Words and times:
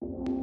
you 0.00 0.37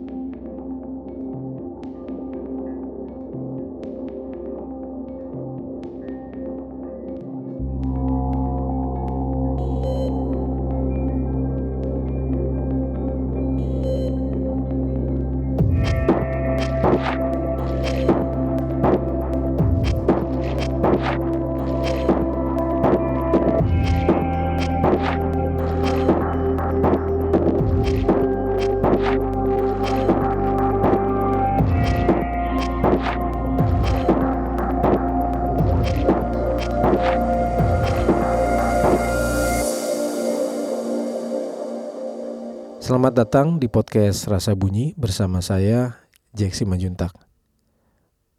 Selamat 42.85 43.17
datang 43.17 43.57
di 43.57 43.65
podcast 43.65 44.29
Rasa 44.29 44.53
Bunyi 44.53 44.93
bersama 44.93 45.41
saya 45.41 46.05
Jack 46.37 46.53
Simanjuntak. 46.53 47.17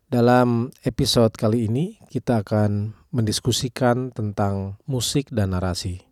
Dalam 0.06 0.70
episode 0.87 1.34
kali 1.34 1.66
ini 1.66 1.98
kita 2.06 2.46
akan 2.46 2.95
mendiskusikan 3.10 4.14
tentang 4.14 4.78
musik 4.87 5.34
dan 5.34 5.51
narasi. 5.51 6.06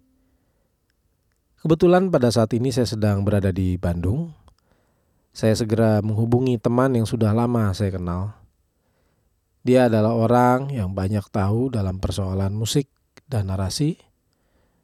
Kebetulan 1.63 2.11
pada 2.11 2.27
saat 2.35 2.51
ini 2.59 2.75
saya 2.75 2.91
sedang 2.91 3.23
berada 3.23 3.55
di 3.55 3.79
Bandung. 3.79 4.35
Saya 5.31 5.55
segera 5.55 6.03
menghubungi 6.03 6.59
teman 6.59 6.91
yang 6.91 7.07
sudah 7.07 7.31
lama 7.31 7.71
saya 7.71 7.95
kenal. 7.95 8.35
Dia 9.63 9.87
adalah 9.87 10.11
orang 10.11 10.75
yang 10.75 10.91
banyak 10.91 11.23
tahu 11.31 11.71
dalam 11.71 12.03
persoalan 12.03 12.51
musik 12.51 12.91
dan 13.31 13.47
narasi 13.47 13.95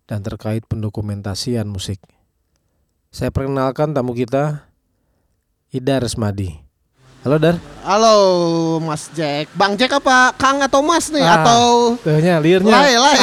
dan 0.07 0.23
terkait 0.23 0.63
pendokumentasian 0.71 1.67
musik. 1.67 1.99
Saya 3.11 3.35
perkenalkan 3.35 3.91
tamu 3.91 4.15
kita, 4.15 4.63
Ida 5.75 5.99
Resmadi. 5.99 6.55
Halo 7.27 7.43
Dar. 7.43 7.59
Halo 7.83 8.17
Mas 8.79 9.11
Jack. 9.11 9.51
Bang 9.53 9.75
Jack 9.75 9.99
apa 9.99 10.31
Kang 10.39 10.63
atau 10.63 10.79
Mas 10.79 11.11
nih 11.11 11.19
Ah, 11.21 11.43
atau 11.43 11.99
Tuhnya, 12.01 12.39
lirnya. 12.39 12.71
Lai 12.71 12.95
lai. 12.95 13.19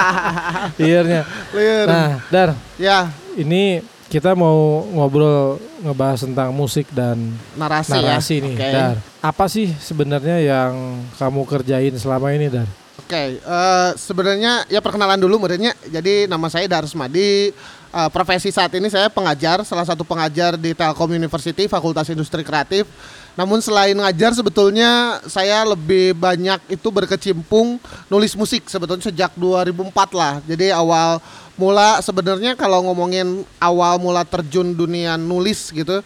Lirnya. 0.80 1.22
Lir. 1.52 1.86
Nah, 1.86 2.24
Dar, 2.32 2.56
ya, 2.80 3.12
ini 3.36 3.84
kita 4.08 4.32
mau 4.32 4.80
ngobrol 4.88 5.60
ngebahas 5.84 6.24
tentang 6.24 6.48
musik 6.50 6.88
dan 6.88 7.36
narasi, 7.52 7.92
narasi 7.92 8.34
ya. 8.40 8.44
nih, 8.48 8.54
Oke. 8.56 8.68
Dar. 8.72 8.96
Apa 9.20 9.44
sih 9.44 9.68
sebenarnya 9.76 10.40
yang 10.40 10.72
kamu 11.20 11.44
kerjain 11.44 11.92
selama 11.94 12.32
ini, 12.32 12.48
Dar? 12.48 12.64
Oke, 12.96 13.38
eh, 13.38 13.90
sebenarnya 13.92 14.64
ya 14.66 14.80
perkenalan 14.80 15.20
dulu 15.20 15.36
muridnya. 15.36 15.76
Jadi 15.84 16.24
nama 16.26 16.48
saya 16.48 16.64
Darsmadi. 16.64 17.52
Eh, 17.92 18.08
profesi 18.08 18.48
saat 18.48 18.72
ini 18.72 18.88
saya 18.88 19.12
pengajar, 19.12 19.60
salah 19.68 19.84
satu 19.84 20.00
pengajar 20.00 20.56
di 20.56 20.72
Telkom 20.72 21.12
University 21.12 21.68
Fakultas 21.68 22.08
Industri 22.08 22.40
Kreatif. 22.40 22.88
Namun 23.36 23.60
selain 23.60 23.92
ngajar 23.92 24.32
sebetulnya 24.32 25.20
saya 25.28 25.60
lebih 25.68 26.16
banyak 26.16 26.72
itu 26.72 26.88
berkecimpung 26.88 27.76
nulis 28.08 28.32
musik 28.32 28.64
sebetulnya 28.64 29.12
sejak 29.12 29.36
2004 29.36 29.92
lah. 30.16 30.40
Jadi 30.48 30.72
awal 30.72 31.20
mula 31.60 32.00
sebenarnya 32.00 32.56
kalau 32.56 32.80
ngomongin 32.88 33.44
awal 33.60 34.00
mula 34.00 34.24
terjun 34.24 34.72
dunia 34.72 35.20
nulis 35.20 35.68
gitu. 35.68 36.00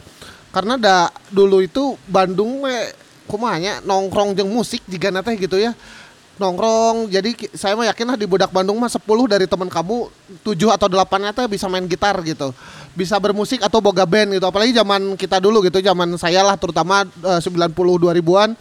Karena 0.51 0.75
da, 0.75 1.15
dulu 1.31 1.63
itu 1.63 1.95
Bandung 2.11 2.67
we 2.67 2.75
kumanya 3.31 3.79
nongkrong 3.87 4.35
jeung 4.35 4.51
musik 4.51 4.83
jika 4.91 5.15
nate 5.15 5.39
gitu 5.39 5.59
ya 5.59 5.71
nongkrong. 6.37 7.09
Jadi 7.09 7.53
saya 7.57 7.77
mah 7.77 7.89
yakin 7.89 8.07
lah 8.13 8.17
di 8.17 8.27
budak 8.29 8.53
Bandung 8.53 8.77
mah 8.81 8.89
10 8.89 9.03
dari 9.29 9.45
teman 9.49 9.69
kamu 9.69 10.09
7 10.45 10.77
atau 10.77 10.87
8 10.89 11.21
nya 11.21 11.33
bisa 11.49 11.67
main 11.67 11.85
gitar 11.85 12.17
gitu. 12.23 12.53
Bisa 12.97 13.17
bermusik 13.21 13.61
atau 13.61 13.81
boga 13.81 14.05
band 14.05 14.37
gitu. 14.37 14.47
Apalagi 14.47 14.73
zaman 14.77 15.17
kita 15.17 15.41
dulu 15.41 15.65
gitu 15.65 15.81
zaman 15.81 16.17
saya 16.21 16.45
lah 16.45 16.57
terutama 16.57 17.05
eh, 17.05 17.41
90 17.41 17.73
2000-an 17.73 18.57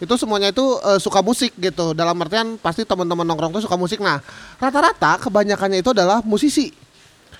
itu 0.00 0.14
semuanya 0.16 0.48
itu 0.48 0.64
eh, 0.80 0.98
suka 0.98 1.20
musik 1.20 1.54
gitu. 1.58 1.92
Dalam 1.94 2.16
artian 2.18 2.56
pasti 2.58 2.82
teman-teman 2.82 3.26
nongkrong 3.26 3.54
tuh 3.56 3.62
suka 3.62 3.76
musik. 3.78 4.02
Nah 4.02 4.18
rata-rata 4.58 5.20
kebanyakannya 5.22 5.80
itu 5.84 5.90
adalah 5.94 6.24
musisi. 6.26 6.72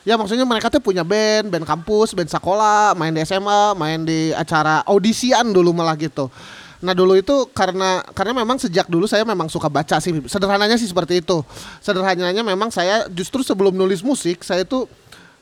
Ya 0.01 0.17
maksudnya 0.17 0.49
mereka 0.49 0.73
tuh 0.73 0.81
punya 0.81 1.05
band, 1.05 1.53
band 1.53 1.69
kampus, 1.69 2.17
band 2.17 2.33
sekolah, 2.33 2.97
main 2.97 3.13
di 3.13 3.21
SMA, 3.21 3.77
main 3.77 4.01
di 4.01 4.33
acara 4.33 4.81
audisian 4.89 5.53
dulu 5.53 5.77
malah 5.77 5.93
gitu. 6.01 6.33
Nah 6.81 6.97
dulu 6.97 7.13
itu 7.13 7.45
karena 7.53 8.01
karena 8.17 8.33
memang 8.33 8.57
sejak 8.57 8.89
dulu 8.89 9.05
saya 9.05 9.25
memang 9.29 9.53
suka 9.53 9.69
baca 9.69 10.01
sih. 10.01 10.17
Sederhananya 10.25 10.81
sih 10.81 10.89
seperti 10.89 11.21
itu. 11.21 11.45
Sederhananya 11.85 12.41
memang 12.41 12.73
saya 12.73 13.05
justru 13.13 13.45
sebelum 13.45 13.77
nulis 13.77 14.01
musik 14.01 14.41
saya 14.41 14.65
itu 14.65 14.89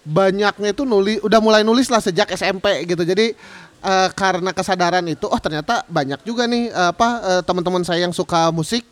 banyaknya 0.03 0.75
itu 0.75 0.83
nulis 0.83 1.23
udah 1.23 1.39
mulai 1.39 1.63
nulis 1.63 1.87
lah 1.89 2.03
sejak 2.03 2.27
SMP 2.35 2.91
gitu. 2.91 3.07
Jadi 3.07 3.39
eh, 3.83 4.09
karena 4.19 4.51
kesadaran 4.51 5.07
itu 5.07 5.31
oh 5.31 5.39
ternyata 5.39 5.87
banyak 5.87 6.27
juga 6.27 6.51
nih 6.51 6.75
eh, 6.75 6.89
apa 6.91 7.09
eh, 7.39 7.43
teman-teman 7.47 7.87
saya 7.87 8.03
yang 8.03 8.15
suka 8.15 8.51
musik. 8.51 8.83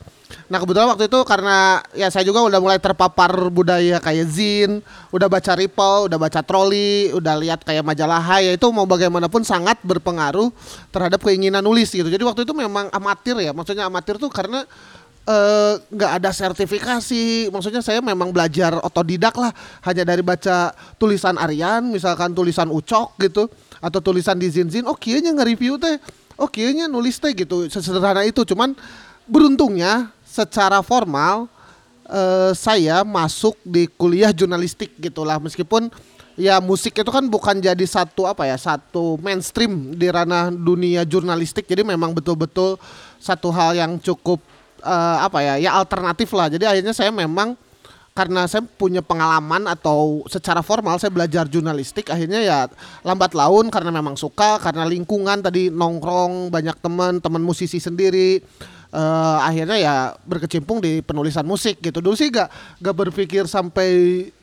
Nah 0.47 0.59
kebetulan 0.63 0.91
waktu 0.91 1.07
itu 1.11 1.19
karena 1.27 1.83
ya 1.95 2.11
saya 2.11 2.23
juga 2.27 2.43
udah 2.43 2.59
mulai 2.59 2.79
terpapar 2.79 3.31
budaya 3.51 3.99
kayak 3.99 4.27
zin, 4.31 4.71
udah 5.11 5.27
baca 5.27 5.53
Ripple, 5.55 6.11
udah 6.11 6.19
baca 6.19 6.41
Trolli, 6.43 7.15
udah 7.15 7.35
lihat 7.39 7.63
kayak 7.63 7.83
majalah 7.83 8.23
Hai, 8.23 8.51
ya 8.51 8.53
itu 8.55 8.67
mau 8.71 8.87
bagaimanapun 8.87 9.43
sangat 9.47 9.79
berpengaruh 9.87 10.51
terhadap 10.91 11.23
keinginan 11.23 11.63
nulis 11.63 11.91
gitu. 11.91 12.07
Jadi 12.07 12.23
waktu 12.27 12.43
itu 12.47 12.55
memang 12.55 12.91
amatir 12.91 13.39
ya, 13.39 13.51
maksudnya 13.55 13.87
amatir 13.87 14.19
tuh 14.19 14.31
karena 14.31 14.67
eh, 15.27 15.75
nggak 15.91 16.13
ada 16.23 16.31
sertifikasi, 16.31 17.51
maksudnya 17.51 17.83
saya 17.83 17.99
memang 17.99 18.31
belajar 18.31 18.79
otodidak 18.83 19.35
lah, 19.35 19.51
hanya 19.83 20.07
dari 20.07 20.23
baca 20.23 20.71
tulisan 20.99 21.35
Aryan, 21.39 21.91
misalkan 21.91 22.31
tulisan 22.35 22.71
Ucok 22.71 23.19
gitu, 23.19 23.51
atau 23.83 23.99
tulisan 23.99 24.39
di 24.39 24.47
zin 24.51 24.71
zin, 24.71 24.87
oh 24.87 24.95
kayaknya 24.95 25.35
nge-review 25.35 25.79
teh, 25.83 25.99
oh 26.39 26.47
kayaknya 26.47 26.87
nulis 26.87 27.19
teh 27.19 27.35
gitu, 27.35 27.67
sesederhana 27.67 28.23
itu, 28.23 28.47
cuman 28.47 28.79
beruntungnya 29.27 30.15
secara 30.37 30.85
formal 30.85 31.49
eh, 32.05 32.53
saya 32.53 33.01
masuk 33.01 33.57
di 33.65 33.89
kuliah 33.89 34.37
jurnalistik 34.37 34.93
gitulah. 35.01 35.41
Meskipun 35.41 35.89
ya 36.37 36.61
musik 36.61 36.93
itu 36.93 37.09
kan 37.09 37.25
bukan 37.25 37.57
jadi 37.65 37.87
satu 37.89 38.29
apa 38.29 38.45
ya 38.45 38.61
satu 38.61 39.17
mainstream 39.25 39.97
di 39.97 40.13
ranah 40.13 40.53
dunia 40.53 41.09
jurnalistik. 41.09 41.65
Jadi 41.65 41.81
memang 41.81 42.13
betul-betul 42.13 42.77
satu 43.17 43.49
hal 43.49 43.73
yang 43.73 43.97
cukup 43.97 44.45
eh, 44.85 45.19
apa 45.25 45.41
ya 45.41 45.55
ya 45.57 45.71
alternatif 45.81 46.29
lah. 46.37 46.53
Jadi 46.53 46.69
akhirnya 46.69 46.93
saya 46.93 47.09
memang 47.09 47.57
karena 48.17 48.49
saya 48.49 48.65
punya 48.65 49.05
pengalaman 49.05 49.69
atau 49.69 50.25
secara 50.25 50.65
formal 50.65 50.97
saya 50.97 51.13
belajar 51.13 51.45
jurnalistik 51.53 52.09
akhirnya 52.09 52.41
ya 52.41 52.59
lambat 53.05 53.37
laun 53.37 53.69
karena 53.69 53.93
memang 53.93 54.17
suka 54.17 54.57
karena 54.57 54.89
lingkungan 54.89 55.45
tadi 55.45 55.69
nongkrong 55.69 56.49
banyak 56.49 56.81
teman 56.81 57.21
teman 57.21 57.45
musisi 57.45 57.77
sendiri 57.77 58.41
eh, 58.93 59.39
akhirnya 59.43 59.77
ya 59.79 59.95
berkecimpung 60.27 60.83
di 60.83 61.01
penulisan 61.03 61.47
musik 61.47 61.81
gitu. 61.81 61.99
Dulu 61.99 62.15
sih 62.15 62.31
gak 62.31 62.49
gak 62.83 62.97
berpikir 62.97 63.49
sampai 63.49 63.89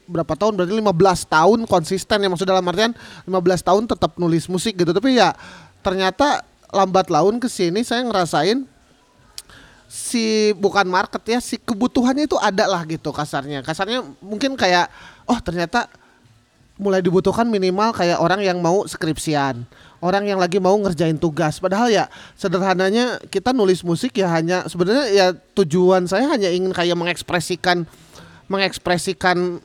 berapa 0.03 0.35
tahun 0.35 0.59
berarti 0.59 0.73
15 0.75 1.31
tahun 1.31 1.59
konsisten 1.63 2.17
ya 2.19 2.27
maksud 2.27 2.47
dalam 2.47 2.67
artian 2.67 2.91
15 3.23 3.33
tahun 3.63 3.83
tetap 3.87 4.15
nulis 4.19 4.47
musik 4.51 4.75
gitu. 4.75 4.91
Tapi 4.91 5.19
ya 5.19 5.31
ternyata 5.83 6.43
lambat 6.73 7.07
laun 7.13 7.37
ke 7.37 7.47
sini 7.47 7.85
saya 7.85 8.03
ngerasain 8.03 8.65
si 9.93 10.49
bukan 10.57 10.89
market 10.89 11.21
ya 11.29 11.37
si 11.37 11.61
kebutuhannya 11.61 12.25
itu 12.25 12.35
ada 12.41 12.65
lah 12.65 12.81
gitu 12.89 13.13
kasarnya. 13.13 13.61
Kasarnya 13.61 14.01
mungkin 14.19 14.57
kayak 14.57 14.89
oh 15.29 15.37
ternyata 15.37 15.85
mulai 16.81 17.05
dibutuhkan 17.05 17.45
minimal 17.45 17.93
kayak 17.93 18.17
orang 18.17 18.41
yang 18.41 18.57
mau 18.57 18.89
skripsian 18.89 19.61
orang 20.03 20.27
yang 20.27 20.37
lagi 20.37 20.59
mau 20.59 20.75
ngerjain 20.75 21.15
tugas 21.15 21.63
padahal 21.63 21.87
ya 21.87 22.11
sederhananya 22.35 23.23
kita 23.31 23.55
nulis 23.55 23.79
musik 23.87 24.19
ya 24.19 24.27
hanya 24.35 24.67
sebenarnya 24.67 25.05
ya 25.15 25.27
tujuan 25.55 26.03
saya 26.11 26.27
hanya 26.27 26.51
ingin 26.51 26.75
kayak 26.75 26.99
mengekspresikan 26.99 27.87
mengekspresikan 28.51 29.63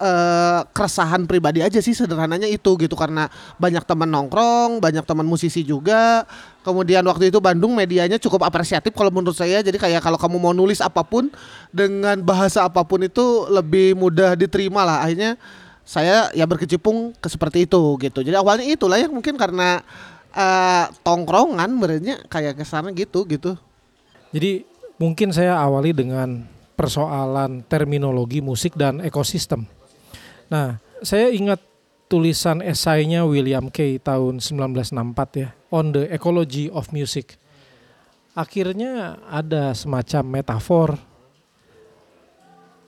eh, 0.00 0.60
keresahan 0.72 1.28
pribadi 1.28 1.60
aja 1.60 1.78
sih 1.78 1.92
sederhananya 1.92 2.48
itu 2.48 2.76
gitu 2.80 2.96
karena 2.96 3.28
banyak 3.60 3.84
teman 3.84 4.08
nongkrong, 4.08 4.80
banyak 4.80 5.04
teman 5.04 5.28
musisi 5.28 5.62
juga. 5.62 6.24
Kemudian 6.60 7.00
waktu 7.08 7.32
itu 7.32 7.40
Bandung 7.40 7.72
medianya 7.72 8.20
cukup 8.20 8.44
apresiatif 8.44 8.92
kalau 8.92 9.08
menurut 9.08 9.36
saya. 9.36 9.64
Jadi 9.64 9.80
kayak 9.80 10.04
kalau 10.04 10.20
kamu 10.20 10.36
mau 10.36 10.52
nulis 10.52 10.84
apa 10.84 11.00
pun 11.04 11.32
dengan 11.72 12.20
bahasa 12.20 12.68
apa 12.68 12.84
pun 12.84 13.00
itu 13.00 13.48
lebih 13.48 13.96
mudah 13.96 14.36
diterima 14.36 14.84
lah. 14.84 15.04
Akhirnya 15.04 15.40
saya 15.90 16.30
ya 16.30 16.46
berkecimpung 16.46 17.18
ke 17.18 17.26
seperti 17.26 17.66
itu 17.66 17.82
gitu. 17.98 18.22
Jadi 18.22 18.38
awalnya 18.38 18.62
itulah 18.62 18.94
ya 18.94 19.10
mungkin 19.10 19.34
karena 19.34 19.82
eh, 20.30 20.86
tongkrongan 21.02 21.66
berarti 21.82 22.30
kayak 22.30 22.62
ke 22.62 22.64
sana 22.64 22.94
gitu 22.94 23.26
gitu. 23.26 23.58
Jadi 24.30 24.62
mungkin 25.02 25.34
saya 25.34 25.58
awali 25.58 25.90
dengan 25.90 26.46
persoalan 26.78 27.66
terminologi 27.66 28.38
musik 28.38 28.78
dan 28.78 29.02
ekosistem. 29.02 29.66
Nah, 30.46 30.78
saya 31.02 31.26
ingat 31.34 31.58
tulisan 32.06 32.62
esainya 32.62 33.26
William 33.26 33.66
Kay 33.66 33.98
tahun 33.98 34.38
1964 34.38 35.42
ya, 35.42 35.50
On 35.74 35.90
the 35.90 36.06
Ecology 36.14 36.70
of 36.70 36.94
Music. 36.94 37.34
Akhirnya 38.38 39.18
ada 39.26 39.74
semacam 39.74 40.22
metafor 40.38 40.88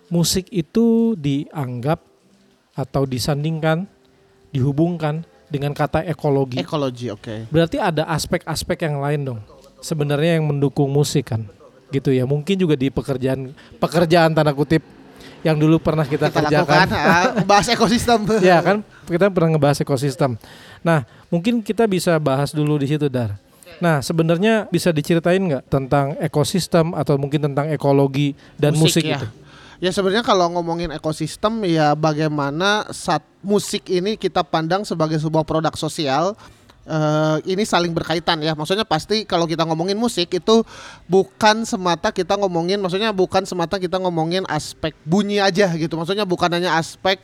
musik 0.07 0.47
itu 0.55 1.19
dianggap 1.19 2.12
atau 2.73 3.05
disandingkan, 3.05 3.85
dihubungkan 4.53 5.25
dengan 5.53 5.77
kata 5.77 6.05
ekologi. 6.09 6.57
Ekologi, 6.61 7.13
oke. 7.13 7.53
Berarti 7.53 7.77
ada 7.77 8.09
aspek-aspek 8.09 8.89
yang 8.89 9.05
lain 9.05 9.21
dong. 9.29 9.41
Sebenarnya 9.85 10.41
yang 10.41 10.49
mendukung 10.49 10.89
musik 10.89 11.29
kan. 11.33 11.45
Gitu 11.93 12.09
ya. 12.17 12.25
Mungkin 12.25 12.57
juga 12.57 12.73
di 12.73 12.89
pekerjaan 12.89 13.53
pekerjaan 13.77 14.33
tanda 14.33 14.57
kutip 14.57 14.81
yang 15.43 15.59
dulu 15.59 15.83
pernah 15.83 16.07
kita, 16.07 16.31
Kita 16.31 16.39
kerjakan. 16.39 16.87
lakukan 16.87 16.89
ah, 17.13 17.43
bahas 17.43 17.67
ekosistem. 17.67 18.23
ya 18.41 18.63
kan 18.63 18.81
kita 19.11 19.27
pernah 19.29 19.59
ngebahas 19.59 19.83
ekosistem. 19.83 20.39
Nah, 20.87 21.03
mungkin 21.29 21.61
kita 21.61 21.85
bisa 21.91 22.15
bahas 22.23 22.55
dulu 22.55 22.79
di 22.79 22.87
situ 22.95 23.11
Dar. 23.11 23.37
Nah, 23.83 23.99
sebenarnya 23.99 24.71
bisa 24.71 24.95
diceritain 24.95 25.43
nggak 25.43 25.67
tentang 25.67 26.15
ekosistem 26.23 26.95
atau 26.95 27.19
mungkin 27.19 27.43
tentang 27.51 27.67
ekologi 27.75 28.39
dan 28.55 28.79
musik, 28.79 29.03
ya. 29.03 29.19
itu? 29.19 29.27
Ya 29.83 29.91
sebenarnya 29.91 30.23
kalau 30.23 30.47
ngomongin 30.55 30.95
ekosistem 30.95 31.67
ya 31.67 31.99
bagaimana 31.99 32.87
saat 32.95 33.27
musik 33.43 33.91
ini 33.91 34.15
kita 34.15 34.47
pandang 34.47 34.87
sebagai 34.87 35.19
sebuah 35.19 35.43
produk 35.43 35.75
sosial 35.75 36.39
eh, 36.87 37.37
ini 37.51 37.67
saling 37.67 37.91
berkaitan 37.91 38.39
ya. 38.47 38.55
Maksudnya 38.55 38.87
pasti 38.87 39.27
kalau 39.27 39.43
kita 39.43 39.67
ngomongin 39.67 39.99
musik 39.99 40.31
itu 40.31 40.63
bukan 41.11 41.67
semata 41.67 42.15
kita 42.15 42.39
ngomongin 42.39 42.79
maksudnya 42.79 43.11
bukan 43.11 43.43
semata 43.43 43.83
kita 43.83 43.99
ngomongin 43.99 44.47
aspek 44.47 44.95
bunyi 45.03 45.43
aja 45.43 45.75
gitu. 45.75 45.99
Maksudnya 45.99 46.31
bukan 46.31 46.63
hanya 46.63 46.79
aspek 46.79 47.19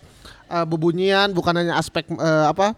eh, 0.51 0.67
bebunyian, 0.67 1.31
bukan 1.31 1.63
hanya 1.63 1.79
aspek 1.79 2.11
eh, 2.11 2.47
apa? 2.51 2.75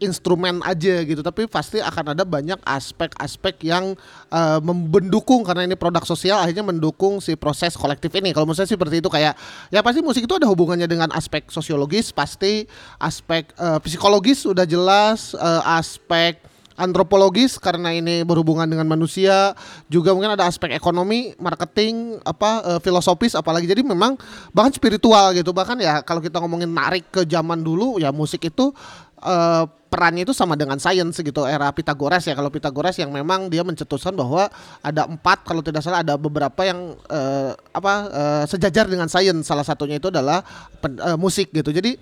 Instrumen 0.00 0.64
aja 0.64 1.04
gitu. 1.04 1.20
Tapi 1.20 1.46
pasti 1.46 1.78
akan 1.78 2.16
ada 2.16 2.24
banyak 2.24 2.58
aspek-aspek 2.64 3.62
yang 3.68 3.94
eh, 4.32 4.58
mendukung 4.64 5.46
karena 5.46 5.68
ini 5.68 5.76
produk 5.76 6.02
sosial 6.02 6.40
akhirnya 6.40 6.66
mendukung 6.66 7.20
si 7.22 7.36
proses 7.36 7.76
kolektif 7.76 8.10
ini. 8.16 8.32
Kalau 8.32 8.48
menurut 8.48 8.58
saya 8.58 8.72
seperti 8.72 8.98
itu 8.98 9.08
kayak 9.12 9.36
ya 9.68 9.80
pasti 9.84 10.00
musik 10.00 10.24
itu 10.24 10.34
ada 10.34 10.48
hubungannya 10.48 10.88
dengan 10.88 11.12
aspek 11.14 11.46
sosiologis 11.52 12.10
pasti 12.10 12.64
aspek 12.98 13.52
eh, 13.54 13.78
psikologis 13.84 14.48
sudah 14.48 14.64
jelas 14.64 15.36
eh, 15.36 15.62
aspek 15.76 16.50
antropologis 16.80 17.60
karena 17.60 17.92
ini 17.92 18.24
berhubungan 18.24 18.64
dengan 18.64 18.88
manusia 18.88 19.52
juga 19.92 20.16
mungkin 20.16 20.32
ada 20.32 20.48
aspek 20.48 20.72
ekonomi 20.72 21.36
marketing 21.36 22.16
apa 22.24 22.64
eh, 22.64 22.80
filosofis 22.80 23.36
apalagi. 23.36 23.68
Jadi 23.68 23.84
memang 23.84 24.16
bahkan 24.56 24.72
spiritual 24.72 25.36
gitu. 25.36 25.52
Bahkan 25.52 25.76
ya 25.84 26.00
kalau 26.00 26.24
kita 26.24 26.40
ngomongin 26.40 26.72
narik 26.72 27.12
ke 27.12 27.28
zaman 27.28 27.60
dulu 27.60 28.00
ya 28.00 28.08
musik 28.10 28.48
itu 28.48 28.72
eh, 29.20 29.64
perannya 29.90 30.22
itu 30.22 30.30
sama 30.30 30.54
dengan 30.54 30.78
sains 30.78 31.18
gitu 31.18 31.42
era 31.44 31.66
Pitagoras 31.74 32.22
ya. 32.22 32.38
Kalau 32.38 32.48
Pitagoras 32.48 32.94
yang 32.96 33.10
memang 33.10 33.50
dia 33.50 33.66
mencetuskan 33.66 34.14
bahwa 34.14 34.46
ada 34.80 35.10
empat 35.10 35.42
kalau 35.42 35.60
tidak 35.60 35.82
salah 35.82 36.06
ada 36.06 36.14
beberapa 36.14 36.62
yang 36.62 36.94
eh, 37.10 37.52
apa 37.74 37.94
eh, 38.08 38.44
sejajar 38.46 38.86
dengan 38.86 39.10
sains 39.10 39.42
salah 39.42 39.66
satunya 39.66 39.98
itu 39.98 40.08
adalah 40.08 40.46
pen- 40.78 41.02
eh, 41.02 41.18
musik 41.18 41.50
gitu. 41.50 41.74
Jadi 41.74 41.98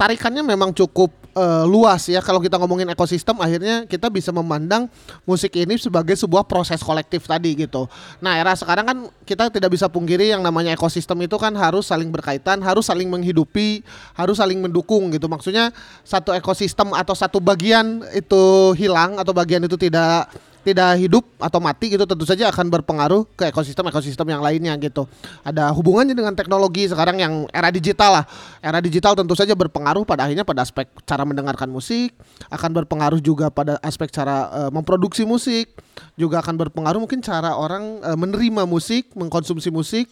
tarikannya 0.00 0.40
memang 0.40 0.72
cukup 0.72 1.12
eh, 1.36 1.64
luas 1.68 2.08
ya 2.08 2.24
kalau 2.24 2.40
kita 2.40 2.56
ngomongin 2.56 2.88
ekosistem 2.88 3.36
akhirnya 3.36 3.84
kita 3.84 4.08
bisa 4.08 4.32
memandang 4.32 4.88
musik 5.28 5.52
ini 5.60 5.76
sebagai 5.76 6.16
sebuah 6.16 6.48
proses 6.48 6.80
kolektif 6.80 7.28
tadi 7.28 7.52
gitu. 7.52 7.84
Nah 8.24 8.40
era 8.40 8.56
sekarang 8.56 8.88
kan 8.88 8.98
kita 9.28 9.52
tidak 9.52 9.76
bisa 9.76 9.92
pungkiri 9.92 10.32
yang 10.32 10.40
namanya 10.40 10.72
ekosistem 10.72 11.20
itu 11.20 11.36
kan 11.36 11.52
harus 11.52 11.84
saling 11.92 12.08
berkaitan, 12.08 12.64
harus 12.64 12.88
saling 12.88 13.12
menghidupi, 13.12 13.84
harus 14.16 14.40
saling 14.40 14.56
mendukung 14.56 15.12
gitu. 15.12 15.28
Maksudnya 15.28 15.68
satu 16.00 16.32
ekosistem 16.32 16.96
atau 16.96 17.12
satu 17.12 17.36
bagian 17.36 18.00
itu 18.16 18.72
hilang 18.80 19.20
atau 19.20 19.36
bagian 19.36 19.60
itu 19.68 19.76
tidak 19.76 20.32
tidak 20.60 21.00
hidup 21.00 21.24
atau 21.40 21.58
mati 21.58 21.96
gitu 21.96 22.04
tentu 22.04 22.28
saja 22.28 22.52
akan 22.52 22.68
berpengaruh 22.68 23.24
ke 23.32 23.48
ekosistem-ekosistem 23.48 24.28
yang 24.28 24.44
lainnya 24.44 24.76
gitu. 24.76 25.08
Ada 25.40 25.72
hubungannya 25.72 26.12
dengan 26.12 26.36
teknologi 26.36 26.84
sekarang 26.88 27.16
yang 27.20 27.48
era 27.50 27.72
digital 27.72 28.20
lah. 28.20 28.24
Era 28.60 28.78
digital 28.84 29.16
tentu 29.16 29.32
saja 29.32 29.56
berpengaruh 29.56 30.04
pada 30.04 30.28
akhirnya 30.28 30.44
pada 30.44 30.60
aspek 30.64 30.88
cara 31.08 31.24
mendengarkan 31.24 31.68
musik, 31.72 32.12
akan 32.52 32.70
berpengaruh 32.84 33.20
juga 33.24 33.48
pada 33.48 33.80
aspek 33.80 34.12
cara 34.12 34.52
eh, 34.52 34.70
memproduksi 34.70 35.24
musik, 35.24 35.72
juga 36.14 36.44
akan 36.44 36.60
berpengaruh 36.68 37.00
mungkin 37.00 37.24
cara 37.24 37.56
orang 37.56 38.04
eh, 38.04 38.16
menerima 38.16 38.68
musik, 38.68 39.08
mengkonsumsi 39.16 39.72
musik 39.72 40.06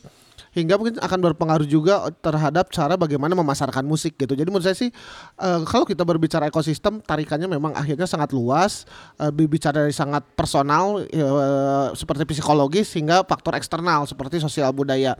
hingga 0.54 0.74
mungkin 0.78 0.96
akan 0.98 1.18
berpengaruh 1.30 1.68
juga 1.68 2.08
terhadap 2.22 2.70
cara 2.72 2.94
bagaimana 2.94 3.34
memasarkan 3.38 3.84
musik 3.84 4.16
gitu. 4.18 4.34
Jadi 4.34 4.48
menurut 4.48 4.66
saya 4.66 4.76
sih 4.76 4.90
eh, 5.38 5.60
kalau 5.66 5.84
kita 5.84 6.02
berbicara 6.02 6.48
ekosistem 6.48 7.00
tarikannya 7.02 7.50
memang 7.50 7.74
akhirnya 7.74 8.06
sangat 8.08 8.32
luas, 8.32 8.88
eh, 9.20 9.30
berbicara 9.30 9.86
dari 9.86 9.94
sangat 9.94 10.24
personal 10.34 11.04
eh, 11.04 11.86
seperti 11.94 12.24
psikologis 12.28 12.90
hingga 12.94 13.22
faktor 13.26 13.54
eksternal 13.58 14.06
seperti 14.08 14.40
sosial 14.42 14.70
budaya. 14.72 15.14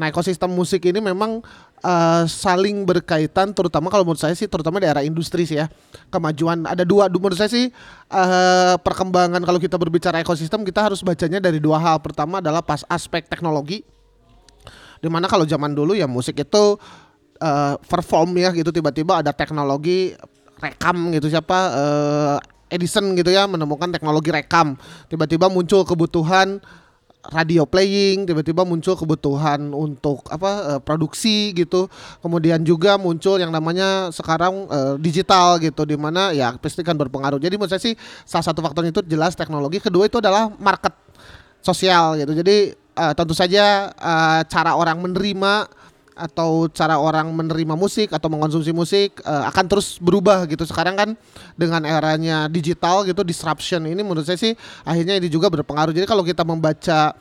Nah, 0.00 0.08
ekosistem 0.08 0.48
musik 0.48 0.80
ini 0.88 0.96
memang 0.96 1.44
eh, 1.84 2.24
saling 2.24 2.88
berkaitan 2.88 3.52
terutama 3.52 3.92
kalau 3.92 4.08
menurut 4.08 4.24
saya 4.24 4.32
sih 4.32 4.48
terutama 4.48 4.80
di 4.80 4.88
era 4.88 5.04
industri 5.04 5.44
sih 5.44 5.60
ya. 5.60 5.68
Kemajuan 6.08 6.64
ada 6.64 6.88
dua 6.88 7.12
menurut 7.12 7.36
saya 7.36 7.52
sih 7.52 7.68
eh, 8.08 8.74
perkembangan 8.80 9.44
kalau 9.44 9.60
kita 9.60 9.76
berbicara 9.76 10.24
ekosistem 10.24 10.64
kita 10.64 10.88
harus 10.88 11.04
bacanya 11.04 11.36
dari 11.36 11.60
dua 11.60 11.76
hal. 11.76 12.00
Pertama 12.00 12.40
adalah 12.40 12.64
pas 12.64 12.80
aspek 12.88 13.28
teknologi 13.28 13.84
di 15.00 15.08
mana 15.08 15.26
kalau 15.26 15.48
zaman 15.48 15.72
dulu 15.72 15.96
ya 15.96 16.04
musik 16.04 16.40
itu 16.40 16.76
eh, 17.40 17.74
perform 17.80 18.36
ya 18.36 18.52
gitu 18.52 18.70
tiba-tiba 18.70 19.24
ada 19.24 19.32
teknologi 19.32 20.14
rekam 20.60 21.10
gitu 21.16 21.32
siapa 21.32 21.58
eh, 21.72 22.38
Edison 22.70 23.18
gitu 23.18 23.34
ya 23.34 23.50
menemukan 23.50 23.90
teknologi 23.90 24.30
rekam. 24.30 24.78
Tiba-tiba 25.10 25.50
muncul 25.50 25.82
kebutuhan 25.82 26.62
radio 27.20 27.68
playing 27.68 28.24
tiba-tiba 28.24 28.64
muncul 28.64 28.96
kebutuhan 28.96 29.74
untuk 29.76 30.24
apa 30.30 30.50
eh, 30.76 30.80
produksi 30.80 31.52
gitu. 31.52 31.90
Kemudian 32.22 32.62
juga 32.62 32.96
muncul 32.96 33.36
yang 33.36 33.52
namanya 33.52 34.08
sekarang 34.14 34.70
eh, 34.70 34.94
digital 35.02 35.60
gitu 35.60 35.84
di 35.84 35.98
mana 35.98 36.32
ya 36.32 36.54
pasti 36.56 36.80
kan 36.86 36.96
berpengaruh. 36.96 37.42
Jadi 37.42 37.58
menurut 37.58 37.74
saya 37.74 37.82
sih 37.82 37.94
salah 38.24 38.46
satu 38.46 38.62
faktornya 38.64 38.94
itu 38.94 39.02
jelas 39.04 39.36
teknologi 39.36 39.82
kedua 39.82 40.06
itu 40.06 40.22
adalah 40.22 40.48
market 40.56 40.94
sosial 41.60 42.16
gitu. 42.16 42.32
Jadi 42.32 42.72
eh, 42.96 43.12
tentu 43.14 43.34
saja 43.36 43.90
eh, 43.92 44.40
cara 44.46 44.74
orang 44.74 44.98
menerima 44.98 45.80
atau 46.20 46.68
cara 46.68 47.00
orang 47.00 47.32
menerima 47.32 47.72
musik 47.72 48.12
atau 48.12 48.28
mengkonsumsi 48.28 48.76
musik 48.76 49.24
eh, 49.24 49.44
akan 49.48 49.64
terus 49.66 49.96
berubah 49.96 50.44
gitu. 50.46 50.68
Sekarang 50.68 50.94
kan 50.96 51.10
dengan 51.56 51.82
eranya 51.88 52.46
digital 52.46 53.08
gitu 53.08 53.24
disruption 53.24 53.88
ini 53.88 54.04
menurut 54.04 54.28
saya 54.28 54.36
sih 54.36 54.52
akhirnya 54.84 55.16
ini 55.16 55.32
juga 55.32 55.48
berpengaruh. 55.48 55.96
Jadi 55.96 56.06
kalau 56.06 56.20
kita 56.20 56.44
membaca 56.44 57.16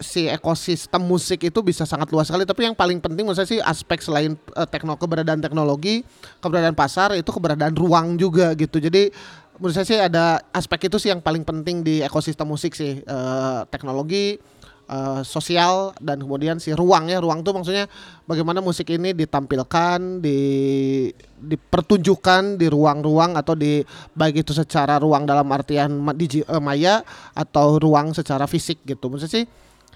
si 0.00 0.26
ekosistem 0.26 1.02
musik 1.02 1.46
itu 1.46 1.60
bisa 1.62 1.86
sangat 1.86 2.10
luas 2.10 2.26
sekali 2.26 2.42
tapi 2.42 2.66
yang 2.66 2.74
paling 2.74 2.98
penting 2.98 3.22
menurut 3.22 3.38
saya 3.38 3.46
sih 3.46 3.60
aspek 3.62 4.02
selain 4.02 4.34
eh, 4.34 4.66
tekno 4.66 4.98
keberadaan 4.98 5.38
teknologi 5.38 6.02
keberadaan 6.42 6.74
pasar 6.74 7.14
itu 7.14 7.30
keberadaan 7.30 7.74
ruang 7.78 8.18
juga 8.18 8.58
gitu 8.58 8.82
jadi 8.82 9.14
menurut 9.58 9.74
saya 9.74 9.86
sih 9.86 9.98
ada 9.98 10.42
aspek 10.50 10.90
itu 10.90 10.98
sih 10.98 11.14
yang 11.14 11.22
paling 11.22 11.46
penting 11.46 11.86
di 11.86 12.02
ekosistem 12.02 12.46
musik 12.48 12.74
sih 12.74 12.98
Eh, 13.04 13.60
teknologi 13.70 14.38
eh, 14.88 15.20
sosial 15.24 15.92
dan 16.00 16.20
kemudian 16.22 16.60
si 16.60 16.72
ruang 16.72 17.08
ya. 17.08 17.18
Ruang 17.20 17.40
tuh 17.42 17.52
maksudnya 17.56 17.88
bagaimana 18.24 18.60
musik 18.60 18.88
ini 18.92 19.12
ditampilkan 19.16 20.20
di 20.20 20.40
dipertunjukkan 21.44 22.56
di 22.56 22.66
ruang-ruang 22.72 23.36
atau 23.36 23.52
di 23.52 23.84
baik 24.16 24.44
itu 24.46 24.56
secara 24.56 24.96
ruang 24.96 25.28
dalam 25.28 25.44
artian 25.52 25.92
ma- 26.00 26.16
digi- 26.16 26.44
eh, 26.44 26.62
maya 26.62 27.04
atau 27.36 27.76
ruang 27.76 28.16
secara 28.16 28.48
fisik 28.48 28.84
gitu. 28.84 29.08
Saya 29.20 29.30
sih 29.42 29.46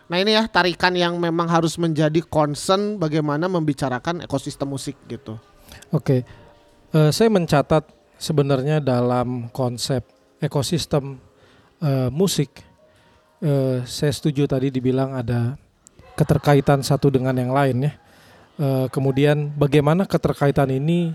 Nah 0.09 0.17
ini 0.17 0.33
ya 0.33 0.49
tarikan 0.49 0.97
yang 0.97 1.21
memang 1.21 1.53
harus 1.53 1.77
menjadi 1.77 2.25
concern 2.25 2.97
bagaimana 2.97 3.45
membicarakan 3.45 4.25
ekosistem 4.25 4.73
musik 4.73 4.97
gitu. 5.05 5.37
Oke, 5.93 6.25
Eh, 6.89 7.13
saya 7.13 7.29
mencatat 7.29 7.85
sebenarnya 8.17 8.81
dalam 8.81 9.53
konsep 9.53 10.01
ekosistem 10.41 11.21
eh, 11.85 12.09
musik, 12.09 12.65
eh, 13.43 13.83
saya 13.87 14.13
setuju 14.13 14.47
tadi 14.51 14.71
dibilang 14.71 15.15
ada 15.15 15.55
keterkaitan 16.19 16.83
satu 16.83 17.11
dengan 17.11 17.35
yang 17.39 17.55
lain 17.55 17.91
ya. 17.91 17.93
Eh, 18.59 18.87
kemudian 18.91 19.55
bagaimana 19.55 20.03
keterkaitan 20.03 20.75
ini 20.75 21.15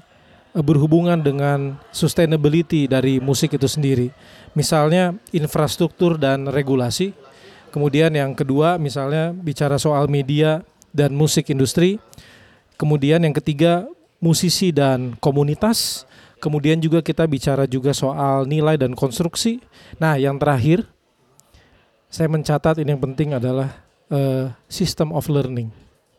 eh, 0.56 0.64
berhubungan 0.64 1.20
dengan 1.20 1.76
sustainability 1.92 2.88
dari 2.88 3.20
musik 3.20 3.56
itu 3.56 3.68
sendiri. 3.68 4.16
Misalnya 4.56 5.16
infrastruktur 5.36 6.16
dan 6.16 6.48
regulasi. 6.48 7.12
Kemudian 7.74 8.14
yang 8.14 8.38
kedua 8.38 8.78
misalnya 8.78 9.34
bicara 9.34 9.82
soal 9.82 10.08
media 10.08 10.62
dan 10.94 11.12
musik 11.12 11.50
industri. 11.50 11.98
Kemudian 12.78 13.26
yang 13.26 13.34
ketiga 13.34 13.90
musisi 14.24 14.72
dan 14.72 15.20
komunitas. 15.20 16.08
Kemudian 16.40 16.80
juga 16.80 17.00
kita 17.00 17.24
bicara 17.28 17.68
juga 17.68 17.92
soal 17.96 18.48
nilai 18.48 18.76
dan 18.76 18.96
konstruksi. 18.96 19.64
Nah, 19.96 20.20
yang 20.20 20.36
terakhir 20.36 20.93
saya 22.14 22.30
mencatat 22.30 22.78
ini 22.78 22.94
yang 22.94 23.02
penting 23.02 23.34
adalah 23.34 23.74
eh, 24.14 24.54
system 24.70 25.10
of 25.10 25.26
learning. 25.34 25.74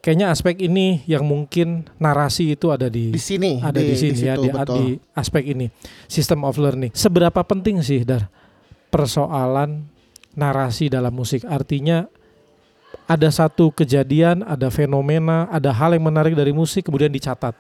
kayaknya 0.05 0.29
aspek 0.29 0.61
ini 0.61 1.01
yang 1.09 1.25
mungkin 1.25 1.89
narasi 1.97 2.53
itu 2.53 2.69
ada 2.69 2.93
di 2.93 3.09
di 3.09 3.23
sini 3.23 3.65
ada 3.65 3.81
di, 3.81 3.97
sini 3.97 4.21
ya 4.21 4.37
situ, 4.37 4.43
di, 4.45 4.49
betul. 4.53 4.77
di 4.77 4.87
aspek 5.17 5.43
ini 5.55 5.73
system 6.11 6.45
of 6.45 6.61
learning. 6.61 6.93
Seberapa 6.93 7.41
penting 7.41 7.81
sih 7.81 8.05
dar 8.05 8.29
persoalan 8.93 9.89
narasi 10.37 10.93
dalam 10.93 11.15
musik? 11.15 11.49
Artinya 11.49 12.05
ada 13.09 13.33
satu 13.33 13.73
kejadian, 13.73 14.45
ada 14.45 14.69
fenomena, 14.69 15.49
ada 15.49 15.73
hal 15.73 15.97
yang 15.97 16.05
menarik 16.05 16.37
dari 16.37 16.53
musik 16.53 16.85
kemudian 16.85 17.09
dicatat, 17.09 17.57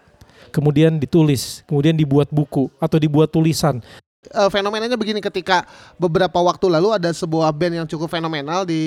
kemudian 0.53 1.01
ditulis, 1.01 1.65
kemudian 1.65 1.97
dibuat 1.97 2.29
buku 2.29 2.69
atau 2.77 3.01
dibuat 3.01 3.33
tulisan. 3.33 3.81
Eh, 4.33 4.49
fenomenanya 4.49 4.97
begini 4.97 5.21
ketika 5.21 5.69
beberapa 6.01 6.41
waktu 6.41 6.73
lalu 6.73 6.97
ada 6.97 7.13
sebuah 7.13 7.53
band 7.53 7.85
yang 7.85 7.87
cukup 7.89 8.09
fenomenal 8.09 8.65
di 8.65 8.81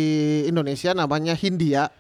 Indonesia 0.50 0.98
namanya 0.98 1.38
Hindia. 1.38 1.94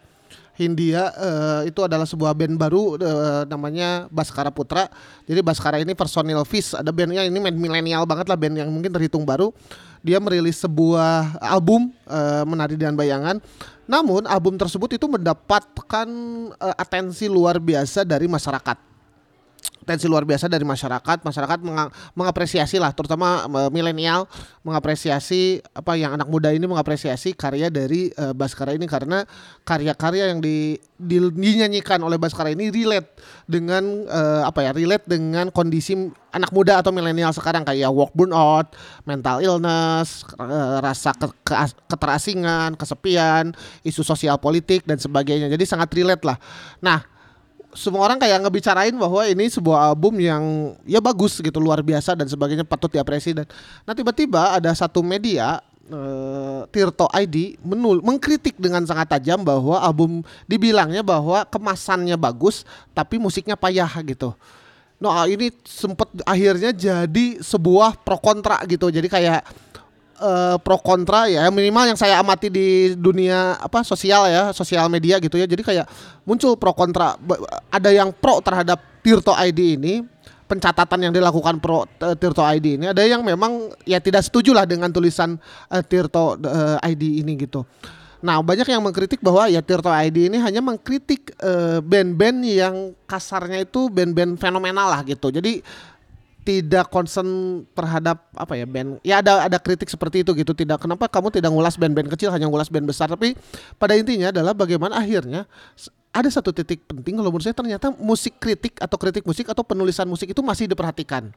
Hindia 0.57 1.13
eh, 1.13 1.69
itu 1.69 1.85
adalah 1.85 2.09
sebuah 2.09 2.33
band 2.33 2.57
baru 2.57 2.97
eh, 2.97 3.41
namanya 3.45 4.09
Baskara 4.09 4.49
Putra. 4.49 4.89
Jadi 5.29 5.45
Baskara 5.45 5.77
ini 5.77 5.93
personil 5.93 6.41
Fish, 6.49 6.73
ada 6.73 6.89
bandnya 6.89 7.29
ini 7.29 7.37
milenial 7.37 8.09
banget 8.09 8.25
lah 8.25 8.33
band 8.33 8.57
yang 8.57 8.69
mungkin 8.73 8.89
terhitung 8.89 9.21
baru. 9.21 9.53
Dia 10.01 10.17
merilis 10.17 10.57
sebuah 10.57 11.37
album 11.37 11.93
eh, 12.09 12.43
Menari 12.49 12.73
dengan 12.73 12.97
Bayangan. 12.97 13.37
Namun 13.85 14.25
album 14.25 14.57
tersebut 14.57 14.97
itu 14.97 15.05
mendapatkan 15.05 16.07
eh, 16.57 16.75
atensi 16.81 17.29
luar 17.29 17.61
biasa 17.61 18.01
dari 18.01 18.25
masyarakat 18.25 18.96
tensi 19.87 20.11
luar 20.11 20.27
biasa 20.27 20.51
dari 20.51 20.67
masyarakat. 20.67 21.23
Masyarakat 21.23 21.59
menga- 21.63 21.89
mengapresiasi 22.11 22.75
lah, 22.75 22.91
terutama 22.91 23.47
eh, 23.47 23.71
milenial 23.71 24.27
mengapresiasi 24.67 25.63
apa 25.71 25.95
yang 25.95 26.19
anak 26.19 26.27
muda 26.27 26.51
ini 26.51 26.67
mengapresiasi 26.67 27.31
karya 27.31 27.71
dari 27.71 28.11
eh, 28.11 28.35
Baskara 28.35 28.75
ini 28.75 28.83
karena 28.83 29.23
karya-karya 29.63 30.35
yang 30.35 30.43
di, 30.43 30.75
di- 30.99 31.31
dinyanyikan 31.31 32.03
oleh 32.03 32.19
Baskara 32.19 32.51
ini 32.51 32.67
relate 32.67 33.15
dengan 33.47 34.03
eh, 34.03 34.43
apa 34.43 34.67
ya 34.67 34.75
relate 34.75 35.07
dengan 35.07 35.47
kondisi 35.55 35.95
anak 36.35 36.51
muda 36.51 36.83
atau 36.83 36.91
milenial 36.91 37.31
sekarang 37.31 37.63
kayak 37.63 37.87
work 37.89 38.11
burnout, 38.11 38.75
mental 39.07 39.39
illness, 39.39 40.27
eh, 40.35 40.77
rasa 40.83 41.15
ke- 41.15 41.33
ke- 41.47 41.79
keterasingan, 41.87 42.75
kesepian, 42.75 43.55
isu 43.87 44.03
sosial 44.03 44.35
politik 44.37 44.83
dan 44.83 44.99
sebagainya. 44.99 45.47
Jadi 45.47 45.63
sangat 45.63 45.89
relate 45.95 46.27
lah. 46.27 46.37
Nah, 46.83 47.16
semua 47.77 48.09
orang 48.09 48.17
kayak 48.17 48.41
ngebicarain 48.41 48.95
bahwa 48.97 49.21
ini 49.29 49.53
sebuah 49.53 49.93
album 49.93 50.17
yang 50.17 50.73
ya 50.81 50.97
bagus 50.97 51.37
gitu 51.37 51.61
luar 51.61 51.85
biasa 51.85 52.17
dan 52.17 52.25
sebagainya 52.25 52.65
patut 52.65 52.89
diapresiasi 52.89 53.37
dan 53.37 53.45
nah 53.85 53.93
tiba-tiba 53.93 54.57
ada 54.57 54.73
satu 54.73 55.05
media 55.05 55.61
eh, 55.85 56.61
Tirto 56.73 57.05
ID 57.13 57.61
menul 57.61 58.01
mengkritik 58.01 58.57
dengan 58.57 58.81
sangat 58.89 59.13
tajam 59.13 59.45
bahwa 59.45 59.77
album 59.77 60.25
dibilangnya 60.49 61.05
bahwa 61.05 61.45
kemasannya 61.45 62.17
bagus 62.17 62.65
tapi 62.97 63.21
musiknya 63.21 63.53
payah 63.53 63.93
gitu. 64.01 64.33
Nah 64.97 65.29
ini 65.29 65.53
sempet 65.61 66.09
akhirnya 66.25 66.73
jadi 66.73 67.37
sebuah 67.45 68.01
pro 68.01 68.17
kontra 68.17 68.57
gitu 68.65 68.89
jadi 68.89 69.05
kayak 69.05 69.45
eh, 70.17 70.55
pro 70.61 70.77
kontra 70.81 71.29
ya 71.29 71.47
minimal 71.53 71.93
yang 71.93 71.99
saya 71.99 72.17
amati 72.19 72.49
di 72.49 72.97
dunia 72.97 73.55
apa 73.61 73.85
sosial 73.85 74.27
ya 74.27 74.49
sosial 74.51 74.89
media 74.89 75.21
gitu 75.21 75.37
ya. 75.37 75.45
Jadi 75.45 75.63
kayak 75.63 75.85
muncul 76.25 76.57
pro 76.57 76.73
kontra. 76.73 77.15
Ada 77.69 77.93
yang 77.93 78.11
pro 78.11 78.41
terhadap 78.41 78.81
Tirto 79.05 79.31
ID 79.31 79.79
ini 79.79 80.03
pencatatan 80.47 80.99
yang 81.03 81.13
dilakukan 81.13 81.59
pro 81.59 81.83
eh, 81.85 82.15
Tirto 82.15 82.41
ID 82.41 82.79
ini 82.79 82.85
ada 82.87 83.03
yang 83.03 83.21
memang 83.21 83.69
ya 83.83 83.99
tidak 83.99 84.23
setuju 84.23 84.55
lah 84.55 84.63
dengan 84.63 84.89
tulisan 84.89 85.35
eh, 85.69 85.83
Tirto 85.83 86.39
eh, 86.39 86.91
ID 86.95 87.21
ini 87.21 87.35
gitu. 87.35 87.67
Nah 88.23 88.41
banyak 88.41 88.65
yang 88.65 88.81
mengkritik 88.81 89.21
bahwa 89.21 89.45
ya 89.51 89.61
Tirto 89.61 89.91
ID 89.91 90.33
ini 90.33 90.41
hanya 90.41 90.57
mengkritik 90.63 91.37
band-band 91.85 92.39
yang 92.49 92.75
kasarnya 93.05 93.61
itu 93.61 93.93
band-band 93.93 94.41
fenomenal 94.41 94.89
lah 94.89 95.05
gitu. 95.05 95.29
Jadi 95.29 95.61
tidak 96.47 96.87
concern 96.87 97.27
terhadap 97.75 98.31
apa 98.31 98.55
ya 98.55 98.63
band. 98.63 99.03
Ya 99.03 99.19
ada 99.19 99.43
ada 99.43 99.59
kritik 99.59 99.91
seperti 99.91 100.23
itu 100.23 100.31
gitu. 100.31 100.55
Tidak 100.55 100.79
kenapa 100.79 101.11
kamu 101.11 101.27
tidak 101.27 101.51
ngulas 101.51 101.75
band-band 101.75 102.07
kecil 102.07 102.31
hanya 102.31 102.47
ngulas 102.47 102.71
band 102.71 102.87
besar? 102.87 103.11
Tapi 103.11 103.35
pada 103.75 103.99
intinya 103.99 104.31
adalah 104.31 104.55
bagaimana 104.55 104.95
akhirnya 104.95 105.43
ada 106.15 106.29
satu 106.31 106.55
titik 106.55 106.87
penting 106.87 107.19
kalau 107.19 107.35
menurut 107.35 107.43
saya 107.43 107.51
ternyata 107.51 107.91
musik 107.99 108.39
kritik 108.39 108.79
atau 108.79 108.95
kritik 108.95 109.27
musik 109.27 109.51
atau 109.51 109.59
penulisan 109.59 110.07
musik 110.07 110.31
itu 110.31 110.39
masih 110.39 110.71
diperhatikan. 110.71 111.35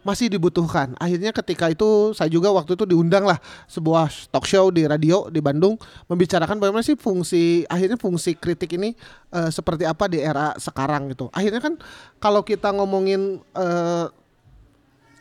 Masih 0.00 0.32
dibutuhkan. 0.32 0.96
Akhirnya 0.96 1.36
ketika 1.36 1.68
itu 1.68 2.16
saya 2.16 2.32
juga 2.32 2.48
waktu 2.48 2.76
itu 2.76 2.84
diundang 2.88 3.28
lah 3.28 3.36
sebuah 3.68 4.08
talk 4.32 4.48
show 4.48 4.72
di 4.72 4.88
radio 4.88 5.28
di 5.28 5.44
Bandung 5.44 5.76
membicarakan 6.08 6.56
bagaimana 6.56 6.84
sih 6.84 6.96
fungsi 6.96 7.68
akhirnya 7.68 8.00
fungsi 8.00 8.36
kritik 8.40 8.72
ini 8.76 8.96
eh, 9.36 9.52
seperti 9.52 9.84
apa 9.84 10.08
di 10.08 10.24
era 10.24 10.56
sekarang 10.56 11.12
gitu. 11.12 11.28
Akhirnya 11.32 11.60
kan 11.60 11.76
kalau 12.16 12.40
kita 12.40 12.72
ngomongin 12.72 13.44
eh, 13.52 14.06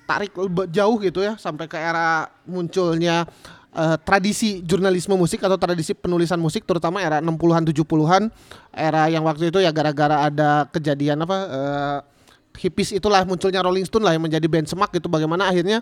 tarik 0.09 0.33
jauh 0.73 0.97
gitu 0.97 1.21
ya 1.21 1.37
sampai 1.37 1.69
ke 1.69 1.77
era 1.77 2.25
munculnya 2.49 3.29
eh, 3.77 3.97
tradisi 4.01 4.65
jurnalisme 4.65 5.13
musik 5.13 5.45
atau 5.45 5.61
tradisi 5.61 5.93
penulisan 5.93 6.41
musik 6.41 6.65
terutama 6.65 7.05
era 7.05 7.21
60-an 7.21 7.69
70-an 7.69 8.23
era 8.73 9.05
yang 9.13 9.21
waktu 9.21 9.53
itu 9.53 9.61
ya 9.61 9.69
gara-gara 9.69 10.25
ada 10.25 10.65
kejadian 10.73 11.21
apa 11.21 11.37
eh, 11.37 11.97
hippies 12.59 12.91
itulah 12.91 13.23
munculnya 13.23 13.63
Rolling 13.63 13.87
Stone 13.87 14.03
lah 14.03 14.17
yang 14.17 14.27
menjadi 14.27 14.45
semak 14.67 14.91
gitu. 14.91 15.07
Bagaimana 15.07 15.47
akhirnya 15.47 15.79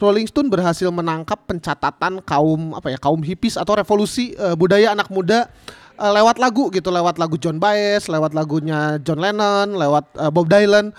Rolling 0.00 0.24
Stone 0.24 0.48
berhasil 0.48 0.88
menangkap 0.88 1.44
pencatatan 1.44 2.24
kaum 2.24 2.72
apa 2.72 2.96
ya 2.96 2.98
kaum 3.00 3.20
hippies 3.20 3.60
atau 3.60 3.76
revolusi 3.76 4.32
eh, 4.32 4.56
budaya 4.56 4.96
anak 4.96 5.12
muda 5.12 5.52
lewat 5.98 6.40
lagu 6.40 6.72
gitu. 6.72 6.88
Lewat 6.88 7.20
lagu 7.20 7.36
John 7.36 7.60
Baez 7.60 8.08
lewat 8.08 8.32
lagunya 8.32 8.96
John 9.04 9.20
Lennon 9.20 9.76
lewat 9.76 10.04
eh, 10.16 10.30
Bob 10.32 10.48
Dylan 10.48 10.96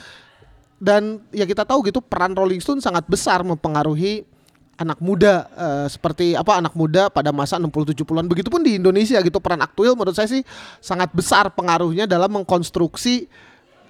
dan 0.79 1.19
ya 1.36 1.43
kita 1.43 1.67
tahu 1.67 1.83
gitu 1.86 2.00
peran 2.00 2.31
Rolling 2.33 2.63
Stone 2.63 2.79
sangat 2.79 3.03
besar 3.05 3.43
mempengaruhi 3.43 4.24
anak 4.79 5.03
muda 5.03 5.51
eh, 5.59 5.88
seperti 5.91 6.39
apa 6.39 6.55
anak 6.55 6.71
muda 6.71 7.12
pada 7.12 7.36
masa 7.36 7.59
60 7.59 7.91
70-an 8.00 8.25
begitupun 8.31 8.63
di 8.63 8.79
Indonesia 8.79 9.19
gitu 9.19 9.43
peran 9.43 9.59
Aktuil 9.59 9.91
menurut 9.93 10.15
saya 10.15 10.31
sih 10.31 10.41
sangat 10.79 11.12
besar 11.12 11.51
pengaruhnya 11.51 12.07
dalam 12.07 12.31
mengkonstruksi 12.31 13.27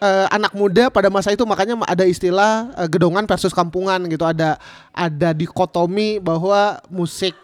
eh, 0.01 0.27
anak 0.33 0.55
muda 0.55 0.89
pada 0.89 1.11
masa 1.13 1.29
itu. 1.29 1.45
Makanya 1.45 1.77
ada 1.85 2.03
istilah 2.07 2.73
eh, 2.73 2.89
gedongan 2.89 3.29
versus 3.29 3.53
kampungan 3.53 4.01
gitu. 4.09 4.25
Ada 4.25 4.57
ada 4.95 5.29
dikotomi 5.35 6.17
bahwa 6.17 6.81
musik 6.89 7.37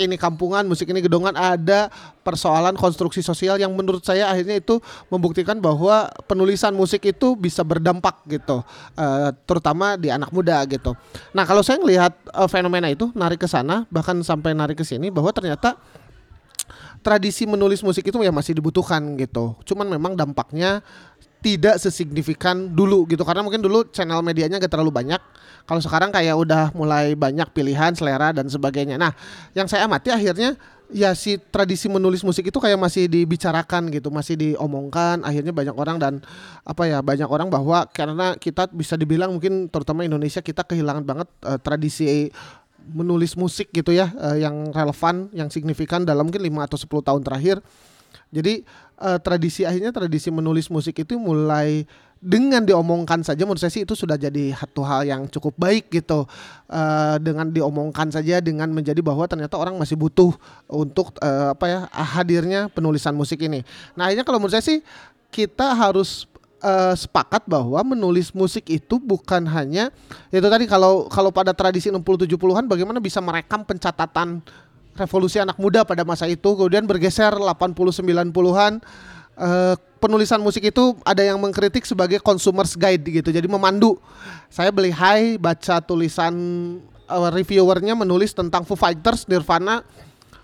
ini 0.00 0.16
kampungan, 0.16 0.64
musik 0.64 0.88
ini 0.88 1.04
gedongan 1.04 1.36
ada 1.36 1.92
persoalan 2.24 2.72
konstruksi 2.78 3.20
sosial 3.20 3.60
yang 3.60 3.74
menurut 3.76 4.00
saya 4.00 4.30
akhirnya 4.32 4.56
itu 4.56 4.80
membuktikan 5.12 5.60
bahwa 5.60 6.08
penulisan 6.24 6.72
musik 6.72 7.04
itu 7.04 7.36
bisa 7.36 7.60
berdampak 7.60 8.24
gitu, 8.30 8.64
eh, 8.96 9.30
terutama 9.44 10.00
di 10.00 10.08
anak 10.08 10.32
muda 10.32 10.64
gitu. 10.64 10.96
Nah 11.36 11.44
kalau 11.44 11.60
saya 11.60 11.76
ngelihat 11.82 12.12
eh, 12.16 12.48
fenomena 12.48 12.88
itu 12.88 13.12
narik 13.12 13.44
ke 13.44 13.48
sana, 13.50 13.84
bahkan 13.92 14.16
sampai 14.24 14.56
narik 14.56 14.80
ke 14.80 14.84
sini 14.86 15.12
bahwa 15.12 15.28
ternyata 15.34 15.76
tradisi 17.02 17.44
menulis 17.44 17.82
musik 17.82 18.06
itu 18.06 18.16
ya 18.22 18.30
masih 18.30 18.54
dibutuhkan 18.56 19.02
gitu. 19.18 19.58
Cuman 19.66 19.90
memang 19.90 20.14
dampaknya 20.14 20.80
tidak 21.42 21.76
sesignifikan 21.82 22.70
dulu 22.70 23.02
gitu 23.10 23.26
karena 23.26 23.42
mungkin 23.42 23.58
dulu 23.58 23.90
channel 23.90 24.22
medianya 24.22 24.62
gak 24.62 24.78
terlalu 24.78 24.94
banyak. 24.94 25.18
Kalau 25.66 25.82
sekarang 25.82 26.10
kayak 26.14 26.34
udah 26.38 26.70
mulai 26.74 27.14
banyak 27.14 27.50
pilihan, 27.54 27.94
selera 27.94 28.34
dan 28.34 28.46
sebagainya. 28.50 28.98
Nah, 28.98 29.14
yang 29.54 29.66
saya 29.70 29.86
amati 29.86 30.10
akhirnya 30.10 30.58
ya 30.90 31.14
si 31.14 31.38
tradisi 31.38 31.86
menulis 31.86 32.20
musik 32.26 32.50
itu 32.50 32.58
kayak 32.58 32.78
masih 32.78 33.06
dibicarakan 33.06 33.90
gitu, 33.90 34.10
masih 34.10 34.34
diomongkan. 34.38 35.22
Akhirnya 35.22 35.54
banyak 35.54 35.74
orang 35.74 35.96
dan 36.02 36.18
apa 36.66 36.82
ya 36.86 36.98
banyak 36.98 37.26
orang 37.26 37.46
bahwa 37.50 37.86
karena 37.90 38.34
kita 38.38 38.70
bisa 38.74 38.98
dibilang 38.98 39.34
mungkin 39.34 39.70
terutama 39.70 40.02
Indonesia 40.02 40.42
kita 40.42 40.66
kehilangan 40.66 41.02
banget 41.06 41.28
eh, 41.46 41.58
tradisi 41.62 42.30
menulis 42.82 43.38
musik 43.38 43.70
gitu 43.70 43.94
ya 43.94 44.10
eh, 44.14 44.42
yang 44.42 44.70
relevan, 44.74 45.30
yang 45.30 45.46
signifikan 45.46 46.02
dalam 46.02 46.26
mungkin 46.26 46.42
5 46.42 46.66
atau 46.70 46.78
10 47.02 47.08
tahun 47.08 47.22
terakhir. 47.22 47.58
Jadi 48.32 48.64
eh, 49.02 49.18
tradisi 49.18 49.66
akhirnya 49.66 49.90
tradisi 49.90 50.30
menulis 50.30 50.70
musik 50.70 51.02
itu 51.02 51.18
mulai 51.18 51.84
dengan 52.22 52.62
diomongkan 52.62 53.26
saja 53.26 53.42
menurut 53.42 53.58
saya 53.58 53.74
sih 53.74 53.82
itu 53.82 53.98
sudah 53.98 54.14
jadi 54.14 54.54
satu 54.54 54.86
hal 54.86 55.02
yang 55.02 55.26
cukup 55.26 55.58
baik 55.58 55.90
gitu 55.90 56.22
Eh, 56.72 57.16
dengan 57.20 57.52
diomongkan 57.52 58.08
saja 58.08 58.40
dengan 58.40 58.64
menjadi 58.72 58.96
bahwa 59.04 59.28
ternyata 59.28 59.60
orang 59.60 59.76
masih 59.76 59.92
butuh 59.92 60.32
untuk 60.72 61.12
eh, 61.20 61.52
apa 61.52 61.64
ya 61.68 61.78
hadirnya 61.92 62.72
penulisan 62.72 63.12
musik 63.12 63.44
ini. 63.44 63.60
Nah 63.92 64.08
akhirnya 64.08 64.24
kalau 64.24 64.40
menurut 64.40 64.56
saya 64.56 64.64
sih 64.64 64.80
kita 65.28 65.76
harus 65.76 66.24
eh, 66.64 66.96
sepakat 66.96 67.44
bahwa 67.44 67.76
menulis 67.84 68.32
musik 68.32 68.72
itu 68.72 68.96
bukan 68.96 69.44
hanya 69.52 69.92
itu 70.32 70.48
tadi 70.48 70.64
kalau 70.64 71.12
kalau 71.12 71.28
pada 71.28 71.52
tradisi 71.52 71.92
60 71.92 72.00
70-an 72.24 72.64
bagaimana 72.64 73.04
bisa 73.04 73.20
merekam 73.20 73.68
pencatatan 73.68 74.40
revolusi 74.96 75.40
anak 75.40 75.56
muda 75.56 75.82
pada 75.82 76.04
masa 76.04 76.28
itu 76.28 76.56
kemudian 76.56 76.84
bergeser 76.84 77.32
80 77.36 77.74
90-an 77.74 78.72
eh, 79.38 79.74
penulisan 79.98 80.40
musik 80.42 80.68
itu 80.68 80.96
ada 81.06 81.22
yang 81.24 81.40
mengkritik 81.40 81.86
sebagai 81.88 82.20
consumers 82.20 82.76
guide 82.76 83.04
gitu 83.06 83.32
jadi 83.32 83.46
memandu 83.48 83.96
saya 84.52 84.68
beli 84.68 84.92
high 84.92 85.40
baca 85.40 85.80
tulisan 85.80 86.34
eh, 87.08 87.30
reviewernya 87.32 87.96
menulis 87.96 88.36
tentang 88.36 88.68
Foo 88.68 88.76
Fighters 88.76 89.24
Nirvana 89.28 89.84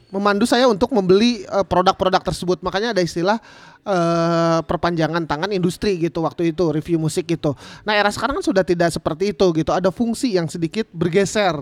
memandu 0.09 0.49
saya 0.49 0.65
untuk 0.69 0.93
membeli 0.93 1.45
eh, 1.45 1.65
produk-produk 1.65 2.25
tersebut. 2.25 2.59
Makanya 2.65 2.97
ada 2.97 3.03
istilah 3.05 3.37
eh, 3.85 4.59
perpanjangan 4.65 5.29
tangan 5.29 5.53
industri 5.53 6.01
gitu 6.01 6.25
waktu 6.25 6.57
itu 6.57 6.73
review 6.73 6.97
musik 6.97 7.29
gitu. 7.29 7.53
Nah 7.85 7.93
era 7.97 8.09
sekarang 8.09 8.41
kan 8.41 8.45
sudah 8.45 8.65
tidak 8.65 8.93
seperti 8.93 9.37
itu 9.37 9.47
gitu. 9.53 9.71
Ada 9.73 9.93
fungsi 9.93 10.37
yang 10.37 10.49
sedikit 10.49 10.89
bergeser. 10.93 11.61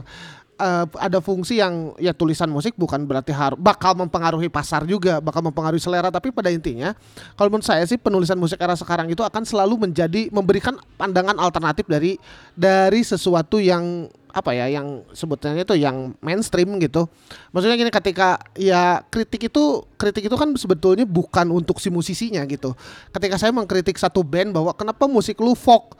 Eh, 0.56 0.86
ada 0.96 1.20
fungsi 1.20 1.60
yang 1.60 1.92
ya 2.00 2.16
tulisan 2.16 2.48
musik 2.48 2.72
bukan 2.80 3.04
berarti 3.04 3.28
harus 3.28 3.60
bakal 3.60 3.92
mempengaruhi 3.92 4.48
pasar 4.48 4.88
juga, 4.88 5.20
bakal 5.20 5.44
mempengaruhi 5.44 5.76
selera. 5.76 6.08
Tapi 6.08 6.32
pada 6.32 6.48
intinya, 6.48 6.96
kalau 7.36 7.52
menurut 7.52 7.68
saya 7.68 7.84
sih 7.84 8.00
penulisan 8.00 8.40
musik 8.40 8.56
era 8.56 8.72
sekarang 8.72 9.12
itu 9.12 9.20
akan 9.20 9.44
selalu 9.44 9.84
menjadi 9.84 10.32
memberikan 10.32 10.80
pandangan 10.96 11.36
alternatif 11.36 11.84
dari 11.84 12.16
dari 12.56 13.04
sesuatu 13.04 13.60
yang 13.60 14.08
apa 14.36 14.52
ya 14.52 14.68
yang 14.68 15.00
sebutnya 15.16 15.56
itu 15.56 15.72
yang 15.80 16.12
mainstream 16.20 16.76
gitu. 16.76 17.08
Maksudnya 17.56 17.80
gini 17.80 17.88
ketika 17.88 18.36
ya 18.52 19.00
kritik 19.08 19.48
itu 19.48 19.80
kritik 19.96 20.28
itu 20.28 20.36
kan 20.36 20.52
sebetulnya 20.60 21.08
bukan 21.08 21.48
untuk 21.56 21.80
si 21.80 21.88
musisinya 21.88 22.44
gitu. 22.44 22.76
Ketika 23.16 23.40
saya 23.40 23.48
mengkritik 23.56 23.96
satu 23.96 24.20
band 24.20 24.52
bahwa 24.52 24.76
kenapa 24.76 25.08
musik 25.08 25.40
lu 25.40 25.56
folk 25.56 25.96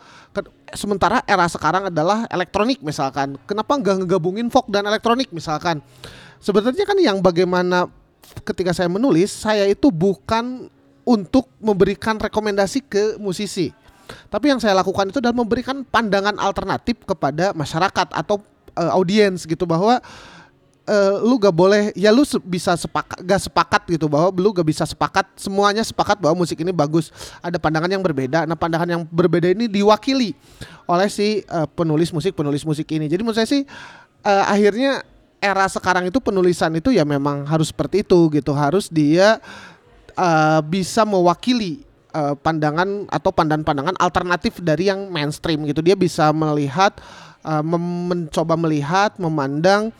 sementara 0.76 1.25
era 1.25 1.49
sekarang 1.49 1.88
adalah 1.88 2.28
elektronik 2.28 2.85
misalkan. 2.85 3.40
Kenapa 3.49 3.73
nggak 3.81 4.05
ngegabungin 4.05 4.52
folk 4.52 4.69
dan 4.69 4.85
elektronik 4.85 5.33
misalkan? 5.33 5.81
Sebenarnya 6.37 6.85
kan 6.85 7.00
yang 7.00 7.25
bagaimana 7.25 7.88
ketika 8.45 8.76
saya 8.76 8.93
menulis 8.93 9.33
saya 9.33 9.64
itu 9.64 9.88
bukan 9.88 10.69
untuk 11.09 11.49
memberikan 11.57 12.21
rekomendasi 12.21 12.85
ke 12.85 13.16
musisi. 13.16 13.73
Tapi 14.30 14.52
yang 14.52 14.60
saya 14.62 14.75
lakukan 14.76 15.10
itu 15.10 15.18
adalah 15.18 15.36
memberikan 15.36 15.82
pandangan 15.86 16.36
alternatif 16.38 17.02
kepada 17.06 17.54
masyarakat 17.54 18.08
atau 18.12 18.42
eh, 18.76 18.90
audiens 18.92 19.46
gitu 19.46 19.64
bahwa 19.64 19.98
eh, 20.86 21.14
lu 21.26 21.36
gak 21.36 21.54
boleh 21.54 21.90
ya 21.98 22.14
lu 22.14 22.22
se- 22.22 22.42
bisa 22.42 22.78
sepakat 22.78 23.18
gak 23.26 23.40
sepakat 23.50 23.82
gitu 23.90 24.06
bahwa 24.06 24.30
lu 24.38 24.54
gak 24.54 24.66
bisa 24.66 24.86
sepakat 24.86 25.26
semuanya 25.34 25.82
sepakat 25.82 26.16
bahwa 26.22 26.46
musik 26.46 26.58
ini 26.62 26.70
bagus. 26.70 27.10
Ada 27.42 27.58
pandangan 27.58 27.90
yang 27.90 28.02
berbeda. 28.02 28.46
Nah 28.46 28.54
pandangan 28.54 28.86
yang 28.86 29.02
berbeda 29.02 29.50
ini 29.50 29.66
diwakili 29.66 30.32
oleh 30.86 31.08
si 31.10 31.42
eh, 31.42 31.68
penulis 31.75 32.14
musik 32.14 32.32
penulis 32.38 32.62
musik 32.62 32.86
ini. 32.94 33.10
Jadi 33.10 33.20
menurut 33.26 33.36
saya 33.36 33.50
sih 33.50 33.66
eh, 34.22 34.44
akhirnya 34.46 35.02
era 35.36 35.68
sekarang 35.68 36.08
itu 36.08 36.16
penulisan 36.22 36.72
itu 36.75 36.94
ya 36.94 37.04
memang 37.04 37.44
harus 37.44 37.75
seperti 37.75 38.06
itu 38.06 38.30
gitu. 38.30 38.54
Harus 38.54 38.86
dia 38.86 39.42
eh, 40.14 40.60
bisa 40.64 41.02
mewakili 41.02 41.82
eh, 42.16 42.35
pandangan 42.40 43.04
atau 43.12 43.30
pandangan-pandangan 43.37 44.00
alternatif 44.00 44.64
dari 44.64 44.88
yang 44.88 45.12
mainstream 45.12 45.68
gitu. 45.68 45.85
Dia 45.85 45.94
bisa 45.94 46.32
melihat 46.32 46.96
mem- 47.46 48.11
mencoba 48.11 48.58
melihat, 48.58 49.14
memandang 49.23 49.94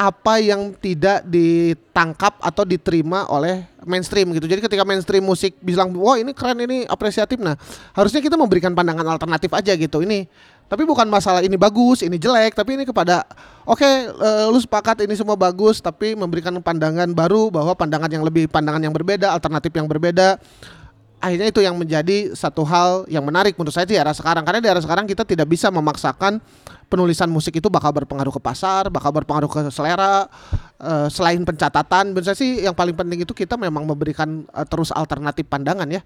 apa 0.00 0.40
yang 0.40 0.72
tidak 0.80 1.20
ditangkap 1.28 2.40
atau 2.40 2.64
diterima 2.64 3.28
oleh 3.28 3.68
mainstream 3.84 4.32
gitu. 4.32 4.48
Jadi 4.48 4.64
ketika 4.64 4.80
mainstream 4.80 5.20
musik 5.20 5.60
bilang, 5.60 5.92
"Wah, 5.92 6.16
ini 6.16 6.32
keren, 6.32 6.56
ini 6.64 6.88
apresiatif." 6.88 7.36
Nah, 7.36 7.52
harusnya 7.92 8.24
kita 8.24 8.40
memberikan 8.40 8.72
pandangan 8.72 9.04
alternatif 9.04 9.52
aja 9.52 9.76
gitu. 9.76 10.00
Ini 10.00 10.24
tapi 10.72 10.88
bukan 10.88 11.04
masalah 11.04 11.44
ini 11.44 11.60
bagus, 11.60 12.00
ini 12.00 12.16
jelek, 12.16 12.56
tapi 12.56 12.80
ini 12.80 12.88
kepada 12.88 13.28
oke, 13.68 13.84
eh, 13.84 14.46
lu 14.48 14.56
sepakat 14.56 15.04
ini 15.04 15.12
semua 15.20 15.36
bagus, 15.36 15.84
tapi 15.84 16.16
memberikan 16.16 16.56
pandangan 16.64 17.12
baru 17.12 17.52
bahwa 17.52 17.76
pandangan 17.76 18.08
yang 18.08 18.24
lebih 18.24 18.48
pandangan 18.48 18.80
yang 18.80 18.96
berbeda, 18.96 19.36
alternatif 19.36 19.68
yang 19.76 19.84
berbeda. 19.84 20.40
Akhirnya 21.20 21.52
itu 21.52 21.60
yang 21.60 21.76
menjadi 21.76 22.32
satu 22.32 22.64
hal 22.64 23.04
yang 23.04 23.20
menarik 23.20 23.52
menurut 23.60 23.76
saya 23.76 23.84
di 23.84 23.92
era 23.92 24.08
sekarang 24.16 24.40
karena 24.40 24.64
di 24.64 24.68
era 24.72 24.80
sekarang 24.80 25.04
kita 25.04 25.28
tidak 25.28 25.52
bisa 25.52 25.68
memaksakan 25.68 26.40
penulisan 26.88 27.28
musik 27.28 27.60
itu 27.60 27.68
bakal 27.68 27.92
berpengaruh 27.92 28.34
ke 28.34 28.42
pasar, 28.42 28.88
bakal 28.88 29.12
berpengaruh 29.14 29.46
ke 29.46 29.60
selera. 29.68 30.26
Eh, 30.80 31.12
selain 31.12 31.44
pencatatan, 31.44 32.10
menurut 32.10 32.24
saya 32.24 32.34
sih 32.40 32.64
yang 32.64 32.72
paling 32.72 32.96
penting 32.96 33.22
itu 33.22 33.36
kita 33.36 33.60
memang 33.60 33.84
memberikan 33.84 34.48
eh, 34.48 34.66
terus 34.66 34.90
alternatif 34.90 35.44
pandangan 35.44 35.86
ya, 35.92 36.00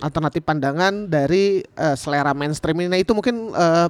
alternatif 0.00 0.46
pandangan 0.46 1.10
dari 1.10 1.60
eh, 1.60 1.96
selera 1.98 2.30
mainstream 2.30 2.78
ini. 2.86 2.88
Nah 2.94 3.00
itu 3.02 3.10
mungkin 3.10 3.50
eh, 3.50 3.88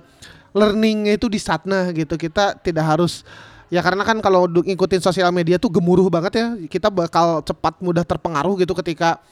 learningnya 0.57 1.21
itu 1.21 1.31
di 1.31 1.39
sana 1.39 1.95
gitu. 1.95 2.17
Kita 2.17 2.57
tidak 2.57 2.89
harus 2.89 3.23
ya 3.71 3.85
karena 3.85 4.03
kan 4.03 4.19
kalau 4.19 4.51
ngikutin 4.51 5.05
sosial 5.05 5.31
media 5.31 5.61
tuh 5.61 5.71
gemuruh 5.71 6.09
banget 6.09 6.33
ya. 6.41 6.47
Kita 6.67 6.89
bakal 6.91 7.45
cepat 7.45 7.79
mudah 7.85 8.03
terpengaruh 8.03 8.59
gitu 8.59 8.75
ketika 8.75 9.23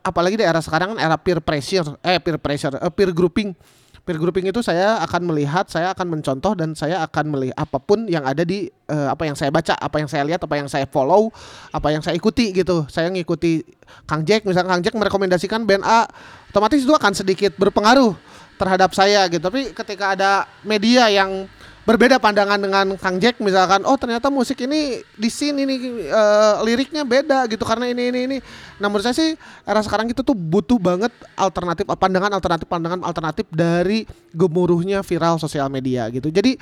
apalagi 0.00 0.40
di 0.40 0.44
era 0.44 0.60
sekarang 0.60 0.96
kan 0.96 0.98
era 0.98 1.16
peer 1.20 1.40
pressure, 1.40 1.96
eh 2.00 2.18
peer 2.20 2.36
pressure, 2.40 2.76
eh, 2.76 2.92
peer 2.92 3.12
grouping. 3.12 3.52
Peer 4.00 4.16
grouping 4.16 4.48
itu 4.48 4.64
saya 4.64 4.96
akan 5.04 5.28
melihat, 5.28 5.68
saya 5.68 5.92
akan 5.92 6.18
mencontoh 6.18 6.56
dan 6.56 6.72
saya 6.72 7.04
akan 7.04 7.36
melihat 7.36 7.56
apa 7.60 7.76
pun 7.76 8.08
yang 8.08 8.24
ada 8.24 8.42
di 8.42 8.72
eh, 8.72 9.08
apa 9.12 9.28
yang 9.28 9.36
saya 9.36 9.52
baca, 9.52 9.76
apa 9.76 9.96
yang 10.00 10.08
saya 10.08 10.24
lihat, 10.24 10.40
apa 10.40 10.56
yang 10.56 10.68
saya 10.72 10.88
follow, 10.88 11.28
apa 11.70 11.92
yang 11.92 12.00
saya 12.00 12.16
ikuti 12.16 12.50
gitu. 12.56 12.88
Saya 12.88 13.12
ngikuti 13.12 13.62
Kang 14.08 14.24
Jack, 14.24 14.48
misalnya 14.48 14.72
Kang 14.72 14.82
Jack 14.82 14.96
merekomendasikan 14.96 15.68
band 15.68 15.84
A, 15.84 16.08
otomatis 16.48 16.80
itu 16.80 16.90
akan 16.96 17.12
sedikit 17.12 17.52
berpengaruh 17.60 18.16
terhadap 18.56 18.90
saya 18.96 19.28
gitu. 19.28 19.40
Tapi 19.40 19.76
ketika 19.76 20.16
ada 20.16 20.48
media 20.64 21.12
yang 21.12 21.44
berbeda 21.90 22.22
pandangan 22.22 22.54
dengan 22.54 22.94
Kang 22.94 23.18
Jack 23.18 23.42
misalkan 23.42 23.82
oh 23.82 23.98
ternyata 23.98 24.30
musik 24.30 24.62
ini 24.62 25.02
di 25.18 25.26
sini 25.26 25.66
nih 25.66 25.78
eh, 26.06 26.54
liriknya 26.62 27.02
beda 27.02 27.50
gitu. 27.50 27.66
Karena 27.66 27.90
ini 27.90 28.14
ini 28.14 28.20
ini. 28.30 28.36
Nah 28.78 28.86
menurut 28.86 29.02
saya 29.02 29.18
sih 29.18 29.34
era 29.66 29.82
sekarang 29.82 30.06
kita 30.06 30.22
tuh 30.22 30.38
butuh 30.38 30.78
banget 30.78 31.10
alternatif 31.34 31.90
pandangan 31.90 32.30
alternatif 32.30 32.66
pandangan 32.70 33.02
alternatif 33.02 33.50
dari 33.50 34.06
gemuruhnya 34.30 35.02
viral 35.02 35.42
sosial 35.42 35.66
media 35.66 36.06
gitu. 36.14 36.30
Jadi 36.30 36.54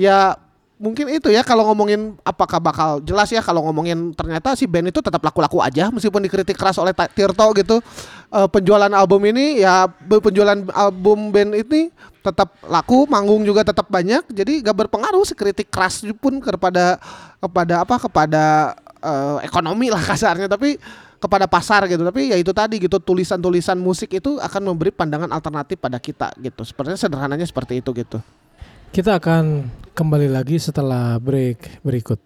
ya 0.00 0.32
mungkin 0.80 1.12
itu 1.12 1.28
ya 1.28 1.44
kalau 1.44 1.68
ngomongin 1.68 2.16
apakah 2.24 2.56
bakal 2.56 3.04
jelas 3.04 3.28
ya 3.28 3.44
kalau 3.44 3.68
ngomongin 3.68 4.16
ternyata 4.16 4.56
si 4.56 4.64
band 4.64 4.88
itu 4.88 5.04
tetap 5.04 5.20
laku-laku 5.20 5.60
aja 5.60 5.92
meskipun 5.92 6.24
dikritik 6.24 6.56
keras 6.56 6.80
oleh 6.80 6.96
Tirto 7.12 7.52
gitu. 7.52 7.84
Eh, 8.32 8.48
penjualan 8.48 8.88
album 8.88 9.20
ini 9.28 9.60
ya 9.60 9.84
penjualan 10.08 10.56
album 10.72 11.28
band 11.28 11.52
ini 11.52 11.92
tetap 12.24 12.56
laku 12.64 13.04
manggung 13.04 13.44
juga 13.44 13.60
tetap 13.60 13.92
banyak 13.92 14.24
jadi 14.32 14.64
gak 14.64 14.88
berpengaruh 14.88 15.24
sekritik 15.24 15.68
keras 15.68 16.00
pun 16.16 16.40
kepada 16.40 16.96
kepada 17.44 17.74
apa 17.84 17.96
kepada 18.00 18.44
eh, 19.04 19.38
ekonomi 19.44 19.92
lah 19.92 20.00
kasarnya 20.16 20.48
tapi 20.48 20.80
kepada 21.20 21.44
pasar 21.44 21.84
gitu. 21.92 22.00
Tapi 22.00 22.32
ya 22.32 22.40
itu 22.40 22.56
tadi 22.56 22.80
gitu 22.80 22.96
tulisan-tulisan 22.96 23.76
musik 23.76 24.16
itu 24.16 24.40
akan 24.40 24.72
memberi 24.72 24.88
pandangan 24.88 25.28
alternatif 25.28 25.76
pada 25.76 26.00
kita 26.00 26.32
gitu. 26.40 26.64
Sebenarnya 26.64 26.96
sederhananya 26.96 27.44
seperti 27.44 27.84
itu 27.84 27.92
gitu 27.92 28.24
Kita 28.90 29.22
akan 29.22 29.70
kembali 29.94 30.26
lagi 30.26 30.58
setelah 30.58 31.14
break 31.22 31.86
berikut. 31.86 32.18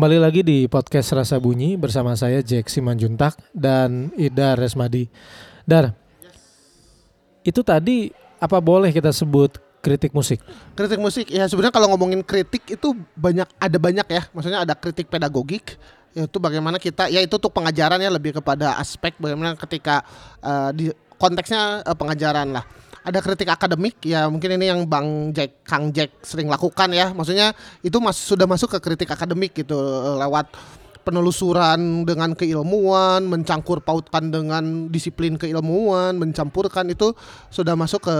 Kembali 0.00 0.16
lagi 0.16 0.40
di 0.40 0.64
podcast 0.64 1.12
Rasa 1.12 1.36
Bunyi 1.36 1.76
bersama 1.76 2.16
saya 2.16 2.40
Jack 2.40 2.72
Simanjuntak 2.72 3.36
dan 3.52 4.08
Ida 4.16 4.56
Resmadi. 4.56 5.12
Dar, 5.68 5.92
itu 7.44 7.60
tadi 7.60 8.08
apa 8.40 8.64
boleh 8.64 8.96
kita 8.96 9.12
sebut 9.12 9.60
kritik 9.84 10.16
musik? 10.16 10.40
kritik 10.72 10.96
musik 10.96 11.28
ya 11.28 11.44
sebenarnya 11.44 11.76
kalau 11.76 11.92
ngomongin 11.92 12.24
kritik 12.24 12.64
itu 12.64 12.96
banyak 13.12 13.44
ada 13.60 13.76
banyak 13.76 14.08
ya 14.08 14.24
maksudnya 14.32 14.64
ada 14.64 14.72
kritik 14.72 15.12
pedagogik 15.12 15.76
yaitu 16.16 16.40
bagaimana 16.40 16.80
kita 16.80 17.12
ya 17.12 17.20
itu 17.20 17.36
tuh 17.36 17.52
pengajarannya 17.52 18.08
lebih 18.08 18.40
kepada 18.40 18.80
aspek 18.80 19.12
bagaimana 19.20 19.52
ketika 19.52 20.00
eh, 20.40 20.70
di 20.80 20.84
konteksnya 21.20 21.84
eh, 21.84 21.92
pengajaran 21.92 22.56
lah 22.56 22.64
ada 23.00 23.18
kritik 23.24 23.48
akademik 23.48 23.96
ya 24.04 24.28
mungkin 24.28 24.60
ini 24.60 24.68
yang 24.68 24.84
Bang 24.84 25.32
Jack 25.32 25.64
Kang 25.64 25.92
Jack 25.92 26.20
sering 26.20 26.52
lakukan 26.52 26.92
ya 26.92 27.12
maksudnya 27.16 27.56
itu 27.80 27.96
mas 27.98 28.20
sudah 28.20 28.44
masuk 28.44 28.76
ke 28.76 28.92
kritik 28.92 29.08
akademik 29.08 29.56
gitu 29.56 29.76
eh, 29.76 30.16
lewat 30.20 30.52
penelusuran 31.00 32.04
dengan 32.04 32.36
keilmuan, 32.36 33.24
mencangkur 33.24 33.80
pautkan 33.80 34.28
dengan 34.28 34.92
disiplin 34.92 35.40
keilmuan, 35.40 36.16
mencampurkan 36.20 36.86
itu 36.92 37.16
sudah 37.48 37.74
masuk 37.74 38.04
ke 38.04 38.16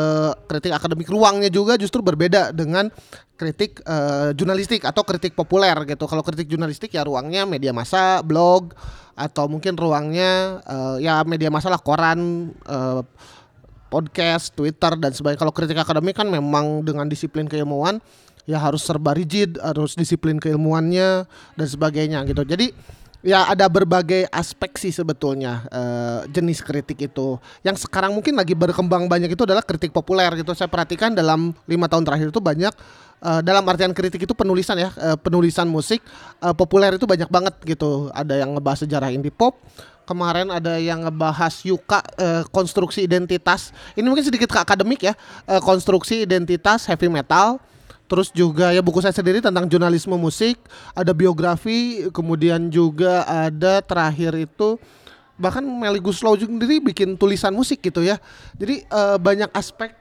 kritik 0.48 0.72
akademik. 0.74 1.06
Ruangnya 1.06 1.52
juga 1.52 1.76
justru 1.76 2.00
berbeda 2.00 2.56
dengan 2.56 2.88
kritik 3.36 3.84
eh, 3.84 4.32
jurnalistik 4.36 4.84
atau 4.84 5.04
kritik 5.04 5.36
populer 5.36 5.76
gitu. 5.86 6.04
Kalau 6.08 6.24
kritik 6.24 6.48
jurnalistik 6.48 6.92
ya 6.92 7.04
ruangnya 7.04 7.44
media 7.44 7.70
massa, 7.70 8.24
blog 8.24 8.72
atau 9.14 9.44
mungkin 9.52 9.76
ruangnya 9.76 10.64
eh, 10.64 10.96
ya 11.04 11.20
media 11.28 11.52
massa 11.52 11.68
lah 11.68 11.80
koran 11.80 12.50
eh, 12.64 13.00
podcast, 13.90 14.54
Twitter 14.54 14.94
dan 14.94 15.10
sebagainya. 15.10 15.42
Kalau 15.42 15.52
kritik 15.52 15.76
akademik 15.76 16.14
kan 16.14 16.30
memang 16.30 16.86
dengan 16.86 17.10
disiplin 17.10 17.50
keilmuan 17.50 17.98
ya 18.48 18.56
harus 18.62 18.86
serba 18.86 19.12
rigid, 19.12 19.58
harus 19.60 19.98
disiplin 19.98 20.38
keilmuannya 20.38 21.26
dan 21.58 21.66
sebagainya 21.66 22.22
gitu. 22.24 22.46
Jadi 22.46 22.72
ya 23.20 23.44
ada 23.52 23.68
berbagai 23.68 24.24
aspek 24.32 24.80
sih 24.80 24.92
sebetulnya 24.92 25.66
eh, 25.68 26.20
jenis 26.32 26.64
kritik 26.64 26.96
itu. 27.10 27.36
Yang 27.66 27.84
sekarang 27.88 28.16
mungkin 28.16 28.36
lagi 28.36 28.56
berkembang 28.56 29.06
banyak 29.10 29.34
itu 29.34 29.42
adalah 29.44 29.64
kritik 29.64 29.92
populer 29.92 30.30
gitu. 30.40 30.56
Saya 30.56 30.70
perhatikan 30.72 31.12
dalam 31.12 31.52
lima 31.68 31.86
tahun 31.90 32.06
terakhir 32.06 32.32
itu 32.32 32.40
banyak 32.40 32.72
eh, 33.20 33.40
dalam 33.44 33.64
artian 33.68 33.92
kritik 33.92 34.24
itu 34.24 34.32
penulisan 34.32 34.80
ya, 34.80 34.90
eh, 34.96 35.16
penulisan 35.20 35.68
musik 35.68 36.00
eh, 36.40 36.54
populer 36.56 36.96
itu 36.96 37.04
banyak 37.04 37.28
banget 37.28 37.54
gitu. 37.66 38.08
Ada 38.14 38.40
yang 38.40 38.56
ngebahas 38.56 38.88
sejarah 38.88 39.12
indie 39.12 39.32
pop, 39.32 39.60
kemarin 40.10 40.50
ada 40.50 40.74
yang 40.82 41.06
ngebahas 41.06 41.54
Yuka 41.62 42.02
eh, 42.18 42.42
konstruksi 42.50 43.06
identitas. 43.06 43.70
Ini 43.94 44.02
mungkin 44.02 44.26
sedikit 44.26 44.50
ke 44.50 44.58
akademik 44.58 45.06
ya, 45.06 45.14
eh, 45.46 45.62
konstruksi 45.62 46.26
identitas 46.26 46.90
heavy 46.90 47.06
metal. 47.06 47.62
Terus 48.10 48.34
juga 48.34 48.74
ya 48.74 48.82
buku 48.82 48.98
saya 48.98 49.14
sendiri 49.14 49.38
tentang 49.38 49.70
jurnalisme 49.70 50.18
musik, 50.18 50.58
ada 50.98 51.14
biografi, 51.14 52.10
kemudian 52.10 52.66
juga 52.66 53.22
ada 53.22 53.78
terakhir 53.78 54.34
itu 54.34 54.82
bahkan 55.38 55.62
Melly 55.62 56.02
Guslow 56.02 56.34
sendiri 56.34 56.82
bikin 56.82 57.14
tulisan 57.14 57.54
musik 57.54 57.78
gitu 57.78 58.02
ya. 58.02 58.18
Jadi 58.58 58.82
eh, 58.82 59.16
banyak 59.22 59.54
aspek 59.54 59.94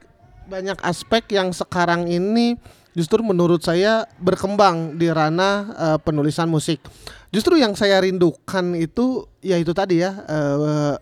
banyak 0.49 0.81
aspek 0.81 1.37
yang 1.37 1.53
sekarang 1.53 2.09
ini 2.09 2.57
justru 2.97 3.21
menurut 3.21 3.61
saya 3.61 4.09
berkembang 4.17 4.97
di 4.97 5.07
ranah 5.07 5.55
eh, 5.77 5.97
penulisan 6.01 6.49
musik. 6.49 6.81
Justru 7.29 7.61
yang 7.61 7.77
saya 7.77 8.01
rindukan 8.01 8.73
itu 8.73 9.29
ya 9.45 9.61
itu 9.61 9.69
tadi 9.69 10.01
ya 10.01 10.17
eh, 10.25 10.95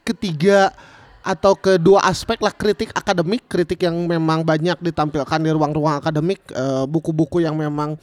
ketiga 0.00 0.72
atau 1.24 1.56
kedua 1.56 2.04
aspek 2.04 2.40
lah 2.40 2.52
kritik 2.52 2.92
akademik, 2.92 3.48
kritik 3.48 3.80
yang 3.80 3.96
memang 4.04 4.44
banyak 4.44 4.76
ditampilkan 4.80 5.40
di 5.40 5.50
ruang-ruang 5.52 6.00
akademik, 6.00 6.40
eh, 6.52 6.84
buku-buku 6.88 7.44
yang 7.44 7.56
memang 7.56 8.00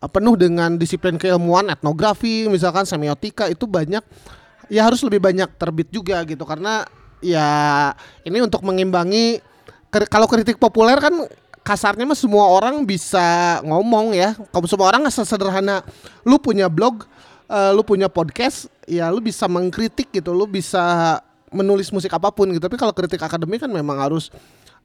eh, 0.00 0.10
penuh 0.12 0.36
dengan 0.36 0.76
disiplin 0.76 1.16
keilmuan, 1.16 1.72
etnografi, 1.72 2.48
misalkan 2.52 2.84
semiotika 2.84 3.48
itu 3.48 3.64
banyak 3.64 4.04
ya 4.68 4.88
harus 4.88 5.00
lebih 5.04 5.20
banyak 5.20 5.48
terbit 5.56 5.88
juga 5.92 6.20
gitu 6.24 6.44
karena 6.48 6.84
ya 7.20 7.92
ini 8.24 8.40
untuk 8.40 8.64
mengimbangi 8.64 9.40
kalau 10.08 10.24
kritik 10.24 10.56
populer 10.56 10.96
kan 10.96 11.12
kasarnya 11.62 12.08
mah 12.08 12.18
semua 12.18 12.48
orang 12.50 12.82
bisa 12.82 13.60
ngomong 13.62 14.12
ya. 14.16 14.34
Kalau 14.50 14.66
semua 14.66 14.90
orang 14.90 15.06
sesederhana 15.08 15.86
lu 16.26 16.40
punya 16.40 16.66
blog, 16.66 17.06
eh, 17.52 17.70
lu 17.76 17.84
punya 17.84 18.08
podcast, 18.08 18.72
ya 18.88 19.12
lu 19.12 19.20
bisa 19.20 19.44
mengkritik 19.44 20.08
gitu, 20.08 20.32
lu 20.32 20.48
bisa 20.48 21.20
menulis 21.52 21.92
musik 21.92 22.08
apa 22.16 22.32
pun 22.32 22.48
gitu. 22.48 22.64
Tapi 22.64 22.80
kalau 22.80 22.96
kritik 22.96 23.20
akademik 23.20 23.60
kan 23.60 23.68
memang 23.68 24.00
harus 24.00 24.32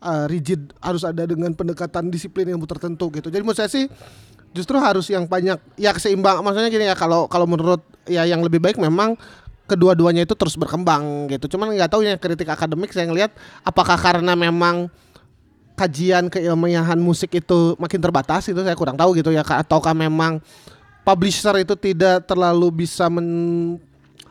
eh, 0.04 0.26
rigid, 0.28 0.76
harus 0.84 1.08
ada 1.08 1.24
dengan 1.24 1.56
pendekatan 1.56 2.12
disiplin 2.12 2.52
yang 2.52 2.60
tertentu 2.68 3.08
gitu. 3.16 3.32
Jadi 3.32 3.42
menurut 3.42 3.58
saya 3.58 3.72
sih 3.72 3.88
justru 4.52 4.76
harus 4.80 5.08
yang 5.08 5.28
banyak 5.28 5.60
ya 5.78 5.92
keseimbang 5.94 6.40
maksudnya 6.42 6.72
gini 6.72 6.88
ya 6.88 6.96
kalau 6.98 7.30
kalau 7.30 7.46
menurut 7.46 7.84
ya 8.08 8.24
yang 8.26 8.42
lebih 8.42 8.58
baik 8.64 8.80
memang 8.80 9.14
kedua-duanya 9.68 10.24
itu 10.24 10.34
terus 10.36 10.56
berkembang 10.56 11.28
gitu. 11.32 11.56
Cuman 11.56 11.76
nggak 11.76 11.92
tahu 11.92 12.02
yang 12.04 12.16
kritik 12.20 12.48
akademik 12.48 12.92
saya 12.96 13.08
ngelihat 13.08 13.32
apakah 13.68 14.00
karena 14.00 14.34
memang 14.34 14.88
kajian 15.78 16.32
keilmiahan 16.34 16.98
musik 16.98 17.38
itu 17.38 17.78
makin 17.78 18.02
terbatas 18.02 18.50
itu 18.50 18.58
saya 18.58 18.74
kurang 18.74 18.98
tahu 18.98 19.14
gitu 19.14 19.30
ya 19.30 19.46
ataukah 19.46 19.94
memang 19.94 20.42
publisher 21.08 21.56
itu 21.64 21.80
tidak 21.80 22.28
terlalu 22.28 22.84
bisa 22.84 23.08
men 23.08 23.80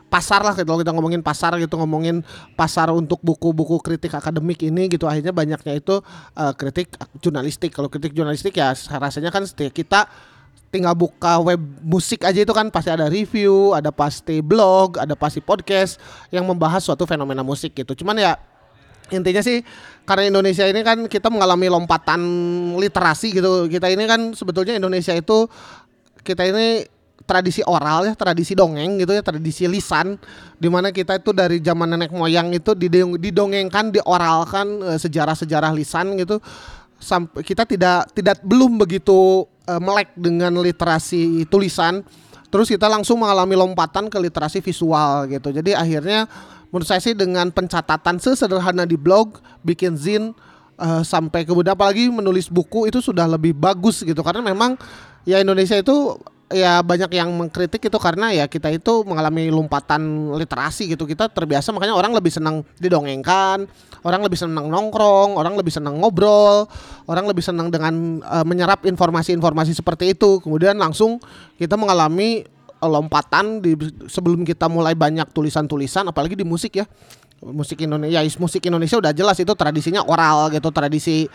pasar 0.07 0.39
lah 0.39 0.55
kalau 0.55 0.79
kita 0.79 0.93
ngomongin 0.95 1.19
pasar 1.19 1.57
gitu 1.59 1.75
ngomongin 1.75 2.23
pasar 2.55 2.93
untuk 2.95 3.19
buku-buku 3.19 3.81
kritik 3.83 4.15
akademik 4.15 4.61
ini 4.63 4.87
gitu 4.87 5.03
akhirnya 5.03 5.35
banyaknya 5.35 5.73
itu 5.73 5.99
eh, 6.37 6.53
kritik 6.53 6.93
jurnalistik. 7.19 7.73
Kalau 7.73 7.89
kritik 7.89 8.13
jurnalistik 8.13 8.55
ya 8.55 8.71
rasanya 9.01 9.33
kan 9.33 9.43
kita 9.49 10.07
tinggal 10.69 10.93
buka 10.93 11.41
web 11.41 11.59
musik 11.83 12.23
aja 12.27 12.39
itu 12.43 12.53
kan 12.53 12.67
pasti 12.69 12.91
ada 12.91 13.07
review 13.07 13.71
ada 13.71 13.87
pasti 13.87 14.43
blog 14.43 14.99
ada 14.99 15.15
pasti 15.15 15.39
podcast 15.39 15.95
yang 16.27 16.43
membahas 16.43 16.85
suatu 16.85 17.03
fenomena 17.03 17.43
musik 17.43 17.73
gitu. 17.75 18.05
Cuman 18.05 18.21
ya 18.21 18.39
intinya 19.11 19.39
sih 19.39 19.63
karena 20.03 20.27
Indonesia 20.27 20.67
ini 20.67 20.83
kan 20.83 21.07
kita 21.07 21.27
mengalami 21.27 21.67
lompatan 21.67 22.21
literasi 22.79 23.35
gitu. 23.35 23.67
Kita 23.67 23.91
ini 23.91 24.07
kan 24.07 24.31
sebetulnya 24.31 24.79
Indonesia 24.79 25.11
itu 25.11 25.51
kita 26.27 26.43
ini 26.43 26.83
tradisi 27.27 27.59
oral 27.67 28.07
ya 28.07 28.13
tradisi 28.15 28.55
dongeng 28.55 29.03
gitu 29.03 29.11
ya 29.11 29.19
tradisi 29.19 29.67
lisan 29.67 30.15
di 30.55 30.71
mana 30.71 30.95
kita 30.95 31.19
itu 31.19 31.35
dari 31.35 31.59
zaman 31.59 31.95
nenek 31.95 32.15
moyang 32.15 32.55
itu 32.55 32.71
didong- 32.71 33.19
didongengkan 33.19 33.91
dioralkan 33.91 34.95
eh, 34.95 34.99
sejarah-sejarah 34.99 35.75
lisan 35.75 36.15
gitu. 36.19 36.39
Sampai 36.97 37.45
kita 37.45 37.67
tidak 37.67 38.09
tidak 38.15 38.39
belum 38.41 38.79
begitu 38.79 39.43
eh, 39.67 39.81
melek 39.81 40.15
dengan 40.15 40.55
literasi 40.63 41.45
tulisan 41.51 42.03
terus 42.47 42.71
kita 42.71 42.87
langsung 42.87 43.19
mengalami 43.19 43.59
lompatan 43.59 44.07
ke 44.07 44.17
literasi 44.17 44.63
visual 44.63 45.27
gitu. 45.27 45.51
Jadi 45.51 45.75
akhirnya 45.75 46.31
menurut 46.71 46.87
saya 46.87 47.03
sih 47.03 47.11
dengan 47.11 47.51
pencatatan 47.51 48.23
sesederhana 48.23 48.87
di 48.87 48.95
blog 48.95 49.43
bikin 49.67 49.99
zin 49.99 50.31
eh, 50.79 51.03
sampai 51.03 51.43
kemudian 51.43 51.75
apalagi 51.75 52.07
menulis 52.07 52.47
buku 52.47 52.87
itu 52.87 53.03
sudah 53.03 53.27
lebih 53.27 53.51
bagus 53.51 53.99
gitu. 53.99 54.23
Karena 54.23 54.39
memang 54.39 54.79
ya 55.23 55.41
Indonesia 55.41 55.79
itu 55.79 56.19
ya 56.47 56.79
banyak 56.79 57.11
yang 57.11 57.27
mengkritik 57.35 57.91
itu 57.91 57.97
karena 57.99 58.31
ya 58.31 58.47
kita 58.47 58.71
itu 58.71 59.03
mengalami 59.03 59.51
lompatan 59.51 60.31
literasi 60.35 60.95
gitu. 60.95 61.03
Kita 61.03 61.27
terbiasa 61.27 61.75
makanya 61.75 61.95
orang 61.95 62.15
lebih 62.15 62.31
senang 62.31 62.63
didongengkan 62.79 63.67
orang 64.07 64.23
lebih 64.23 64.39
senang 64.39 64.71
nongkrong 64.71 65.35
orang 65.35 65.59
lebih 65.59 65.73
senang 65.73 65.99
ngobrol 65.99 66.69
orang 67.11 67.27
lebih 67.27 67.43
senang 67.43 67.67
dengan 67.67 68.23
eh, 68.23 68.45
menyerap 68.47 68.87
informasi-informasi 68.87 69.75
seperti 69.75 70.15
itu. 70.15 70.39
Kemudian 70.39 70.79
langsung 70.79 71.19
kita 71.59 71.75
mengalami 71.75 72.47
eh, 72.55 72.89
lompatan 72.89 73.59
di 73.59 73.75
sebelum 74.07 74.47
kita 74.47 74.71
mulai 74.71 74.95
banyak 74.95 75.27
tulisan-tulisan 75.35 76.07
apalagi 76.07 76.39
di 76.39 76.47
musik 76.47 76.79
ya. 76.79 76.87
Musik 77.37 77.85
Indonesia 77.85 78.17
ya 78.17 78.25
musik 78.41 78.65
Indonesia 78.65 78.97
udah 78.97 79.13
jelas 79.13 79.37
itu 79.37 79.53
tradisinya 79.53 80.01
oral 80.01 80.49
gitu 80.49 80.73
tradisi 80.73 81.29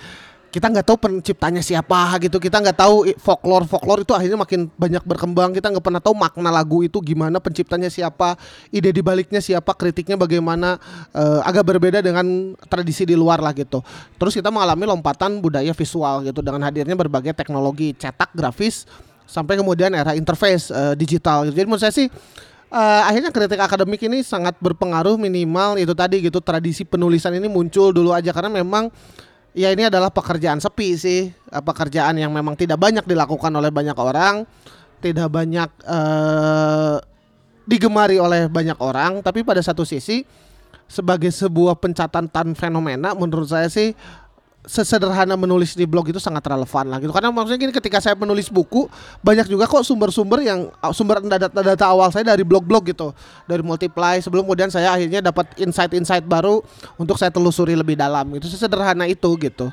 kita 0.52 0.68
nggak 0.68 0.84
tahu 0.84 0.98
penciptanya 1.00 1.64
siapa 1.64 2.20
gitu. 2.20 2.36
Kita 2.36 2.60
nggak 2.60 2.76
tahu 2.76 3.08
folklore 3.16 3.64
folklore 3.64 4.04
itu 4.04 4.12
akhirnya 4.12 4.36
makin 4.36 4.68
banyak 4.76 5.00
berkembang. 5.00 5.56
Kita 5.56 5.72
nggak 5.72 5.80
pernah 5.80 6.02
tahu 6.04 6.12
makna 6.12 6.52
lagu 6.52 6.84
itu 6.84 7.00
gimana 7.00 7.40
penciptanya 7.40 7.88
siapa 7.88 8.36
ide 8.68 8.92
dibaliknya 8.92 9.40
siapa 9.40 9.72
kritiknya 9.72 10.20
bagaimana. 10.20 10.76
Eh, 11.16 11.40
agak 11.48 11.72
berbeda 11.72 12.04
dengan 12.04 12.52
tradisi 12.68 13.08
di 13.08 13.16
luar 13.16 13.40
lah 13.40 13.56
gitu. 13.56 13.80
Terus 14.20 14.36
kita 14.36 14.52
mengalami 14.52 14.84
lompatan 14.84 15.40
budaya 15.40 15.72
visual 15.72 16.20
gitu 16.28 16.44
dengan 16.44 16.60
hadirnya 16.68 17.00
berbagai 17.00 17.32
teknologi 17.32 17.96
cetak 17.96 18.36
grafis 18.36 18.84
sampai 19.24 19.56
kemudian 19.56 19.96
era 19.96 20.12
interface 20.12 20.68
eh, 20.68 20.92
digital 21.00 21.48
gitu. 21.48 21.64
Jadi 21.64 21.64
menurut 21.64 21.80
saya 21.80 21.96
sih 21.96 22.12
eh, 22.68 23.02
akhirnya 23.08 23.32
kritik 23.32 23.56
akademik 23.56 24.04
ini 24.04 24.20
sangat 24.20 24.60
berpengaruh 24.60 25.16
minimal 25.16 25.80
itu 25.80 25.96
tadi 25.96 26.20
gitu. 26.28 26.44
Tradisi 26.44 26.84
penulisan 26.84 27.32
ini 27.32 27.48
muncul 27.48 27.88
dulu 27.96 28.12
aja 28.12 28.36
karena 28.36 28.52
memang 28.52 28.92
ya 29.52 29.68
ini 29.72 29.88
adalah 29.88 30.08
pekerjaan 30.08 30.60
sepi 30.60 30.88
sih. 30.96 31.20
Eh, 31.32 31.62
pekerjaan 31.62 32.16
yang 32.16 32.32
memang 32.32 32.56
tidak 32.56 32.80
banyak 32.80 33.04
dilakukan 33.04 33.52
oleh 33.52 33.68
banyak 33.68 33.96
orang 33.96 34.44
tidak 35.02 35.28
banyak 35.34 35.70
eh, 35.82 36.96
digemari 37.66 38.16
oleh 38.22 38.46
banyak 38.46 38.78
orang. 38.78 39.20
Tapi 39.20 39.42
pada 39.42 39.58
satu 39.58 39.82
sisi 39.82 40.22
sebagai 40.86 41.32
sebuah 41.32 41.80
pencatatan 41.80 42.54
fenomena 42.54 43.16
menurut 43.16 43.48
saya 43.48 43.66
sih 43.72 43.96
sesederhana 44.62 45.34
menulis 45.34 45.74
di 45.74 45.82
blog 45.90 46.14
itu 46.14 46.22
sangat 46.22 46.46
relevan 46.46 46.86
lah 46.86 47.02
gitu. 47.02 47.10
Karena 47.10 47.34
maksudnya 47.34 47.58
gini 47.58 47.74
ketika 47.74 47.98
saya 47.98 48.14
menulis 48.14 48.46
buku 48.46 48.86
banyak 49.18 49.50
juga 49.50 49.66
kok 49.66 49.82
sumber-sumber 49.82 50.38
yang 50.46 50.70
sumber 50.94 51.18
data-data 51.18 51.84
awal 51.90 52.14
saya 52.14 52.30
dari 52.30 52.46
blog-blog 52.46 52.94
gitu. 52.94 53.10
Dari 53.50 53.62
multiply 53.62 54.22
sebelum 54.22 54.46
kemudian 54.46 54.70
saya 54.70 54.94
akhirnya 54.94 55.18
dapat 55.18 55.50
insight-insight 55.58 56.22
baru 56.22 56.62
untuk 56.94 57.18
saya 57.18 57.34
telusuri 57.34 57.74
lebih 57.74 57.98
dalam 57.98 58.30
itu 58.38 58.46
sesederhana 58.46 59.10
itu 59.10 59.34
gitu. 59.42 59.66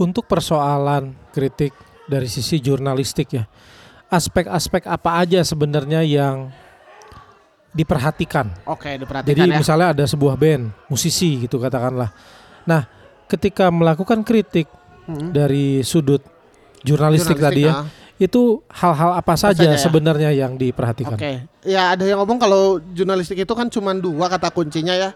Untuk 0.00 0.24
persoalan 0.24 1.12
kritik 1.36 1.76
dari 2.08 2.26
sisi 2.26 2.56
jurnalistik 2.58 3.36
ya, 3.36 3.44
aspek-aspek 4.08 4.88
apa 4.88 5.20
aja 5.20 5.44
sebenarnya 5.44 6.00
yang 6.00 6.48
diperhatikan. 7.72 8.52
oke 8.68 8.84
Jadi 8.84 9.00
diperhatikan 9.02 9.48
ya 9.48 9.58
misalnya 9.58 9.88
ada 9.96 10.04
sebuah 10.04 10.36
band, 10.36 10.72
musisi 10.92 11.48
gitu 11.48 11.56
katakanlah. 11.56 12.12
Nah, 12.68 12.84
ketika 13.26 13.72
melakukan 13.72 14.22
kritik 14.22 14.68
Hmm. 15.02 15.34
dari 15.34 15.82
sudut 15.82 16.22
jurnalistik, 16.86 17.34
tadi 17.34 17.66
ya, 17.66 17.82
ah. 17.82 17.86
itu 18.22 18.62
hal-hal 18.70 19.18
apa 19.18 19.34
saja 19.34 19.66
saja 19.66 19.74
ya? 19.74 19.82
sebenarnya 19.82 20.30
yang 20.30 20.54
diperhatikan? 20.54 21.18
Oke, 21.18 21.42
ya 21.66 21.98
ada 21.98 22.06
yang 22.06 22.22
ngomong 22.22 22.38
kalau 22.38 22.78
jurnalistik 22.94 23.42
itu 23.42 23.50
kan 23.50 23.66
cuma 23.66 23.98
dua 23.98 24.30
kata 24.30 24.54
kuncinya 24.54 24.94
ya, 24.94 25.10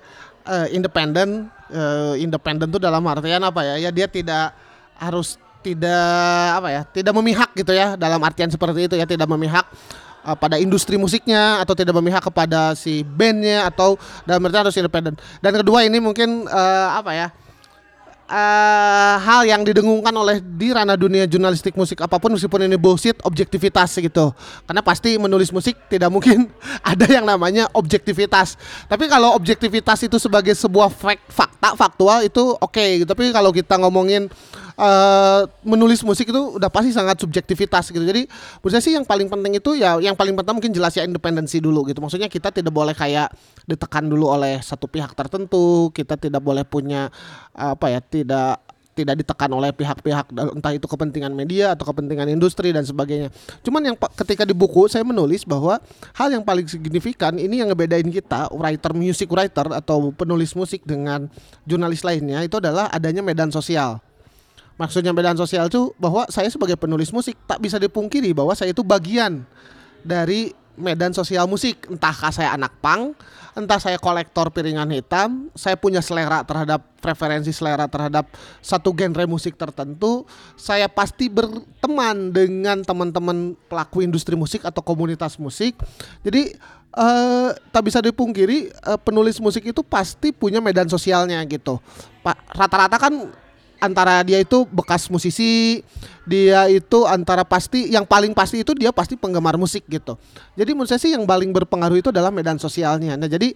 Eh, 0.47 0.79
independen, 0.79 1.51
Eh, 1.66 2.23
independen 2.23 2.71
tuh 2.71 2.79
dalam 2.79 3.03
artian 3.11 3.42
apa 3.42 3.66
ya? 3.66 3.75
Ya 3.83 3.90
dia 3.90 4.07
tidak 4.07 4.55
harus 4.95 5.35
tidak 5.66 6.62
apa 6.62 6.69
ya, 6.71 6.83
tidak 6.87 7.11
memihak 7.11 7.51
gitu 7.59 7.75
ya, 7.75 7.99
dalam 7.99 8.23
artian 8.23 8.47
seperti 8.47 8.87
itu 8.87 8.95
ya, 8.95 9.03
tidak 9.03 9.27
memihak 9.27 9.66
eh, 10.27 10.37
pada 10.37 10.59
industri 10.59 10.99
musiknya 10.99 11.62
atau 11.62 11.79
tidak 11.79 11.95
memihak 11.95 12.21
kepada 12.21 12.75
si 12.75 13.07
bandnya 13.07 13.71
atau 13.71 13.95
dalam 14.27 14.43
artian 14.43 14.67
harus 14.67 14.77
independen. 14.77 15.15
Dan 15.39 15.55
kedua 15.55 15.87
ini 15.87 16.03
mungkin 16.03 16.51
eh, 16.51 16.89
apa 16.91 17.12
ya? 17.15 17.29
uh, 18.31 19.15
hal 19.23 19.47
yang 19.47 19.62
didengungkan 19.62 20.12
oleh 20.12 20.43
di 20.43 20.75
ranah 20.75 20.99
dunia 20.99 21.25
jurnalistik 21.27 21.75
musik 21.79 22.03
apa 22.03 22.19
pun 22.19 22.35
meskipun 22.35 22.67
ini 22.67 22.77
bullshit 22.79 23.19
objektivitas 23.23 23.99
gitu 23.99 24.35
karena 24.67 24.83
pasti 24.83 25.17
menulis 25.17 25.51
musik 25.55 25.79
tidak 25.87 26.11
mungkin 26.11 26.51
ada 26.91 27.07
yang 27.07 27.25
namanya 27.27 27.71
objektivitas 27.75 28.59
tapi 28.91 29.07
kalau 29.07 29.35
objektivitas 29.35 30.07
itu 30.07 30.19
sebagai 30.19 30.55
sebuah 30.55 30.91
fact, 30.91 31.23
fakta 31.31 31.79
faktual 31.79 32.27
itu 32.27 32.55
oke 32.59 32.75
okay. 32.75 33.03
tapi 33.07 33.31
kalau 33.31 33.51
kita 33.55 33.79
ngomongin 33.79 34.27
uh, 34.27 34.65
menulis 35.65 36.05
musik 36.05 36.29
itu 36.29 36.61
udah 36.61 36.69
pasti 36.69 36.93
sangat 36.93 37.17
subjektivitas 37.17 37.89
gitu 37.89 38.05
jadi 38.05 38.29
menurut 38.61 38.85
sih 38.85 38.93
yang 38.93 39.09
paling 39.09 39.25
penting 39.33 39.57
itu 39.57 39.73
ya 39.73 39.97
yang 39.97 40.12
paling 40.12 40.37
pertama 40.37 40.61
mungkin 40.61 40.77
jelas 40.77 40.93
ya 40.93 41.09
independensi 41.09 41.65
dulu 41.65 41.89
gitu 41.89 42.05
maksudnya 42.05 42.29
kita 42.29 42.53
tidak 42.53 42.69
boleh 42.69 42.93
kayak 42.93 43.33
ditekan 43.65 44.05
dulu 44.05 44.29
oleh 44.29 44.61
satu 44.61 44.85
pihak 44.85 45.17
tertentu 45.17 45.89
kita 45.97 46.21
tidak 46.21 46.45
boleh 46.45 46.61
punya 46.69 47.09
apa 47.57 47.89
ya 47.89 48.01
tidak 48.05 48.61
tidak 48.97 49.21
ditekan 49.21 49.53
oleh 49.53 49.71
pihak-pihak 49.77 50.33
entah 50.33 50.73
itu 50.73 50.89
kepentingan 50.89 51.29
media 51.37 51.77
atau 51.77 51.85
kepentingan 51.93 52.33
industri 52.33 52.73
dan 52.73 52.81
sebagainya. 52.81 53.29
Cuman 53.61 53.93
yang 53.93 53.97
ketika 54.25 54.49
di 54.49 54.57
buku 54.57 54.89
saya 54.89 55.05
menulis 55.05 55.45
bahwa 55.45 55.77
hal 56.17 56.33
yang 56.33 56.41
paling 56.41 56.65
signifikan 56.65 57.37
ini 57.37 57.61
yang 57.61 57.69
ngebedain 57.69 58.09
kita 58.09 58.49
writer 58.57 58.97
music 58.97 59.29
writer 59.29 59.69
atau 59.69 60.17
penulis 60.17 60.57
musik 60.57 60.81
dengan 60.89 61.29
jurnalis 61.69 62.01
lainnya 62.01 62.41
itu 62.41 62.57
adalah 62.57 62.89
adanya 62.89 63.21
medan 63.21 63.53
sosial. 63.53 64.01
Maksudnya 64.77 65.12
medan 65.17 65.37
sosial 65.41 65.73
itu 65.73 65.93
bahwa 65.97 66.29
saya 66.29 66.53
sebagai 66.53 66.77
penulis 66.77 67.09
musik 67.09 67.37
tak 67.49 67.61
bisa 67.65 67.81
dipungkiri 67.81 68.37
bahwa 68.37 68.53
saya 68.53 68.77
itu 68.77 68.85
bagian 68.85 69.45
dari 70.05 70.53
medan 70.77 71.17
sosial 71.17 71.49
musik 71.49 71.89
entahkah 71.89 72.29
saya 72.29 72.53
anak 72.53 72.77
pang 72.85 73.17
entah 73.57 73.81
saya 73.81 73.97
kolektor 73.97 74.53
piringan 74.53 74.93
hitam, 74.93 75.49
saya 75.57 75.81
punya 75.81 76.05
selera 76.05 76.45
terhadap 76.45 76.85
preferensi 77.01 77.49
selera 77.57 77.89
terhadap 77.89 78.29
satu 78.61 78.93
genre 78.93 79.25
musik 79.25 79.57
tertentu, 79.57 80.29
saya 80.61 80.93
pasti 80.93 81.33
berteman 81.33 82.37
dengan 82.37 82.85
teman-teman 82.85 83.57
pelaku 83.73 84.05
industri 84.05 84.37
musik 84.37 84.61
atau 84.61 84.85
komunitas 84.85 85.41
musik. 85.41 85.73
Jadi 86.21 86.53
uh, 86.93 87.57
tak 87.73 87.89
bisa 87.89 88.05
dipungkiri 88.05 88.77
uh, 88.85 89.01
penulis 89.01 89.41
musik 89.41 89.65
itu 89.65 89.81
pasti 89.81 90.37
punya 90.37 90.61
medan 90.61 90.93
sosialnya 90.93 91.41
gitu. 91.49 91.81
Pak 92.21 92.37
rata-rata 92.53 93.01
kan 93.01 93.33
antara 93.81 94.25
dia 94.25 94.41
itu 94.41 94.65
bekas 94.69 95.09
musisi, 95.12 95.85
dia 96.27 96.67
itu 96.69 97.05
antara 97.07 97.47
pasti 97.47 97.93
yang 97.93 98.09
paling 98.09 98.33
pasti 98.33 98.65
itu 98.65 98.73
dia 98.75 98.91
pasti 98.91 99.15
penggemar 99.15 99.55
musik 99.61 99.85
gitu. 99.87 100.19
Jadi 100.57 100.71
menurut 100.73 100.91
saya 100.91 101.01
sih 101.01 101.12
yang 101.12 101.25
paling 101.25 101.53
berpengaruh 101.53 102.01
itu 102.01 102.09
adalah 102.11 102.35
medan 102.35 102.59
sosialnya. 102.59 103.15
Nah, 103.15 103.29
jadi 103.29 103.53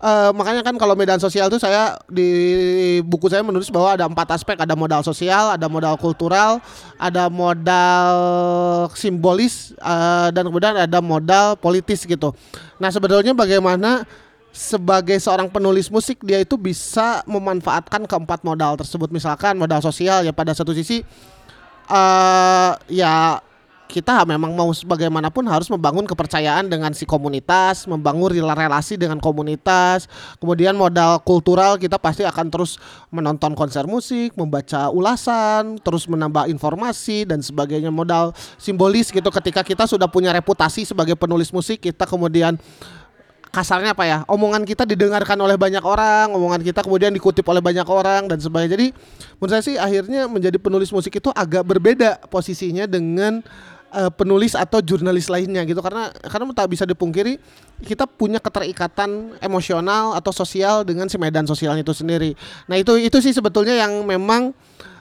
uh, 0.00 0.30
makanya 0.32 0.62
kan 0.64 0.76
kalau 0.80 0.96
medan 0.96 1.20
sosial 1.20 1.48
itu 1.50 1.60
saya 1.60 1.96
di 2.08 2.28
buku 3.04 3.28
saya 3.28 3.44
menulis 3.44 3.68
bahwa 3.68 3.94
ada 3.96 4.04
empat 4.08 4.38
aspek, 4.38 4.56
ada 4.56 4.74
modal 4.78 5.02
sosial, 5.04 5.52
ada 5.52 5.66
modal 5.68 5.94
kultural, 6.00 6.62
ada 6.96 7.28
modal 7.28 8.16
simbolis 8.96 9.76
uh, 9.82 10.32
dan 10.32 10.48
kemudian 10.48 10.76
ada 10.76 10.98
modal 11.04 11.58
politis 11.60 12.06
gitu. 12.06 12.32
Nah, 12.80 12.88
sebetulnya 12.92 13.36
bagaimana 13.36 14.04
sebagai 14.56 15.20
seorang 15.20 15.52
penulis 15.52 15.92
musik 15.92 16.24
dia 16.24 16.40
itu 16.40 16.56
bisa 16.56 17.20
memanfaatkan 17.28 18.08
keempat 18.08 18.40
modal 18.40 18.80
tersebut 18.80 19.12
misalkan 19.12 19.60
modal 19.60 19.84
sosial 19.84 20.24
ya 20.24 20.32
pada 20.32 20.56
satu 20.56 20.72
sisi 20.72 21.04
uh, 21.92 22.72
ya 22.88 23.44
kita 23.86 24.26
memang 24.26 24.50
mau 24.50 24.74
bagaimanapun 24.74 25.46
harus 25.46 25.70
membangun 25.70 26.02
kepercayaan 26.10 26.66
dengan 26.66 26.90
si 26.90 27.06
komunitas, 27.06 27.86
membangun 27.86 28.34
relasi 28.34 28.98
dengan 28.98 29.22
komunitas. 29.22 30.10
Kemudian 30.42 30.74
modal 30.74 31.22
kultural 31.22 31.78
kita 31.78 31.94
pasti 31.96 32.26
akan 32.26 32.50
terus 32.50 32.82
menonton 33.14 33.54
konser 33.54 33.86
musik, 33.86 34.34
membaca 34.34 34.90
ulasan, 34.90 35.78
terus 35.80 36.10
menambah 36.10 36.50
informasi 36.50 37.30
dan 37.30 37.40
sebagainya. 37.40 37.94
Modal 37.94 38.34
simbolis 38.58 39.14
gitu 39.14 39.30
ketika 39.30 39.62
kita 39.62 39.86
sudah 39.86 40.10
punya 40.10 40.34
reputasi 40.34 40.82
sebagai 40.82 41.14
penulis 41.14 41.54
musik, 41.54 41.78
kita 41.86 42.10
kemudian 42.10 42.58
kasarnya 43.50 43.96
apa 43.96 44.04
ya? 44.04 44.18
Omongan 44.28 44.66
kita 44.68 44.84
didengarkan 44.84 45.38
oleh 45.40 45.56
banyak 45.56 45.82
orang 45.82 46.32
omongan 46.32 46.60
kita 46.62 46.84
kemudian 46.84 47.10
dikutip 47.14 47.46
oleh 47.46 47.62
banyak 47.64 47.86
orang 47.86 48.28
dan 48.28 48.38
sebagainya. 48.38 48.72
Jadi 48.76 48.86
menurut 49.38 49.50
saya 49.52 49.62
sih 49.64 49.76
akhirnya 49.76 50.28
menjadi 50.28 50.58
penulis 50.60 50.92
musik 50.92 51.16
itu 51.16 51.32
agak 51.32 51.64
berbeda 51.64 52.20
posisinya 52.28 52.84
dengan 52.84 53.40
uh, 53.96 54.12
penulis 54.12 54.52
atau 54.52 54.84
jurnalis 54.84 55.32
lainnya 55.32 55.64
gitu. 55.64 55.80
Karena 55.80 56.12
karena 56.26 56.52
tak 56.52 56.68
bisa 56.68 56.84
dipungkiri 56.84 57.40
kita 57.84 58.04
punya 58.04 58.40
keterikatan 58.40 59.40
emosional 59.40 60.16
atau 60.16 60.32
sosial 60.32 60.84
dengan 60.84 61.08
si 61.08 61.16
medan 61.16 61.48
sosialnya 61.48 61.80
itu 61.84 61.94
sendiri. 61.96 62.36
Nah 62.68 62.76
itu 62.76 62.96
itu 63.00 63.18
sih 63.24 63.32
sebetulnya 63.32 63.76
yang 63.76 64.04
memang 64.04 64.52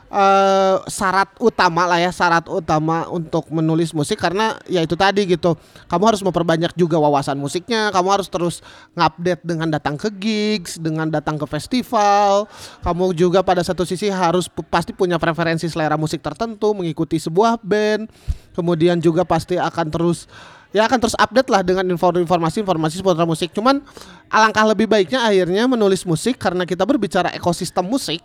uh, 0.09 0.81
syarat 0.85 1.29
utama 1.41 1.89
lah 1.89 2.01
ya 2.01 2.11
syarat 2.13 2.45
utama 2.49 3.07
untuk 3.09 3.49
menulis 3.49 3.93
musik. 3.95 4.19
Karena 4.19 4.57
ya 4.69 4.81
itu 4.81 4.93
tadi 4.93 5.25
gitu 5.25 5.57
kamu 5.89 6.03
harus 6.15 6.21
memperbanyak 6.21 6.73
juga 6.77 6.97
wawasan 7.01 7.37
musiknya 7.37 7.89
kamu 7.93 8.09
harus 8.19 8.27
terus 8.29 8.55
ngupdate 8.93 9.41
dengan 9.45 9.69
datang 9.71 9.95
ke 9.97 10.09
gigs 10.13 10.77
dengan 10.77 11.09
datang 11.09 11.39
ke 11.39 11.45
festival. 11.49 12.49
Kamu 12.81 13.15
juga 13.17 13.41
pada 13.41 13.61
satu 13.61 13.87
sisi 13.87 14.11
harus 14.11 14.49
pasti 14.69 14.91
punya 14.93 15.17
preferensi 15.21 15.65
selera 15.69 15.97
musik 15.97 16.21
tertentu 16.21 16.73
mengikuti 16.75 17.17
sebuah 17.17 17.61
band. 17.61 18.09
Kemudian 18.55 19.03
juga 19.03 19.27
pasti 19.27 19.59
akan 19.59 19.91
terus 19.91 20.31
ya 20.75 20.87
akan 20.87 20.99
terus 20.99 21.15
update 21.15 21.47
lah 21.47 21.63
dengan 21.63 21.87
informasi-informasi 21.95 22.99
seputar 22.99 23.23
musik. 23.23 23.55
Cuman 23.55 23.79
alangkah 24.27 24.67
lebih 24.67 24.91
baiknya 24.91 25.23
akhirnya 25.23 25.67
menulis 25.71 26.03
musik 26.03 26.35
karena 26.35 26.67
kita 26.67 26.83
berbicara 26.83 27.31
ekosistem 27.31 27.87
musik 27.87 28.19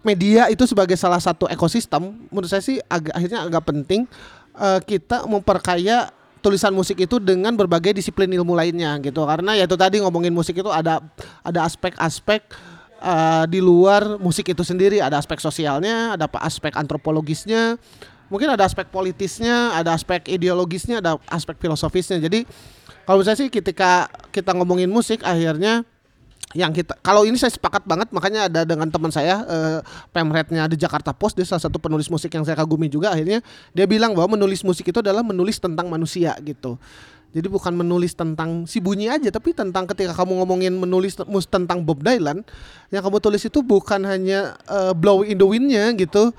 media 0.00 0.48
itu 0.48 0.64
sebagai 0.64 0.96
salah 0.96 1.20
satu 1.20 1.44
ekosistem 1.50 2.16
menurut 2.32 2.48
saya 2.48 2.64
sih 2.64 2.80
agak 2.88 3.12
akhirnya 3.12 3.40
agak 3.44 3.62
penting 3.68 4.08
uh, 4.56 4.80
kita 4.80 5.28
memperkaya 5.28 6.08
tulisan 6.40 6.72
musik 6.72 6.96
itu 7.04 7.20
dengan 7.20 7.52
berbagai 7.52 7.92
disiplin 7.92 8.28
ilmu 8.32 8.56
lainnya 8.56 8.96
gitu. 9.04 9.22
Karena 9.28 9.54
ya 9.54 9.68
itu 9.68 9.76
tadi 9.76 10.00
ngomongin 10.00 10.32
musik 10.32 10.56
itu 10.56 10.72
ada 10.72 11.04
ada 11.44 11.60
aspek-aspek 11.68 12.48
uh, 13.04 13.44
di 13.44 13.60
luar 13.60 14.16
musik 14.16 14.48
itu 14.48 14.64
sendiri. 14.64 15.04
Ada 15.04 15.20
aspek 15.20 15.38
sosialnya 15.38 16.16
ada 16.16 16.26
aspek 16.40 16.72
antropologisnya 16.74 17.76
mungkin 18.32 18.46
ada 18.46 18.64
aspek 18.64 18.88
politisnya 18.88 19.74
ada 19.74 19.92
aspek 19.92 20.24
ideologisnya 20.32 21.04
ada 21.04 21.20
aspek 21.28 21.60
filosofisnya. 21.60 22.16
Jadi 22.24 22.48
kalau 23.04 23.20
saya 23.20 23.36
sih 23.36 23.52
ketika 23.52 24.08
kita 24.32 24.56
ngomongin 24.56 24.88
musik 24.88 25.20
akhirnya 25.20 25.84
yang 26.50 26.74
kita 26.74 26.98
kalau 26.98 27.22
ini 27.22 27.38
saya 27.38 27.54
sepakat 27.54 27.86
banget 27.86 28.10
makanya 28.10 28.50
ada 28.50 28.66
dengan 28.66 28.90
teman 28.90 29.14
saya 29.14 29.46
uh, 29.46 29.78
pemretnya 30.10 30.66
di 30.66 30.74
Jakarta 30.74 31.14
Post 31.14 31.38
dia 31.38 31.46
salah 31.46 31.62
satu 31.62 31.78
penulis 31.78 32.10
musik 32.10 32.26
yang 32.34 32.42
saya 32.42 32.58
kagumi 32.58 32.90
juga 32.90 33.14
akhirnya 33.14 33.38
dia 33.70 33.86
bilang 33.86 34.18
bahwa 34.18 34.34
menulis 34.34 34.66
musik 34.66 34.90
itu 34.90 34.98
adalah 34.98 35.22
menulis 35.22 35.62
tentang 35.62 35.86
manusia 35.86 36.34
gitu. 36.42 36.74
Jadi 37.30 37.46
bukan 37.46 37.70
menulis 37.78 38.18
tentang 38.18 38.66
si 38.66 38.82
bunyi 38.82 39.06
aja 39.06 39.30
tapi 39.30 39.54
tentang 39.54 39.86
ketika 39.86 40.10
kamu 40.18 40.42
ngomongin 40.42 40.74
menulis 40.74 41.14
mus 41.30 41.46
tentang 41.46 41.86
Bob 41.86 42.02
Dylan 42.02 42.42
yang 42.90 43.02
kamu 43.06 43.22
tulis 43.22 43.46
itu 43.46 43.62
bukan 43.62 44.02
hanya 44.02 44.58
uh, 44.66 44.90
Blow 44.90 45.22
in 45.22 45.38
the 45.38 45.46
Wind-nya 45.46 45.94
gitu 45.94 46.34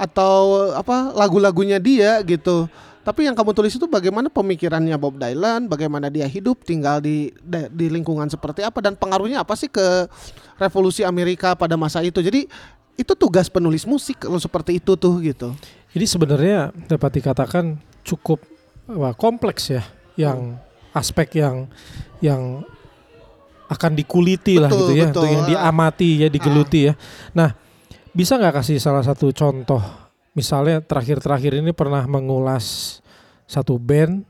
atau 0.00 0.72
apa 0.72 1.12
lagu-lagunya 1.12 1.76
dia 1.76 2.24
gitu 2.24 2.72
tapi 3.10 3.26
yang 3.26 3.34
kamu 3.34 3.50
tulis 3.50 3.74
itu 3.74 3.90
bagaimana 3.90 4.30
pemikirannya 4.30 4.94
Bob 4.94 5.18
Dylan, 5.18 5.66
bagaimana 5.66 6.06
dia 6.06 6.30
hidup, 6.30 6.62
tinggal 6.62 7.02
di 7.02 7.34
di 7.74 7.90
lingkungan 7.90 8.30
seperti 8.30 8.62
apa 8.62 8.78
dan 8.78 8.94
pengaruhnya 8.94 9.42
apa 9.42 9.58
sih 9.58 9.66
ke 9.66 10.06
revolusi 10.54 11.02
Amerika 11.02 11.58
pada 11.58 11.74
masa 11.74 12.06
itu. 12.06 12.22
Jadi 12.22 12.46
itu 12.94 13.12
tugas 13.18 13.50
penulis 13.50 13.82
musik 13.82 14.30
kalau 14.30 14.38
seperti 14.38 14.78
itu 14.78 14.94
tuh 14.94 15.18
gitu. 15.26 15.50
Jadi 15.90 16.06
sebenarnya 16.06 16.70
dapat 16.86 17.18
dikatakan 17.18 17.82
cukup 18.06 18.46
wah, 18.86 19.10
kompleks 19.10 19.74
ya, 19.74 19.82
yang 20.14 20.54
hmm. 20.54 20.94
aspek 20.94 21.42
yang 21.42 21.66
yang 22.22 22.62
akan 23.66 23.98
dikuliti 23.98 24.54
betul, 24.54 24.62
lah 24.62 24.70
gitu 24.70 24.92
ya, 24.94 25.06
betul. 25.10 25.26
yang 25.26 25.42
diamati 25.50 26.10
ya, 26.22 26.28
digeluti 26.30 26.86
ah. 26.86 26.86
ya. 26.86 26.92
Nah, 27.34 27.50
bisa 28.14 28.38
nggak 28.38 28.62
kasih 28.62 28.78
salah 28.78 29.02
satu 29.02 29.34
contoh 29.34 29.82
misalnya 30.34 30.78
terakhir-terakhir 30.82 31.58
ini 31.58 31.74
pernah 31.74 32.06
mengulas 32.06 32.98
satu 33.50 33.82
band 33.82 34.22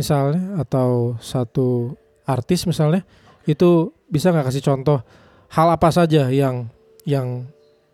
misalnya 0.00 0.56
atau 0.64 1.20
satu 1.20 1.92
artis 2.24 2.64
misalnya 2.64 3.04
itu 3.44 3.92
bisa 4.08 4.32
nggak 4.32 4.48
kasih 4.48 4.64
contoh 4.64 5.04
hal 5.52 5.68
apa 5.68 5.92
saja 5.92 6.32
yang 6.32 6.72
yang 7.04 7.44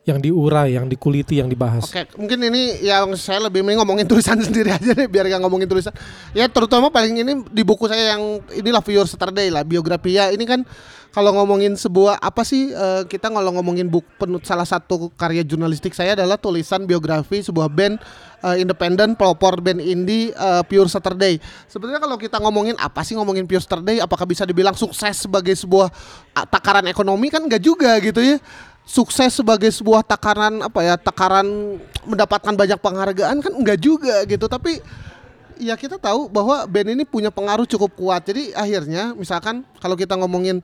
yang 0.02 0.18
diurai, 0.18 0.74
yang 0.74 0.90
dikuliti, 0.90 1.38
yang 1.38 1.46
dibahas. 1.46 1.86
Oke, 1.86 2.10
mungkin 2.18 2.42
ini 2.42 2.82
yang 2.82 3.14
saya 3.14 3.46
lebih 3.46 3.62
mending 3.62 3.86
ngomongin 3.86 4.06
tulisan 4.06 4.34
sendiri 4.46 4.74
aja 4.74 4.90
deh, 4.98 5.06
biar 5.06 5.30
gak 5.30 5.42
ngomongin 5.46 5.70
tulisan. 5.70 5.94
Ya 6.34 6.50
terutama 6.50 6.90
paling 6.90 7.22
ini 7.22 7.46
di 7.54 7.62
buku 7.62 7.86
saya 7.86 8.18
yang 8.18 8.42
inilah 8.50 8.82
Viewer 8.82 9.06
Saturday 9.06 9.46
lah, 9.46 9.62
biografi 9.62 10.18
ya. 10.18 10.34
Ini 10.34 10.42
kan 10.42 10.66
kalau 11.12 11.30
ngomongin 11.36 11.76
sebuah 11.76 12.18
apa 12.18 12.42
sih 12.42 12.72
uh, 12.72 13.04
kita 13.04 13.28
kalau 13.28 13.52
ngomongin 13.52 13.84
buku 13.84 14.08
penut 14.16 14.48
salah 14.48 14.64
satu 14.64 15.12
karya 15.12 15.44
jurnalistik 15.44 15.92
saya 15.92 16.16
adalah 16.16 16.40
tulisan 16.40 16.88
biografi 16.88 17.44
sebuah 17.44 17.68
band 17.68 18.00
uh, 18.40 18.56
independen 18.56 19.12
pelopor 19.12 19.60
band 19.60 19.78
indie 19.78 20.32
uh, 20.34 20.64
Pure 20.64 20.88
Saturday. 20.88 21.36
Sebenarnya 21.68 22.00
kalau 22.00 22.16
kita 22.16 22.40
ngomongin 22.40 22.74
apa 22.80 23.04
sih 23.04 23.14
ngomongin 23.14 23.44
Pure 23.44 23.62
Saturday 23.62 24.00
apakah 24.00 24.24
bisa 24.24 24.48
dibilang 24.48 24.74
sukses 24.74 25.28
sebagai 25.28 25.52
sebuah 25.52 25.92
takaran 26.48 26.88
ekonomi 26.88 27.28
kan 27.28 27.44
enggak 27.44 27.60
juga 27.60 28.00
gitu 28.00 28.18
ya 28.18 28.40
sukses 28.82 29.30
sebagai 29.32 29.70
sebuah 29.70 30.02
takaran 30.02 30.58
apa 30.62 30.80
ya 30.82 30.94
takaran 30.98 31.78
mendapatkan 32.02 32.54
banyak 32.54 32.78
penghargaan 32.82 33.36
kan 33.40 33.52
enggak 33.54 33.78
juga 33.78 34.26
gitu. 34.26 34.46
Tapi 34.50 34.82
ya 35.62 35.78
kita 35.78 35.96
tahu 35.96 36.26
bahwa 36.26 36.66
band 36.66 36.98
ini 36.98 37.04
punya 37.06 37.30
pengaruh 37.30 37.66
cukup 37.66 37.94
kuat. 37.94 38.26
Jadi 38.26 38.50
akhirnya 38.52 39.14
misalkan 39.14 39.62
kalau 39.78 39.94
kita 39.94 40.18
ngomongin 40.18 40.58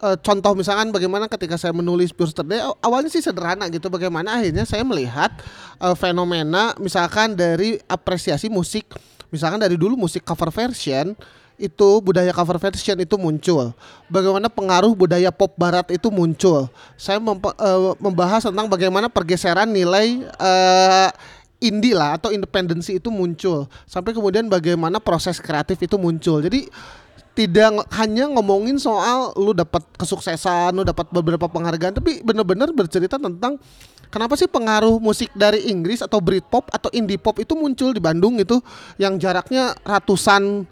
uh, 0.00 0.16
contoh 0.22 0.54
misalkan 0.54 0.94
bagaimana 0.94 1.26
ketika 1.26 1.58
saya 1.58 1.74
menulis 1.74 2.14
Pure 2.14 2.32
awalnya 2.80 3.10
sih 3.10 3.22
sederhana 3.22 3.66
gitu. 3.68 3.90
Bagaimana 3.90 4.38
akhirnya 4.38 4.62
saya 4.62 4.86
melihat 4.86 5.34
uh, 5.82 5.94
fenomena 5.98 6.74
misalkan 6.78 7.34
dari 7.34 7.82
apresiasi 7.90 8.46
musik 8.46 8.86
misalkan 9.30 9.62
dari 9.62 9.78
dulu 9.78 9.94
musik 9.94 10.26
cover 10.26 10.50
version 10.50 11.14
itu 11.60 12.00
budaya 12.00 12.32
cover 12.32 12.56
version 12.56 12.96
itu 12.96 13.20
muncul. 13.20 13.76
Bagaimana 14.08 14.48
pengaruh 14.48 14.96
budaya 14.96 15.28
pop 15.28 15.52
barat 15.60 15.84
itu 15.92 16.08
muncul. 16.08 16.72
Saya 16.96 17.20
uh, 17.20 17.92
membahas 18.00 18.48
tentang 18.48 18.66
bagaimana 18.66 19.12
pergeseran 19.12 19.68
nilai 19.68 20.24
uh, 20.40 21.12
indie 21.60 21.92
lah 21.92 22.16
atau 22.16 22.32
independensi 22.32 22.96
itu 22.96 23.12
muncul. 23.12 23.68
Sampai 23.84 24.16
kemudian 24.16 24.48
bagaimana 24.48 24.96
proses 24.98 25.36
kreatif 25.36 25.76
itu 25.84 26.00
muncul. 26.00 26.40
Jadi 26.40 26.72
tidak 27.36 27.86
hanya 27.94 28.26
ngomongin 28.26 28.80
soal 28.80 29.36
lu 29.38 29.54
dapat 29.54 29.84
kesuksesan, 29.94 30.74
lu 30.74 30.82
dapat 30.82 31.06
beberapa 31.14 31.46
penghargaan, 31.46 31.94
tapi 31.94 32.24
benar-benar 32.26 32.74
bercerita 32.74 33.20
tentang 33.20 33.60
kenapa 34.10 34.34
sih 34.34 34.50
pengaruh 34.50 34.98
musik 34.98 35.30
dari 35.32 35.70
Inggris 35.70 36.02
atau 36.02 36.18
Britpop 36.18 36.68
atau 36.74 36.90
indie 36.90 37.16
pop 37.16 37.38
itu 37.38 37.54
muncul 37.54 37.94
di 37.94 38.02
Bandung 38.02 38.36
itu 38.42 38.58
yang 38.98 39.16
jaraknya 39.16 39.72
ratusan 39.86 40.66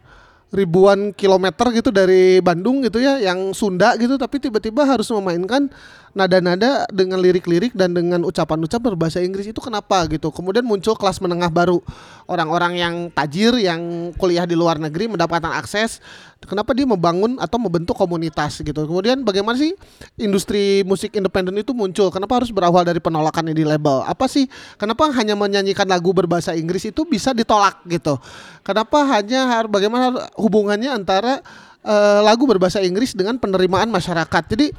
ribuan 0.49 1.13
kilometer 1.13 1.69
gitu 1.77 1.93
dari 1.93 2.41
Bandung 2.41 2.81
gitu 2.81 2.97
ya 2.97 3.21
yang 3.21 3.53
Sunda 3.53 3.93
gitu 4.01 4.17
tapi 4.17 4.41
tiba-tiba 4.41 4.81
harus 4.89 5.05
memainkan 5.13 5.69
nada-nada 6.17 6.89
dengan 6.89 7.21
lirik-lirik 7.21 7.77
dan 7.77 7.93
dengan 7.93 8.25
ucapan-ucapan 8.25 8.97
berbahasa 8.97 9.21
Inggris. 9.21 9.47
Itu 9.47 9.61
kenapa 9.61 10.03
gitu? 10.09 10.33
Kemudian 10.33 10.65
muncul 10.65 10.97
kelas 10.97 11.21
menengah 11.21 11.53
baru. 11.53 11.79
Orang-orang 12.27 12.81
yang 12.81 12.95
tajir 13.13 13.55
yang 13.61 14.13
kuliah 14.17 14.49
di 14.49 14.57
luar 14.57 14.81
negeri 14.81 15.09
mendapatkan 15.09 15.53
akses 15.55 16.01
kenapa 16.47 16.71
dia 16.77 16.87
membangun 16.87 17.35
atau 17.43 17.59
membentuk 17.59 17.99
komunitas 17.99 18.63
gitu? 18.63 18.87
Kemudian 18.87 19.27
bagaimana 19.27 19.59
sih 19.59 19.75
industri 20.15 20.87
musik 20.87 21.17
independen 21.19 21.59
itu 21.59 21.75
muncul? 21.75 22.13
Kenapa 22.15 22.39
harus 22.39 22.55
berawal 22.55 22.87
dari 22.87 23.03
penolakan 23.03 23.51
di 23.51 23.65
label? 23.67 24.07
Apa 24.07 24.31
sih 24.31 24.47
kenapa 24.79 25.11
hanya 25.11 25.35
menyanyikan 25.35 25.89
lagu 25.89 26.15
berbahasa 26.15 26.55
Inggris 26.55 26.87
itu 26.87 27.03
bisa 27.03 27.35
ditolak 27.35 27.83
gitu? 27.91 28.21
Kenapa 28.63 29.03
hanya 29.19 29.67
bagaimana 29.67 30.31
hubungannya 30.39 30.95
antara 30.95 31.43
uh, 31.83 32.21
lagu 32.23 32.47
berbahasa 32.47 32.79
Inggris 32.85 33.19
dengan 33.19 33.35
penerimaan 33.41 33.91
masyarakat? 33.91 34.43
Jadi 34.47 34.71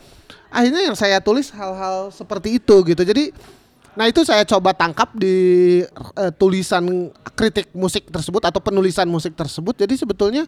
akhirnya 0.47 0.87
yang 0.87 0.95
saya 0.95 1.19
tulis 1.19 1.51
hal-hal 1.51 2.09
seperti 2.15 2.61
itu 2.61 2.75
gitu. 2.87 3.03
Jadi 3.03 3.35
nah 3.97 4.07
itu 4.07 4.23
saya 4.23 4.47
coba 4.47 4.71
tangkap 4.71 5.11
di 5.11 5.81
uh, 6.15 6.31
tulisan 6.39 7.11
kritik 7.35 7.67
musik 7.75 8.07
tersebut 8.07 8.47
atau 8.47 8.63
penulisan 8.63 9.09
musik 9.11 9.35
tersebut. 9.35 9.75
Jadi 9.75 9.99
sebetulnya 9.99 10.47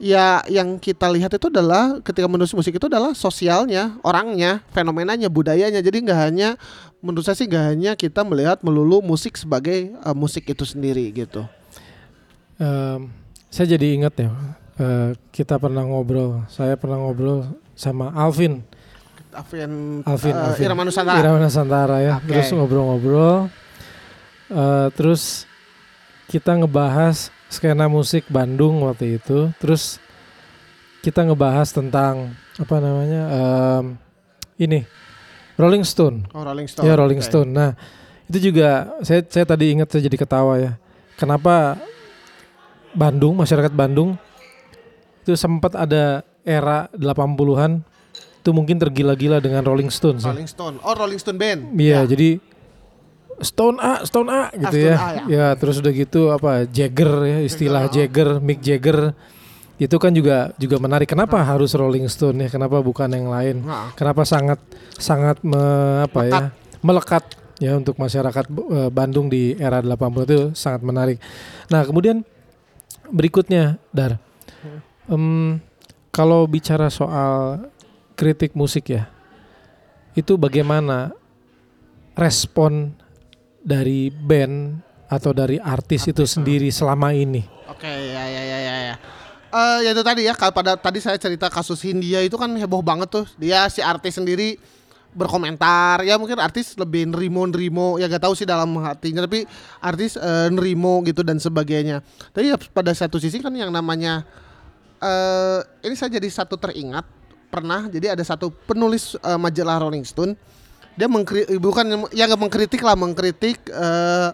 ya 0.00 0.40
yang 0.48 0.80
kita 0.80 1.06
lihat 1.10 1.34
itu 1.36 1.46
adalah 1.52 2.00
ketika 2.00 2.26
menulis 2.28 2.52
musik 2.56 2.76
itu 2.76 2.86
adalah 2.88 3.12
sosialnya 3.12 3.96
orangnya 4.02 4.64
fenomenanya 4.72 5.28
budayanya 5.28 5.84
jadi 5.84 5.96
nggak 6.02 6.20
hanya 6.20 6.48
menurut 7.04 7.26
saya 7.26 7.36
sih 7.38 7.48
nggak 7.50 7.66
hanya 7.74 7.90
kita 7.98 8.22
melihat 8.22 8.62
melulu 8.64 9.02
musik 9.02 9.36
sebagai 9.36 9.92
uh, 10.02 10.16
musik 10.16 10.48
itu 10.48 10.64
sendiri 10.64 11.08
gitu 11.12 11.44
um, 12.58 13.10
saya 13.52 13.76
jadi 13.76 13.86
ingat 14.02 14.14
ya 14.16 14.28
uh, 14.28 15.10
kita 15.30 15.60
pernah 15.60 15.84
ngobrol 15.86 16.46
saya 16.48 16.74
pernah 16.74 16.98
ngobrol 16.98 17.46
sama 17.76 18.10
Alvin 18.14 18.64
Alvin, 19.32 20.04
Alvin, 20.04 20.36
uh, 20.36 20.52
Alvin. 20.52 20.64
Irama 20.68 20.82
Nusantara. 20.84 21.16
Irama 21.16 21.38
Nusantara 21.40 21.96
ya. 22.04 22.12
Okay. 22.20 22.36
Terus 22.36 22.48
ngobrol-ngobrol. 22.52 23.48
Uh, 24.52 24.88
terus 24.92 25.48
kita 26.28 26.52
ngebahas 26.52 27.32
skena 27.52 27.86
musik 27.86 28.24
Bandung 28.32 28.80
waktu 28.88 29.20
itu. 29.20 29.52
Terus 29.60 30.00
kita 31.04 31.22
ngebahas 31.28 31.68
tentang 31.70 32.32
apa 32.56 32.76
namanya 32.80 33.22
um, 33.28 33.84
ini 34.56 34.88
Rolling 35.60 35.84
Stone. 35.84 36.32
Oh 36.32 36.40
Rolling 36.40 36.66
Stone. 36.66 36.88
Ya 36.88 36.96
Rolling 36.96 37.20
okay. 37.20 37.28
Stone. 37.28 37.50
Nah 37.52 37.76
itu 38.26 38.48
juga 38.48 38.96
saya 39.04 39.20
saya 39.28 39.44
tadi 39.44 39.76
ingat 39.76 39.92
saya 39.92 40.08
jadi 40.08 40.16
ketawa 40.16 40.56
ya. 40.56 40.72
Kenapa 41.20 41.76
Bandung 42.96 43.36
masyarakat 43.36 43.72
Bandung 43.72 44.16
itu 45.22 45.36
sempat 45.38 45.76
ada 45.78 46.26
era 46.42 46.90
80-an 46.98 47.86
itu 48.42 48.50
mungkin 48.50 48.74
tergila-gila 48.74 49.38
dengan 49.38 49.62
Rolling 49.62 49.86
Stone. 49.86 50.18
Rolling 50.18 50.50
Stone. 50.50 50.82
Oh, 50.82 50.98
Rolling 50.98 51.20
Stone 51.22 51.38
band. 51.38 51.78
Iya, 51.78 52.02
ya. 52.02 52.10
jadi 52.10 52.42
Stone 53.40 53.80
A, 53.80 54.04
Stone 54.04 54.28
A 54.28 54.52
gitu 54.52 54.76
ah, 54.76 54.86
ya. 54.92 54.96
A, 54.96 55.08
ya. 55.10 55.24
ya, 55.26 55.46
terus 55.56 55.80
udah 55.80 55.92
gitu 55.94 56.28
apa 56.28 56.68
Jagger 56.68 57.12
ya, 57.24 57.38
istilah 57.40 57.88
Jagger, 57.88 58.38
Mick 58.42 58.60
Jagger. 58.60 59.16
Itu 59.80 59.96
kan 59.98 60.14
juga 60.14 60.54
juga 60.60 60.78
menarik. 60.78 61.10
Kenapa 61.10 61.40
nah. 61.40 61.48
harus 61.48 61.74
Rolling 61.74 62.06
Stone 62.06 62.46
ya? 62.46 62.48
Kenapa 62.52 62.78
bukan 62.78 63.08
yang 63.10 63.32
lain? 63.32 63.66
Nah. 63.66 63.90
Kenapa 63.98 64.22
sangat 64.22 64.60
sangat 65.00 65.40
me, 65.42 65.58
apa 66.06 66.20
ya? 66.28 66.40
Melekat 66.84 67.24
ya 67.62 67.78
untuk 67.78 67.94
masyarakat 67.98 68.44
uh, 68.50 68.90
Bandung 68.90 69.30
di 69.30 69.54
era 69.58 69.78
80 69.78 70.26
itu 70.26 70.40
sangat 70.54 70.82
menarik. 70.82 71.18
Nah, 71.70 71.82
kemudian 71.86 72.26
berikutnya 73.10 73.78
Dar. 73.90 74.18
Um, 75.10 75.58
kalau 76.14 76.46
bicara 76.46 76.92
soal 76.92 77.66
kritik 78.14 78.54
musik 78.54 78.92
ya, 78.92 79.10
itu 80.12 80.36
bagaimana 80.36 81.10
respon 82.12 82.92
dari 83.62 84.10
band 84.10 84.82
atau 85.06 85.30
dari 85.30 85.56
artis, 85.62 86.04
artis 86.06 86.12
itu 86.12 86.24
sendiri 86.26 86.68
selama 86.68 87.14
ini? 87.14 87.46
Oke, 87.70 87.88
ya 87.88 88.24
ya 88.26 88.42
ya 88.42 88.58
ya 88.58 88.76
ya. 88.92 88.96
Uh, 89.52 89.78
ya 89.84 89.90
itu 89.92 90.02
tadi 90.02 90.24
ya, 90.24 90.34
pada 90.34 90.76
tadi 90.80 90.98
saya 90.98 91.20
cerita 91.20 91.52
kasus 91.52 91.80
Hindia 91.84 92.24
itu 92.24 92.34
kan 92.40 92.48
heboh 92.56 92.80
banget 92.80 93.08
tuh. 93.12 93.26
Dia 93.36 93.68
si 93.68 93.84
artis 93.84 94.16
sendiri 94.16 94.56
berkomentar 95.12 96.00
ya 96.08 96.16
mungkin 96.16 96.40
artis 96.40 96.72
lebih 96.80 97.04
nerimo 97.12 97.44
nerimo 97.44 98.00
ya 98.00 98.08
gak 98.08 98.24
tahu 98.24 98.32
sih 98.32 98.48
dalam 98.48 98.72
hatinya 98.80 99.28
tapi 99.28 99.44
artis 99.84 100.16
uh, 100.16 100.48
nerimo 100.48 101.04
gitu 101.04 101.20
dan 101.20 101.36
sebagainya 101.36 102.00
tapi 102.32 102.48
ya 102.48 102.56
pada 102.56 102.96
satu 102.96 103.20
sisi 103.20 103.36
kan 103.44 103.52
yang 103.52 103.68
namanya 103.68 104.24
uh, 105.04 105.60
ini 105.84 105.92
saya 105.92 106.16
jadi 106.16 106.28
satu 106.32 106.56
teringat 106.56 107.04
pernah 107.52 107.92
jadi 107.92 108.16
ada 108.16 108.24
satu 108.24 108.48
penulis 108.48 109.12
uh, 109.20 109.36
majalah 109.36 109.84
Rolling 109.84 110.08
Stone 110.08 110.32
dia 110.96 111.08
mengkri 111.08 111.48
bukan 111.56 112.06
ya 112.12 112.28
nggak 112.28 112.40
mengkritik 112.40 112.82
lah 112.84 112.96
mengkritik 112.96 113.58
uh, 113.72 114.30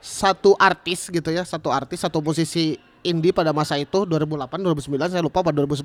satu 0.00 0.56
artis 0.56 1.12
gitu 1.12 1.28
ya 1.28 1.44
satu 1.44 1.68
artis 1.68 2.00
satu 2.00 2.24
posisi 2.24 2.78
indie 3.04 3.34
pada 3.34 3.52
masa 3.52 3.76
itu 3.76 4.08
2008 4.08 4.48
2009 4.62 5.12
saya 5.12 5.22
lupa 5.22 5.44
pada 5.44 5.60
2010 5.64 5.84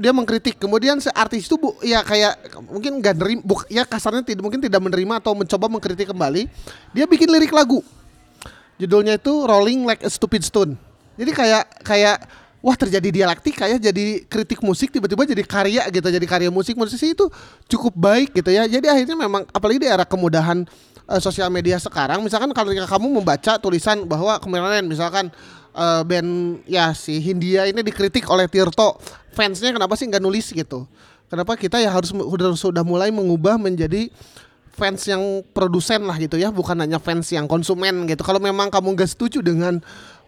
dia 0.00 0.16
mengkritik. 0.16 0.56
Kemudian 0.56 0.96
si 0.96 1.12
artis 1.12 1.44
itu 1.44 1.60
bu 1.60 1.76
ya 1.84 2.00
kayak 2.00 2.56
mungkin 2.64 3.04
nggak 3.04 3.14
nerima 3.20 3.42
bu, 3.44 3.60
ya 3.68 3.84
kasarnya 3.84 4.24
tidak 4.24 4.40
mungkin 4.40 4.64
tidak 4.64 4.80
menerima 4.80 5.20
atau 5.20 5.36
mencoba 5.36 5.68
mengkritik 5.68 6.08
kembali 6.08 6.48
dia 6.96 7.04
bikin 7.04 7.28
lirik 7.28 7.52
lagu. 7.52 7.84
Judulnya 8.80 9.20
itu 9.20 9.44
Rolling 9.44 9.84
Like 9.84 10.00
a 10.00 10.10
Stupid 10.10 10.40
Stone. 10.40 10.72
Jadi 11.20 11.36
kayak 11.36 11.84
kayak 11.84 12.16
wah 12.60 12.76
terjadi 12.76 13.08
dialektika 13.08 13.64
ya 13.66 13.80
jadi 13.80 14.24
kritik 14.28 14.60
musik 14.60 14.92
tiba-tiba 14.92 15.24
jadi 15.24 15.44
karya 15.44 15.82
gitu 15.88 16.08
jadi 16.08 16.26
karya 16.28 16.50
musik. 16.52 16.76
Saya 16.88 17.12
itu 17.12 17.26
cukup 17.68 17.96
baik 17.96 18.36
gitu 18.36 18.52
ya. 18.52 18.68
Jadi 18.68 18.86
akhirnya 18.86 19.16
memang 19.16 19.48
apalagi 19.50 19.80
di 19.80 19.88
era 19.88 20.04
kemudahan 20.04 20.68
uh, 21.08 21.20
sosial 21.20 21.48
media 21.48 21.80
sekarang 21.80 22.22
misalkan 22.22 22.52
kalau 22.52 22.70
kamu 22.70 23.06
membaca 23.20 23.58
tulisan 23.58 24.04
bahwa 24.06 24.38
kemarin 24.38 24.86
misalkan 24.86 25.32
uh, 25.74 26.04
band 26.06 26.62
ya 26.68 26.94
si 26.94 27.18
Hindia 27.18 27.66
ini 27.66 27.82
dikritik 27.82 28.28
oleh 28.30 28.46
Tirto 28.46 29.00
fansnya 29.34 29.74
kenapa 29.74 29.98
sih 29.98 30.06
nggak 30.06 30.22
nulis 30.22 30.52
gitu? 30.54 30.86
Kenapa 31.30 31.54
kita 31.54 31.78
ya 31.78 31.94
harus 31.94 32.10
sudah 32.58 32.82
mulai 32.82 33.14
mengubah 33.14 33.54
menjadi 33.54 34.10
fans 34.74 35.04
yang 35.06 35.44
produsen 35.52 36.02
lah 36.08 36.16
gitu 36.16 36.40
ya 36.40 36.48
bukan 36.48 36.74
hanya 36.80 36.96
fans 36.96 37.30
yang 37.30 37.46
konsumen 37.46 38.08
gitu. 38.10 38.24
Kalau 38.26 38.42
memang 38.42 38.72
kamu 38.72 38.98
gak 38.98 39.12
setuju 39.14 39.38
dengan 39.44 39.78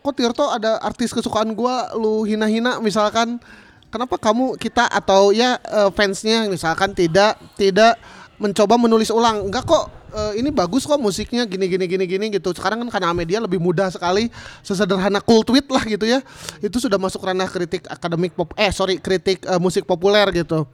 kok 0.03 0.15
Tirto 0.19 0.51
ada 0.51 0.83
artis 0.83 1.15
kesukaan 1.15 1.55
gua 1.55 1.95
lu 1.95 2.27
hina-hina 2.27 2.83
misalkan 2.83 3.39
kenapa 3.89 4.19
kamu 4.19 4.59
kita 4.59 4.91
atau 4.91 5.31
ya 5.31 5.63
uh, 5.71 5.95
fansnya 5.95 6.51
misalkan 6.51 6.91
tidak 6.93 7.39
tidak 7.55 7.95
mencoba 8.43 8.75
menulis 8.75 9.15
ulang? 9.15 9.47
Enggak 9.47 9.63
kok 9.71 9.87
uh, 10.11 10.33
ini 10.35 10.51
bagus 10.51 10.83
kok 10.83 10.99
musiknya 10.99 11.47
gini 11.47 11.71
gini 11.71 11.87
gini 11.87 12.05
gini 12.11 12.27
gitu. 12.35 12.51
Sekarang 12.51 12.83
kan 12.83 12.99
karena 12.99 13.15
media 13.15 13.39
lebih 13.39 13.63
mudah 13.63 13.87
sekali 13.95 14.27
sesederhana 14.67 15.23
cool 15.23 15.47
tweet 15.47 15.71
lah 15.71 15.87
gitu 15.87 16.03
ya. 16.03 16.19
Itu 16.59 16.83
sudah 16.83 16.99
masuk 16.99 17.23
ranah 17.23 17.47
kritik 17.47 17.87
akademik 17.87 18.35
pop 18.35 18.51
eh 18.59 18.75
sorry 18.75 18.99
kritik 18.99 19.47
uh, 19.47 19.63
musik 19.63 19.87
populer 19.87 20.27
gitu 20.35 20.67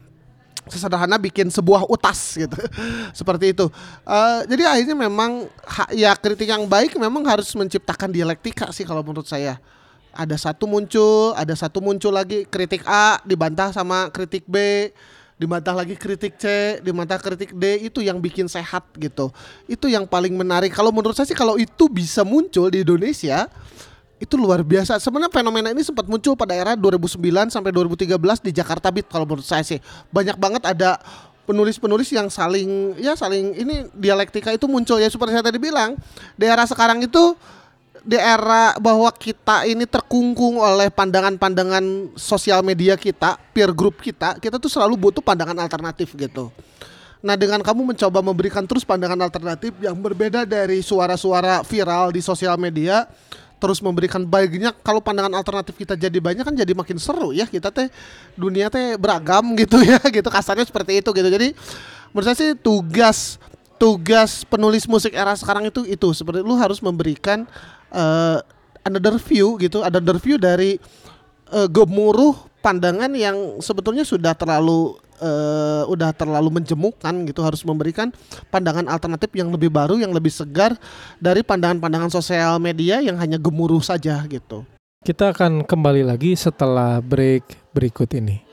sesederhana 0.70 1.16
bikin 1.16 1.48
sebuah 1.48 1.88
utas 1.88 2.36
gitu 2.38 2.56
seperti 3.18 3.56
itu 3.56 3.66
uh, 4.04 4.40
jadi 4.46 4.78
akhirnya 4.78 4.96
memang 4.96 5.48
ya 5.92 6.14
kritik 6.14 6.48
yang 6.48 6.64
baik 6.68 6.96
memang 6.96 7.24
harus 7.26 7.50
menciptakan 7.56 8.12
dialektika 8.12 8.70
sih 8.70 8.86
kalau 8.86 9.00
menurut 9.02 9.26
saya 9.26 9.60
ada 10.12 10.36
satu 10.38 10.64
muncul 10.64 11.34
ada 11.36 11.52
satu 11.52 11.82
muncul 11.82 12.12
lagi 12.14 12.48
kritik 12.48 12.84
A 12.86 13.20
dibantah 13.24 13.72
sama 13.72 14.08
kritik 14.12 14.44
B 14.46 14.88
di 15.38 15.46
mata 15.46 15.70
lagi 15.70 15.94
kritik 15.94 16.34
C, 16.34 16.44
di 16.82 16.90
mata 16.90 17.14
kritik 17.14 17.54
D 17.54 17.86
itu 17.86 18.02
yang 18.02 18.18
bikin 18.18 18.50
sehat 18.50 18.82
gitu. 18.98 19.30
Itu 19.70 19.86
yang 19.86 20.02
paling 20.02 20.34
menarik. 20.34 20.74
Kalau 20.74 20.90
menurut 20.90 21.14
saya 21.14 21.30
sih 21.30 21.38
kalau 21.38 21.54
itu 21.54 21.86
bisa 21.86 22.26
muncul 22.26 22.66
di 22.74 22.82
Indonesia 22.82 23.46
itu 24.18 24.34
luar 24.34 24.66
biasa. 24.66 24.98
Sebenarnya 24.98 25.30
fenomena 25.30 25.70
ini 25.70 25.82
sempat 25.82 26.06
muncul 26.10 26.34
pada 26.34 26.54
era 26.54 26.74
2009 26.74 27.54
sampai 27.54 27.70
2013 27.70 28.14
di 28.42 28.50
Jakarta 28.50 28.90
Beat 28.90 29.06
kalau 29.06 29.24
menurut 29.24 29.46
saya 29.46 29.62
sih. 29.62 29.78
Banyak 30.10 30.36
banget 30.38 30.62
ada 30.66 30.98
penulis-penulis 31.48 32.12
yang 32.12 32.28
saling 32.28 32.98
ya 33.00 33.16
saling 33.16 33.56
ini 33.56 33.88
dialektika 33.96 34.52
itu 34.52 34.68
muncul 34.68 35.00
ya 35.00 35.08
seperti 35.08 35.38
saya 35.38 35.46
tadi 35.46 35.62
bilang. 35.62 35.94
Di 36.34 36.44
era 36.44 36.66
sekarang 36.66 37.00
itu 37.00 37.38
di 38.02 38.18
era 38.18 38.74
bahwa 38.78 39.10
kita 39.14 39.66
ini 39.66 39.86
terkungkung 39.86 40.58
oleh 40.58 40.90
pandangan-pandangan 40.90 42.14
sosial 42.14 42.62
media 42.62 42.94
kita, 42.94 43.38
peer 43.54 43.70
group 43.70 44.02
kita, 44.02 44.38
kita 44.38 44.58
tuh 44.58 44.70
selalu 44.70 44.98
butuh 44.98 45.22
pandangan 45.22 45.58
alternatif 45.58 46.14
gitu. 46.14 46.50
Nah, 47.18 47.34
dengan 47.34 47.58
kamu 47.58 47.94
mencoba 47.94 48.22
memberikan 48.22 48.62
terus 48.62 48.86
pandangan 48.86 49.18
alternatif 49.18 49.74
yang 49.82 49.98
berbeda 49.98 50.46
dari 50.46 50.78
suara-suara 50.78 51.66
viral 51.66 52.14
di 52.14 52.22
sosial 52.22 52.54
media, 52.54 53.10
terus 53.58 53.82
memberikan 53.82 54.22
banyak 54.22 54.74
kalau 54.86 55.02
pandangan 55.02 55.34
alternatif 55.34 55.74
kita 55.74 55.98
jadi 55.98 56.18
banyak 56.18 56.46
kan 56.46 56.54
jadi 56.54 56.72
makin 56.74 56.98
seru 56.98 57.34
ya. 57.34 57.44
Kita 57.46 57.74
teh 57.74 57.90
dunia 58.38 58.70
teh 58.70 58.94
beragam 58.98 59.54
gitu 59.60 59.82
ya 59.82 59.98
gitu. 60.08 60.26
Kasarnya 60.30 60.66
seperti 60.66 61.02
itu 61.02 61.10
gitu. 61.10 61.28
Jadi 61.28 61.52
menurut 62.10 62.26
saya 62.26 62.36
sih 62.38 62.50
tugas 62.56 63.36
tugas 63.78 64.42
penulis 64.42 64.88
musik 64.90 65.14
era 65.14 65.34
sekarang 65.38 65.70
itu 65.70 65.86
itu. 65.86 66.08
Seperti 66.14 66.42
lu 66.42 66.58
harus 66.58 66.82
memberikan 66.82 67.46
uh, 67.94 68.42
another 68.86 69.20
view 69.20 69.60
gitu, 69.60 69.84
another 69.84 70.16
view 70.16 70.40
dari 70.40 70.80
uh, 71.52 71.68
gemuruh 71.68 72.48
pandangan 72.64 73.12
yang 73.14 73.62
sebetulnya 73.62 74.02
sudah 74.02 74.34
terlalu 74.34 74.98
uh, 75.20 75.84
udah 75.86 76.10
terlalu 76.16 76.62
menjemukan 76.62 77.14
gitu 77.26 77.40
harus 77.44 77.62
memberikan 77.62 78.10
pandangan 78.48 78.88
alternatif 78.88 79.30
yang 79.36 79.52
lebih 79.52 79.68
baru 79.68 80.00
yang 80.00 80.10
lebih 80.10 80.32
segar 80.32 80.74
dari 81.20 81.44
pandangan-pandangan 81.44 82.10
sosial 82.10 82.56
media 82.58 82.98
yang 83.04 83.20
hanya 83.20 83.36
gemuruh 83.36 83.82
saja 83.84 84.24
gitu. 84.26 84.64
Kita 84.98 85.30
akan 85.30 85.62
kembali 85.62 86.02
lagi 86.02 86.34
setelah 86.34 86.98
break 86.98 87.70
berikut 87.70 88.10
ini. 88.18 88.47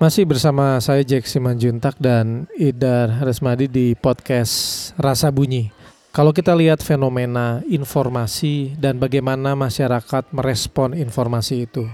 Masih 0.00 0.24
bersama 0.24 0.80
saya 0.80 1.04
Jack 1.04 1.28
Simanjuntak 1.28 1.92
dan 2.00 2.48
Idar 2.56 3.20
Resmadi 3.20 3.68
di 3.68 3.92
podcast 3.92 4.88
Rasa 4.96 5.28
Bunyi. 5.28 5.68
Kalau 6.08 6.32
kita 6.32 6.56
lihat 6.56 6.80
fenomena 6.80 7.60
informasi 7.68 8.80
dan 8.80 8.96
bagaimana 8.96 9.52
masyarakat 9.52 10.32
merespon 10.32 10.96
informasi 10.96 11.68
itu. 11.68 11.84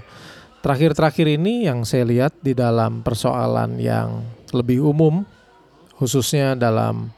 Terakhir-terakhir 0.63 1.35
ini 1.35 1.67
yang 1.67 1.83
saya 1.83 2.07
lihat 2.07 2.31
di 2.39 2.55
dalam 2.55 3.03
persoalan 3.03 3.75
yang 3.75 4.23
lebih 4.55 4.87
umum, 4.87 5.27
khususnya 5.99 6.55
dalam 6.55 7.11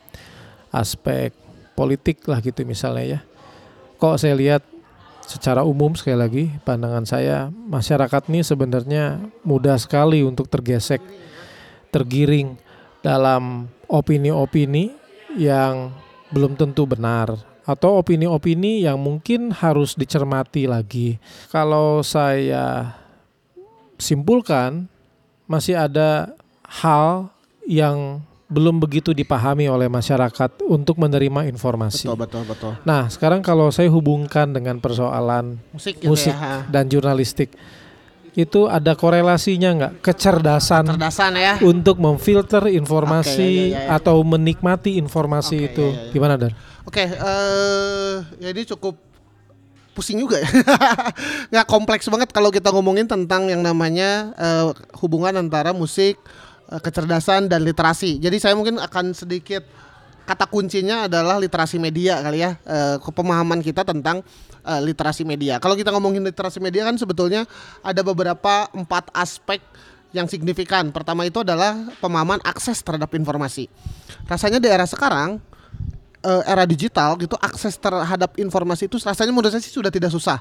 aspek 0.74 1.38
politik 1.78 2.26
lah 2.26 2.42
gitu 2.42 2.66
misalnya 2.66 3.06
ya. 3.06 3.20
Kok 4.02 4.18
saya 4.18 4.34
lihat 4.34 4.66
secara 5.30 5.62
umum 5.62 5.94
sekali 5.94 6.18
lagi 6.18 6.46
pandangan 6.66 7.06
saya 7.06 7.54
masyarakat 7.54 8.34
ini 8.34 8.42
sebenarnya 8.42 9.22
mudah 9.46 9.78
sekali 9.78 10.26
untuk 10.26 10.50
tergesek 10.50 11.06
tergiring 11.94 12.58
dalam 13.06 13.70
opini-opini 13.86 14.90
yang 15.38 15.94
belum 16.34 16.58
tentu 16.58 16.90
benar 16.90 17.38
atau 17.70 18.02
opini-opini 18.02 18.82
yang 18.82 18.98
mungkin 18.98 19.54
harus 19.54 19.94
dicermati 19.94 20.66
lagi. 20.66 21.22
Kalau 21.54 22.02
saya 22.02 22.98
simpulkan 24.02 24.90
masih 25.46 25.78
ada 25.78 26.34
hal 26.66 27.30
yang 27.70 28.26
belum 28.50 28.82
begitu 28.82 29.14
dipahami 29.14 29.70
oleh 29.70 29.86
masyarakat 29.86 30.66
untuk 30.66 30.98
menerima 30.98 31.46
informasi. 31.54 32.10
Betul 32.10 32.18
betul 32.18 32.44
betul. 32.50 32.72
Nah, 32.82 33.06
sekarang 33.06 33.46
kalau 33.46 33.70
saya 33.70 33.94
hubungkan 33.94 34.50
dengan 34.50 34.82
persoalan 34.82 35.62
Musik, 35.70 36.02
gitu 36.02 36.10
musik 36.10 36.34
ya. 36.34 36.66
dan 36.66 36.90
jurnalistik, 36.90 37.54
itu 38.34 38.66
ada 38.66 38.98
korelasinya 38.98 39.70
nggak 39.78 39.94
kecerdasan 40.02 40.98
Cerdasan 40.98 41.34
ya. 41.38 41.54
untuk 41.62 42.02
memfilter 42.02 42.74
informasi 42.74 43.70
Oke, 43.70 43.74
ya, 43.78 43.78
ya, 43.78 43.82
ya. 43.86 43.98
atau 44.02 44.18
menikmati 44.26 44.98
informasi 44.98 45.56
Oke, 45.62 45.68
itu? 45.70 45.86
ya, 45.86 45.94
ya, 45.94 46.04
ya. 46.10 46.12
Gimana, 46.18 46.34
Dar? 46.42 46.54
Oke, 46.90 47.06
eh 47.06 48.16
ya 48.42 48.50
ini 48.50 48.66
cukup 48.66 48.98
pusing 49.94 50.26
juga 50.26 50.42
ya. 50.42 50.50
Nggak 51.54 51.68
kompleks 51.70 52.10
banget 52.10 52.34
kalau 52.34 52.50
kita 52.50 52.74
ngomongin 52.74 53.06
tentang 53.06 53.46
yang 53.46 53.62
namanya 53.62 54.34
eh, 54.42 54.66
hubungan 54.98 55.38
antara 55.38 55.70
musik, 55.70 56.18
kecerdasan 56.78 57.50
dan 57.50 57.66
literasi. 57.66 58.22
Jadi 58.22 58.38
saya 58.38 58.54
mungkin 58.54 58.78
akan 58.78 59.18
sedikit 59.18 59.66
kata 60.30 60.46
kuncinya 60.46 61.10
adalah 61.10 61.42
literasi 61.42 61.82
media 61.82 62.22
kali 62.22 62.46
ya, 62.46 62.54
eh, 62.62 63.02
pemahaman 63.02 63.66
kita 63.66 63.82
tentang 63.82 64.22
eh, 64.62 64.82
literasi 64.86 65.26
media. 65.26 65.58
Kalau 65.58 65.74
kita 65.74 65.90
ngomongin 65.90 66.22
literasi 66.22 66.62
media 66.62 66.86
kan 66.86 66.94
sebetulnya 67.02 67.50
ada 67.82 68.06
beberapa 68.06 68.70
empat 68.70 69.10
aspek 69.18 69.58
yang 70.14 70.30
signifikan. 70.30 70.94
Pertama 70.94 71.26
itu 71.26 71.42
adalah 71.42 71.74
pemahaman 71.98 72.38
akses 72.46 72.86
terhadap 72.86 73.10
informasi. 73.18 73.66
Rasanya 74.30 74.62
di 74.62 74.70
era 74.70 74.86
sekarang 74.86 75.42
eh, 76.22 76.44
era 76.46 76.70
digital 76.70 77.18
gitu 77.18 77.34
akses 77.42 77.82
terhadap 77.82 78.38
informasi 78.38 78.86
itu 78.86 79.02
rasanya 79.02 79.34
menurut 79.34 79.50
saya 79.50 79.66
sih 79.66 79.74
sudah 79.74 79.90
tidak 79.90 80.14
susah. 80.14 80.38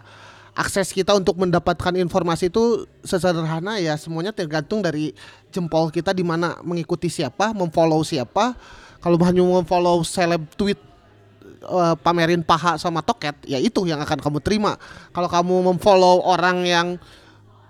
Akses 0.57 0.91
kita 0.91 1.15
untuk 1.15 1.39
mendapatkan 1.39 1.95
informasi 1.97 2.49
itu 2.51 2.89
sesederhana 3.05 3.79
ya 3.79 3.95
semuanya 3.95 4.35
tergantung 4.35 4.83
dari 4.83 5.15
jempol 5.53 5.93
kita 5.93 6.13
di 6.13 6.25
mana 6.27 6.59
mengikuti 6.65 7.09
siapa, 7.09 7.53
memfollow 7.53 8.03
siapa. 8.03 8.57
Kalau 8.99 9.15
hanya 9.23 9.45
memfollow 9.45 10.03
seleb 10.03 10.43
tweet 10.59 10.81
eh, 11.63 11.95
pamerin 12.03 12.43
paha 12.43 12.75
sama 12.81 13.05
toket, 13.05 13.39
ya 13.47 13.63
itu 13.63 13.87
yang 13.87 14.03
akan 14.03 14.19
kamu 14.19 14.39
terima. 14.43 14.75
Kalau 15.15 15.31
kamu 15.31 15.75
memfollow 15.75 16.27
orang 16.27 16.67
yang 16.67 16.89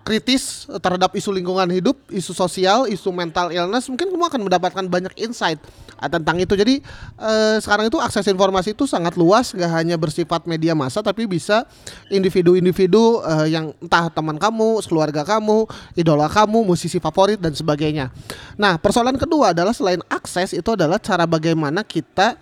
kritis 0.08 0.64
terhadap 0.80 1.12
isu 1.12 1.36
lingkungan 1.36 1.68
hidup, 1.68 2.00
isu 2.08 2.32
sosial, 2.32 2.88
isu 2.88 3.12
mental 3.12 3.52
illness, 3.52 3.92
mungkin 3.92 4.08
kamu 4.08 4.24
akan 4.24 4.40
mendapatkan 4.48 4.84
banyak 4.88 5.12
insight 5.20 5.60
uh, 6.00 6.08
tentang 6.08 6.40
itu. 6.40 6.56
Jadi 6.56 6.80
eh, 7.20 7.56
sekarang 7.60 7.92
itu 7.92 8.00
akses 8.00 8.24
informasi 8.24 8.72
itu 8.72 8.88
sangat 8.88 9.20
luas, 9.20 9.52
gak 9.52 9.68
hanya 9.68 10.00
bersifat 10.00 10.48
media 10.48 10.72
massa, 10.72 11.04
tapi 11.04 11.28
bisa 11.28 11.68
individu-individu 12.08 13.20
eh, 13.20 13.52
yang 13.52 13.76
entah 13.84 14.08
teman 14.08 14.40
kamu, 14.40 14.80
keluarga 14.88 15.28
kamu, 15.28 15.68
idola 15.92 16.32
kamu, 16.32 16.64
musisi 16.64 16.96
favorit 16.96 17.36
dan 17.36 17.52
sebagainya. 17.52 18.08
Nah, 18.56 18.80
persoalan 18.80 19.20
kedua 19.20 19.52
adalah 19.52 19.76
selain 19.76 20.00
akses 20.08 20.56
itu 20.56 20.72
adalah 20.72 20.96
cara 20.96 21.28
bagaimana 21.28 21.84
kita 21.84 22.40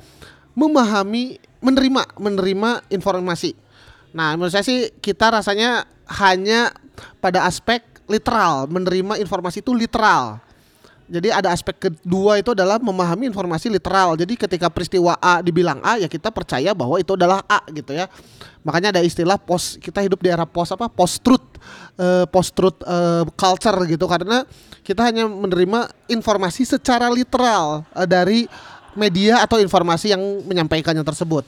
memahami, 0.54 1.42
menerima, 1.58 2.14
menerima 2.14 2.70
informasi. 2.94 3.58
Nah, 4.14 4.38
menurut 4.38 4.54
saya 4.54 4.62
sih 4.62 4.94
kita 5.02 5.34
rasanya 5.34 5.84
hanya 6.06 6.70
pada 7.18 7.47
aspek 7.49 7.82
literal, 8.07 8.70
menerima 8.70 9.18
informasi 9.18 9.61
itu 9.61 9.74
literal. 9.74 10.38
Jadi 11.07 11.30
ada 11.30 11.55
aspek 11.55 11.78
kedua 11.78 12.42
itu 12.42 12.51
adalah 12.51 12.82
memahami 12.82 13.30
informasi 13.30 13.70
literal. 13.70 14.18
Jadi 14.18 14.34
ketika 14.34 14.66
peristiwa 14.66 15.14
A 15.22 15.38
dibilang 15.38 15.78
A 15.86 16.03
ya 16.03 16.11
kita 16.11 16.34
percaya 16.34 16.74
bahwa 16.74 16.99
itu 16.99 17.14
adalah 17.14 17.47
A 17.47 17.62
gitu 17.70 17.94
ya. 17.94 18.11
Makanya 18.66 18.90
ada 18.90 19.07
istilah 19.07 19.38
post 19.38 19.78
kita 19.78 20.03
hidup 20.03 20.18
di 20.18 20.34
era 20.34 20.42
post 20.42 20.74
apa 20.74 20.90
post 20.90 21.22
truth 21.22 21.47
post 22.34 22.59
truth 22.59 22.82
culture 23.38 23.78
gitu 23.86 24.11
karena 24.11 24.42
kita 24.86 25.03
hanya 25.03 25.26
menerima 25.26 25.90
informasi 26.07 26.62
secara 26.62 27.11
literal 27.11 27.82
eh, 27.90 28.07
dari 28.07 28.47
media 28.94 29.42
atau 29.42 29.59
informasi 29.59 30.14
yang 30.14 30.22
menyampaikannya 30.47 31.03
tersebut. 31.03 31.42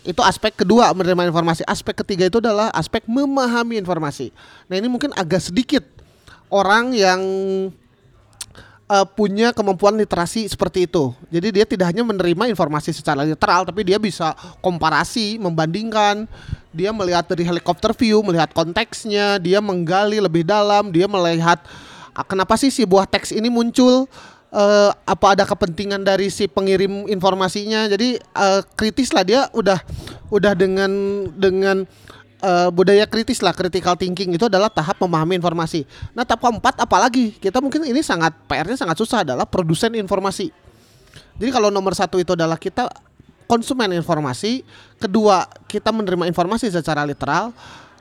Itu 0.00 0.24
aspek 0.24 0.56
kedua 0.56 0.96
menerima 0.96 1.28
informasi. 1.28 1.60
Aspek 1.68 2.00
ketiga 2.00 2.28
itu 2.28 2.40
adalah 2.40 2.72
aspek 2.72 3.04
memahami 3.04 3.76
informasi. 3.76 4.32
Nah, 4.66 4.80
ini 4.80 4.88
mungkin 4.88 5.12
agak 5.12 5.52
sedikit 5.52 5.84
orang 6.48 6.96
yang 6.96 7.20
uh, 8.90 9.06
punya 9.06 9.54
kemampuan 9.54 9.94
literasi 9.94 10.50
seperti 10.50 10.90
itu. 10.90 11.14
Jadi 11.30 11.48
dia 11.54 11.64
tidak 11.64 11.94
hanya 11.94 12.02
menerima 12.02 12.50
informasi 12.50 12.90
secara 12.90 13.22
literal, 13.22 13.62
tapi 13.62 13.86
dia 13.86 14.02
bisa 14.02 14.34
komparasi, 14.58 15.38
membandingkan. 15.38 16.26
Dia 16.74 16.90
melihat 16.90 17.26
dari 17.30 17.46
helikopter 17.46 17.94
view, 17.94 18.22
melihat 18.26 18.50
konteksnya, 18.50 19.38
dia 19.38 19.62
menggali 19.62 20.18
lebih 20.18 20.42
dalam, 20.42 20.90
dia 20.90 21.06
melihat 21.06 21.62
ah, 22.14 22.26
kenapa 22.26 22.58
sih 22.58 22.70
si 22.70 22.82
buah 22.82 23.06
teks 23.06 23.30
ini 23.30 23.46
muncul 23.50 24.10
eh, 24.50 24.90
apa 24.92 25.26
ada 25.34 25.44
kepentingan 25.46 26.02
dari 26.02 26.28
si 26.30 26.46
pengirim 26.50 27.06
informasinya? 27.06 27.86
Jadi 27.86 28.18
eh, 28.18 28.60
kritis 28.74 29.14
lah 29.14 29.24
dia 29.26 29.46
udah 29.54 29.78
udah 30.30 30.52
dengan 30.54 30.90
dengan 31.34 31.86
eh, 32.42 32.68
budaya 32.74 33.06
kritis 33.06 33.40
lah 33.42 33.54
critical 33.54 33.94
thinking 33.94 34.34
itu 34.34 34.46
adalah 34.46 34.70
tahap 34.70 34.98
memahami 34.98 35.38
informasi. 35.38 35.86
Nah 36.12 36.26
tahap 36.26 36.50
keempat 36.50 36.82
apalagi? 36.82 37.38
Kita 37.38 37.62
mungkin 37.62 37.86
ini 37.86 38.02
sangat 38.02 38.34
PR-nya 38.50 38.76
sangat 38.78 38.98
susah 38.98 39.22
adalah 39.22 39.46
produsen 39.46 39.94
informasi. 39.94 40.50
Jadi 41.40 41.50
kalau 41.50 41.72
nomor 41.72 41.96
satu 41.96 42.20
itu 42.20 42.36
adalah 42.36 42.60
kita 42.60 42.86
konsumen 43.50 43.90
informasi, 43.96 44.62
kedua 45.00 45.48
kita 45.66 45.90
menerima 45.90 46.30
informasi 46.30 46.70
secara 46.70 47.02
literal, 47.02 47.50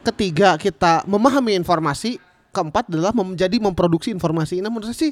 ketiga 0.06 0.54
kita 0.62 1.02
memahami 1.10 1.58
informasi, 1.58 2.22
keempat 2.54 2.86
adalah 2.94 3.10
menjadi 3.16 3.58
memproduksi 3.58 4.14
informasi. 4.14 4.62
Nah 4.62 4.70
menurut 4.70 4.94
saya 4.94 5.10
sih 5.10 5.12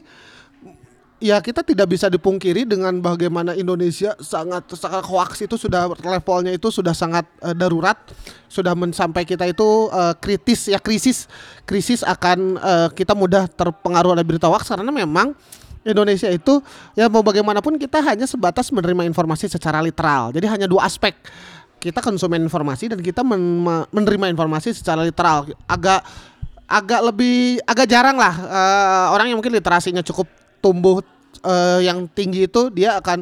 ya 1.17 1.41
kita 1.41 1.65
tidak 1.65 1.89
bisa 1.89 2.07
dipungkiri 2.13 2.65
dengan 2.65 3.01
bagaimana 3.01 3.57
Indonesia 3.57 4.13
sangat 4.21 4.69
sangat 4.77 5.01
hoax 5.05 5.41
itu 5.41 5.57
sudah 5.57 5.89
levelnya 5.89 6.53
itu 6.53 6.69
sudah 6.69 6.93
sangat 6.93 7.25
eh, 7.41 7.55
darurat. 7.57 7.97
Sudah 8.47 8.73
sampai 8.93 9.27
kita 9.27 9.43
itu 9.49 9.89
eh, 9.91 10.13
kritis 10.21 10.69
ya 10.71 10.77
krisis 10.77 11.25
krisis 11.65 12.05
akan 12.05 12.57
eh, 12.57 12.87
kita 12.93 13.17
mudah 13.17 13.49
terpengaruh 13.49 14.13
oleh 14.13 14.25
berita 14.25 14.45
hoax 14.47 14.69
karena 14.69 14.89
memang 14.93 15.33
Indonesia 15.87 16.27
itu 16.27 16.59
ya 16.93 17.07
mau 17.07 17.23
bagaimanapun 17.23 17.79
kita 17.79 18.03
hanya 18.03 18.27
sebatas 18.27 18.69
menerima 18.69 19.07
informasi 19.07 19.47
secara 19.49 19.79
literal. 19.81 20.35
Jadi 20.35 20.45
hanya 20.45 20.67
dua 20.69 20.85
aspek. 20.85 21.15
Kita 21.77 22.01
konsumen 22.01 22.41
informasi 22.41 22.89
dan 22.89 22.99
kita 22.99 23.21
men- 23.21 23.61
me- 23.61 23.85
menerima 23.93 24.33
informasi 24.33 24.73
secara 24.73 25.05
literal. 25.05 25.49
Agak 25.69 26.01
agak 26.67 26.99
lebih 26.99 27.63
agak 27.63 27.87
jarang 27.87 28.19
lah 28.19 28.33
eh, 28.35 29.05
orang 29.15 29.31
yang 29.31 29.37
mungkin 29.39 29.55
literasinya 29.55 30.03
cukup 30.03 30.27
tumbuh 30.59 31.01
eh, 31.43 31.79
yang 31.85 32.07
tinggi 32.09 32.49
itu 32.49 32.69
dia 32.73 32.97
akan 32.97 33.21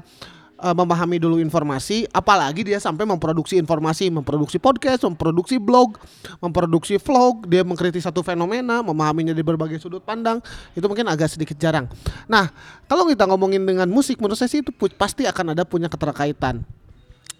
eh, 0.62 0.76
memahami 0.76 1.18
dulu 1.20 1.38
informasi. 1.42 2.08
Apalagi 2.12 2.64
dia 2.64 2.80
sampai 2.80 3.04
memproduksi 3.04 3.60
informasi 3.60 4.10
memproduksi 4.12 4.58
podcast 4.62 5.04
memproduksi 5.04 5.60
blog 5.60 6.00
memproduksi 6.40 6.96
vlog. 7.02 7.48
Dia 7.50 7.62
mengkritik 7.68 8.02
satu 8.02 8.24
fenomena 8.24 8.80
memahaminya 8.82 9.36
di 9.36 9.44
berbagai 9.44 9.80
sudut 9.82 10.04
pandang. 10.04 10.40
Itu 10.74 10.88
mungkin 10.88 11.08
agak 11.12 11.36
sedikit 11.36 11.60
jarang. 11.60 11.92
Nah 12.28 12.52
kalau 12.88 13.08
kita 13.10 13.28
ngomongin 13.28 13.64
dengan 13.64 13.88
musik 13.92 14.20
menurut 14.20 14.40
saya 14.40 14.52
sih 14.52 14.64
itu 14.64 14.72
pasti 14.96 15.28
akan 15.28 15.58
ada 15.58 15.64
punya 15.68 15.92
keterkaitan. 15.92 16.64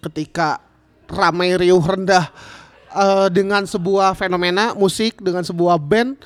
Ketika 0.04 0.60
ramai 1.10 1.54
riuh 1.54 1.82
rendah 1.82 2.30
eh, 2.94 3.28
dengan 3.32 3.64
sebuah 3.64 4.14
fenomena 4.18 4.74
musik 4.74 5.18
dengan 5.22 5.46
sebuah 5.46 5.78
band 5.78 6.18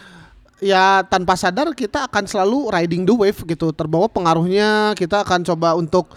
ya 0.60 1.02
tanpa 1.08 1.34
sadar 1.34 1.72
kita 1.72 2.06
akan 2.06 2.24
selalu 2.28 2.68
riding 2.70 3.02
the 3.08 3.14
wave 3.16 3.40
gitu. 3.48 3.72
Terbawa 3.72 4.06
pengaruhnya 4.06 4.94
kita 4.94 5.24
akan 5.24 5.42
coba 5.42 5.74
untuk 5.74 6.12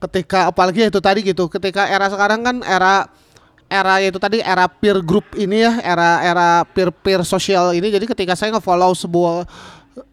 ketika 0.00 0.48
apalagi 0.48 0.88
itu 0.88 0.96
tadi 0.96 1.20
gitu 1.20 1.44
ketika 1.52 1.84
era 1.84 2.08
sekarang 2.08 2.40
kan 2.40 2.56
era 2.64 3.04
era 3.68 4.00
itu 4.00 4.16
tadi 4.16 4.40
era 4.40 4.64
peer 4.66 5.04
group 5.04 5.28
ini 5.36 5.62
ya 5.62 5.76
era 5.84 6.24
era 6.24 6.48
peer 6.64 6.88
peer 6.94 7.20
sosial 7.26 7.76
ini. 7.76 7.90
Jadi 7.92 8.08
ketika 8.08 8.32
saya 8.38 8.56
ngefollow 8.56 8.96
sebuah 8.96 9.44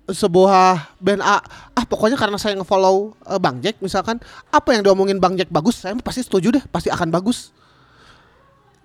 sebuah 0.08 0.98
band 1.04 1.22
A 1.22 1.44
ah 1.76 1.86
pokoknya 1.86 2.16
karena 2.16 2.40
saya 2.40 2.56
ngefollow 2.58 3.14
eh, 3.28 3.40
Bang 3.40 3.60
Jack 3.60 3.80
misalkan 3.84 4.18
apa 4.50 4.74
yang 4.74 4.82
diomongin 4.82 5.20
Bang 5.20 5.36
Jack 5.36 5.52
bagus 5.52 5.84
saya 5.84 5.94
pasti 6.00 6.24
setuju 6.24 6.56
deh 6.56 6.64
pasti 6.72 6.88
akan 6.88 7.12
bagus 7.12 7.52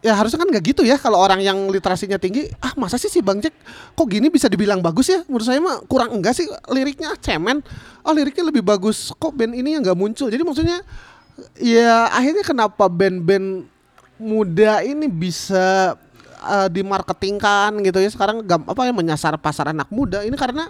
ya 0.02 0.18
harusnya 0.18 0.42
kan 0.42 0.50
nggak 0.50 0.74
gitu 0.74 0.82
ya 0.82 0.98
kalau 0.98 1.14
orang 1.14 1.38
yang 1.38 1.70
literasinya 1.70 2.18
tinggi 2.18 2.50
ah 2.58 2.74
masa 2.74 2.98
sih 2.98 3.06
si 3.06 3.22
Bang 3.22 3.38
Jack 3.38 3.54
kok 3.94 4.06
gini 4.10 4.26
bisa 4.28 4.50
dibilang 4.50 4.82
bagus 4.82 5.06
ya? 5.06 5.22
Menurut 5.30 5.46
saya 5.46 5.62
mah 5.62 5.78
kurang 5.86 6.18
enggak 6.18 6.34
sih 6.34 6.50
liriknya 6.74 7.14
cemen. 7.22 7.62
Oh 8.02 8.10
liriknya 8.10 8.50
lebih 8.50 8.66
bagus 8.66 9.14
kok 9.14 9.30
band 9.30 9.54
ini 9.54 9.78
yang 9.78 9.86
nggak 9.86 9.94
muncul? 9.94 10.26
Jadi 10.26 10.42
maksudnya 10.42 10.82
ya 11.62 12.10
akhirnya 12.10 12.42
kenapa 12.42 12.90
band-band 12.90 13.64
muda 14.18 14.82
ini 14.82 15.06
bisa 15.06 15.94
uh, 16.42 16.66
dimarketingkan 16.66 17.78
gitu 17.86 18.02
ya? 18.02 18.10
Sekarang 18.10 18.42
gam- 18.42 18.66
apa 18.66 18.82
ya 18.82 18.92
menyasar 18.92 19.38
pasar 19.38 19.70
anak 19.70 19.86
muda. 19.94 20.26
Ini 20.26 20.34
karena 20.34 20.66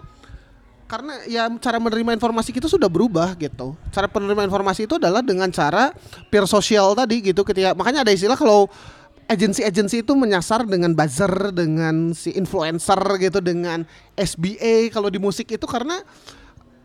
karena 0.93 1.25
ya 1.25 1.49
cara 1.57 1.81
menerima 1.81 2.21
informasi 2.21 2.53
kita 2.53 2.69
sudah 2.69 2.85
berubah 2.85 3.33
gitu. 3.41 3.73
Cara 3.97 4.13
penerima 4.13 4.45
informasi 4.45 4.85
itu 4.85 5.01
adalah 5.01 5.25
dengan 5.25 5.49
cara 5.49 5.89
peer 6.29 6.45
sosial 6.45 6.93
tadi 6.93 7.33
gitu 7.33 7.41
ketika 7.49 7.73
makanya 7.73 8.05
ada 8.05 8.13
istilah 8.13 8.37
kalau 8.37 8.69
agensi-agensi 9.31 10.03
itu 10.03 10.13
menyasar 10.15 10.67
dengan 10.67 10.93
buzzer, 10.93 11.55
dengan 11.55 12.15
si 12.17 12.35
influencer 12.35 12.99
gitu, 13.23 13.39
dengan 13.39 13.87
SBA 14.15 14.91
kalau 14.91 15.09
di 15.09 15.23
musik 15.23 15.51
itu 15.51 15.67
karena 15.67 16.01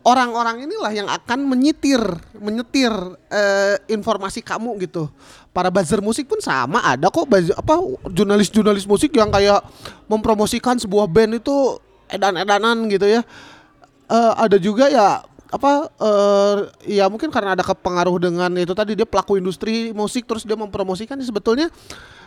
orang-orang 0.06 0.64
inilah 0.64 0.92
yang 0.94 1.08
akan 1.10 1.44
menyitir, 1.44 2.00
menyetir 2.38 2.92
eh, 3.28 3.76
informasi 3.92 4.40
kamu 4.40 4.78
gitu. 4.88 5.10
Para 5.52 5.68
buzzer 5.68 5.98
musik 5.98 6.30
pun 6.30 6.38
sama 6.38 6.80
ada 6.84 7.10
kok 7.10 7.26
buzzer, 7.26 7.56
apa 7.58 7.76
jurnalis-jurnalis 8.08 8.86
musik 8.88 9.12
yang 9.12 9.28
kayak 9.28 9.60
mempromosikan 10.06 10.78
sebuah 10.78 11.10
band 11.10 11.42
itu 11.42 11.76
edan-edanan 12.08 12.88
gitu 12.88 13.04
ya 13.04 13.20
eh, 14.08 14.32
ada 14.34 14.56
juga 14.56 14.88
ya 14.88 15.22
apa 15.48 15.88
eh 15.96 16.56
ya 17.00 17.08
mungkin 17.08 17.32
karena 17.32 17.56
ada 17.56 17.64
kepengaruh 17.64 18.20
dengan 18.20 18.52
itu 18.60 18.76
tadi 18.76 18.92
dia 18.92 19.08
pelaku 19.08 19.40
industri 19.40 19.96
musik 19.96 20.28
terus 20.28 20.44
dia 20.44 20.56
mempromosikan 20.60 21.16
sebetulnya 21.24 21.72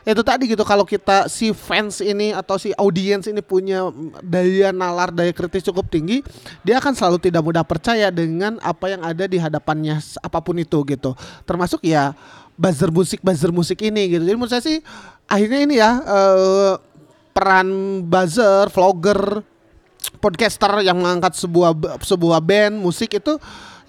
itu 0.01 0.21
tadi 0.25 0.49
gitu 0.49 0.65
kalau 0.65 0.81
kita 0.81 1.29
si 1.29 1.53
fans 1.53 2.01
ini 2.01 2.33
atau 2.33 2.57
si 2.57 2.73
audiens 2.73 3.29
ini 3.29 3.45
punya 3.45 3.93
daya 4.25 4.73
nalar 4.73 5.13
daya 5.13 5.29
kritis 5.29 5.61
cukup 5.69 5.85
tinggi 5.93 6.25
dia 6.65 6.81
akan 6.81 6.97
selalu 6.97 7.29
tidak 7.29 7.45
mudah 7.45 7.61
percaya 7.61 8.09
dengan 8.09 8.57
apa 8.65 8.89
yang 8.89 9.05
ada 9.05 9.29
di 9.29 9.37
hadapannya 9.37 10.01
apa 10.01 10.39
pun 10.41 10.57
itu 10.57 10.81
gitu. 10.89 11.13
Termasuk 11.45 11.85
ya 11.85 12.17
buzzer 12.57 12.89
musik 12.89 13.21
buzzer 13.21 13.53
musik 13.53 13.77
ini 13.85 14.17
gitu. 14.17 14.23
Jadi 14.25 14.35
menurut 14.37 14.49
saya 14.49 14.65
sih 14.65 14.81
akhirnya 15.29 15.59
ini 15.69 15.75
ya 15.77 15.91
eh, 16.01 16.73
peran 17.37 18.01
buzzer 18.09 18.73
vlogger 18.73 19.45
podcaster 20.17 20.81
yang 20.81 20.97
mengangkat 20.97 21.37
sebuah 21.37 22.01
sebuah 22.01 22.39
band 22.41 22.81
musik 22.81 23.13
itu 23.17 23.37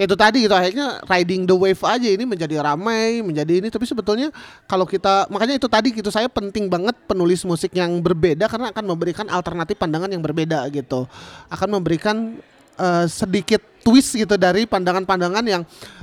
itu 0.00 0.14
tadi 0.16 0.44
gitu. 0.44 0.54
Akhirnya 0.54 1.00
riding 1.06 1.44
the 1.48 1.56
wave 1.56 1.80
aja. 1.84 2.08
Ini 2.08 2.24
menjadi 2.24 2.60
ramai 2.60 3.20
menjadi 3.20 3.62
ini. 3.62 3.68
Tapi 3.68 3.84
sebetulnya 3.86 4.28
kalau 4.66 4.84
kita 4.84 5.28
makanya 5.32 5.56
itu 5.56 5.68
tadi 5.68 5.94
gitu 5.94 6.08
saya 6.08 6.28
penting 6.28 6.68
banget 6.68 6.96
penulis 7.06 7.44
musik 7.46 7.72
yang 7.76 8.00
berbeda 8.00 8.48
karena 8.48 8.72
akan 8.74 8.84
memberikan 8.84 9.26
alternatif 9.28 9.78
pandangan 9.78 10.10
yang 10.10 10.20
berbeda 10.20 10.68
gitu. 10.72 11.06
Akan 11.48 11.68
memberikan 11.72 12.36
eh, 12.76 13.06
sedikit 13.06 13.62
twist 13.82 14.14
gitu 14.14 14.38
dari 14.38 14.64
pandangan-pandangan 14.64 15.44
yang 15.44 15.62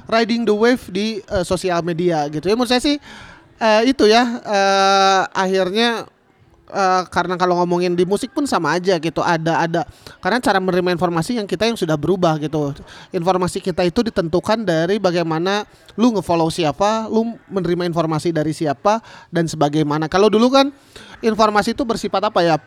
riding 0.10 0.43
the 0.47 0.55
wave 0.55 0.84
di 0.89 1.20
eh, 1.26 1.43
sosial 1.45 1.82
media 1.84 2.26
gitu. 2.32 2.45
Ya 2.47 2.55
menurut 2.55 2.72
saya 2.72 2.82
sih 2.82 2.97
eh, 3.60 3.82
itu 3.89 4.05
ya 4.07 4.24
eh, 4.41 5.22
akhirnya 5.34 6.07
Eh, 6.70 7.03
karena 7.09 7.34
kalau 7.34 7.57
ngomongin 7.57 7.97
di 7.97 8.05
musik 8.05 8.30
pun 8.30 8.45
sama 8.45 8.78
aja 8.78 9.01
gitu. 9.01 9.26
Ada 9.26 9.65
ada 9.65 9.82
karena 10.22 10.38
cara 10.38 10.61
menerima 10.61 10.93
informasi 10.93 11.41
yang 11.41 11.49
kita 11.49 11.65
yang 11.65 11.74
sudah 11.74 11.97
berubah 11.97 12.38
gitu. 12.38 12.78
Informasi 13.09 13.57
kita 13.57 13.82
itu 13.82 14.05
ditentukan 14.05 14.61
dari 14.61 15.01
bagaimana 15.01 15.65
lu 15.97 16.13
ngefollow 16.13 16.53
siapa 16.53 17.09
lu 17.09 17.34
menerima 17.49 17.89
informasi 17.89 18.30
dari 18.30 18.53
siapa 18.53 19.01
dan 19.34 19.49
sebagaimana. 19.49 20.05
Kalau 20.05 20.30
dulu 20.30 20.53
kan 20.53 20.70
informasi 21.26 21.74
itu 21.74 21.82
bersifat 21.82 22.30
apa 22.30 22.45
ya? 22.45 22.61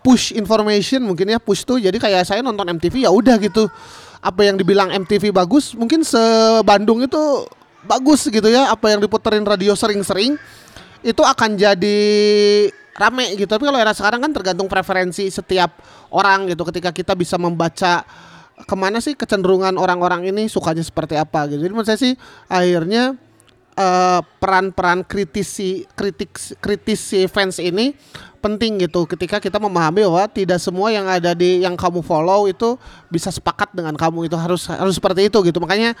Push 0.00 0.32
information 0.32 1.04
mungkin 1.04 1.28
ya 1.28 1.36
push 1.36 1.68
tuh. 1.68 1.76
Jadi 1.76 2.00
kayak 2.00 2.24
saya 2.24 2.40
nonton 2.40 2.64
MTV 2.80 3.04
ya 3.04 3.12
udah 3.12 3.36
gitu. 3.44 3.68
Apa 4.24 4.48
yang 4.48 4.56
dibilang 4.56 4.88
MTV 5.04 5.36
bagus 5.36 5.76
mungkin 5.76 6.00
se 6.00 6.16
Bandung 6.64 7.04
itu 7.04 7.44
bagus 7.84 8.24
gitu 8.24 8.48
ya. 8.48 8.72
Apa 8.72 8.96
yang 8.96 9.04
diputerin 9.04 9.44
radio 9.44 9.76
sering-sering 9.76 10.40
itu 11.04 11.20
akan 11.20 11.60
jadi 11.60 12.00
rame 12.98 13.38
gitu. 13.38 13.46
Tapi 13.46 13.62
kalau 13.62 13.78
era 13.78 13.94
sekarang 13.94 14.20
kan 14.20 14.32
tergantung 14.34 14.66
preferensi 14.66 15.30
setiap 15.30 15.78
orang 16.10 16.50
gitu. 16.50 16.66
Ketika 16.66 16.90
kita 16.90 17.14
bisa 17.14 17.38
membaca 17.38 18.02
ke 18.58 18.74
mana 18.74 18.98
sih 18.98 19.14
kecenderungan 19.14 19.78
orang-orang 19.78 20.26
ini 20.34 20.50
sukanya 20.50 20.82
seperti 20.82 21.14
apa 21.14 21.46
gitu. 21.46 21.62
Jadi 21.62 21.70
menurut 21.70 21.86
saya 21.86 22.00
sih 22.00 22.18
akhirnya 22.50 23.14
eh, 23.78 24.20
peran-peran 24.42 25.06
kritisi 25.06 25.86
kritik 25.94 26.34
kritis 26.58 26.98
si 26.98 27.30
fans 27.30 27.62
ini 27.62 27.94
penting 28.42 28.82
gitu. 28.82 29.06
Ketika 29.06 29.38
kita 29.38 29.62
memahami 29.62 30.02
bahwa 30.06 30.26
tidak 30.30 30.58
semua 30.58 30.90
yang 30.90 31.06
ada 31.06 31.34
di 31.34 31.62
yang 31.62 31.78
kamu 31.78 32.02
follow 32.02 32.50
itu 32.50 32.74
bisa 33.10 33.30
sepakat 33.30 33.70
dengan 33.74 33.94
kamu 33.94 34.26
itu 34.26 34.34
harus 34.34 34.66
harus 34.66 34.98
seperti 34.98 35.30
itu 35.30 35.38
gitu. 35.46 35.58
Makanya 35.62 35.94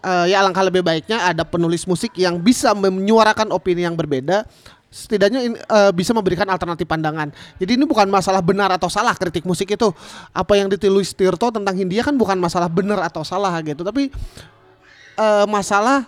eh, 0.00 0.26
ya 0.32 0.40
alangkah 0.40 0.64
lebih 0.64 0.80
baiknya 0.80 1.28
ada 1.28 1.44
penulis 1.44 1.84
musik 1.84 2.16
yang 2.16 2.40
bisa 2.40 2.72
menyuarakan 2.72 3.52
opini 3.52 3.84
yang 3.84 3.96
berbeda 3.96 4.48
setidaknya 4.92 5.40
in- 5.40 5.56
eh, 5.56 5.90
bisa 5.96 6.12
memberikan 6.12 6.44
alternatif 6.52 6.84
pandangan. 6.84 7.32
Jadi 7.56 7.80
ini 7.80 7.88
bukan 7.88 8.12
masalah 8.12 8.44
benar 8.44 8.68
atau 8.76 8.92
salah 8.92 9.16
kritik 9.16 9.48
musik 9.48 9.72
itu. 9.72 9.88
Apa 10.36 10.60
yang 10.60 10.68
ditulis 10.68 11.16
Tirto 11.16 11.48
tentang 11.48 11.72
Hindia 11.72 12.04
kan 12.04 12.12
bukan 12.12 12.36
masalah 12.36 12.68
benar 12.68 13.00
atau 13.00 13.24
salah 13.24 13.56
gitu, 13.64 13.80
tapi 13.80 14.12
eh, 15.16 15.46
masalah 15.48 16.04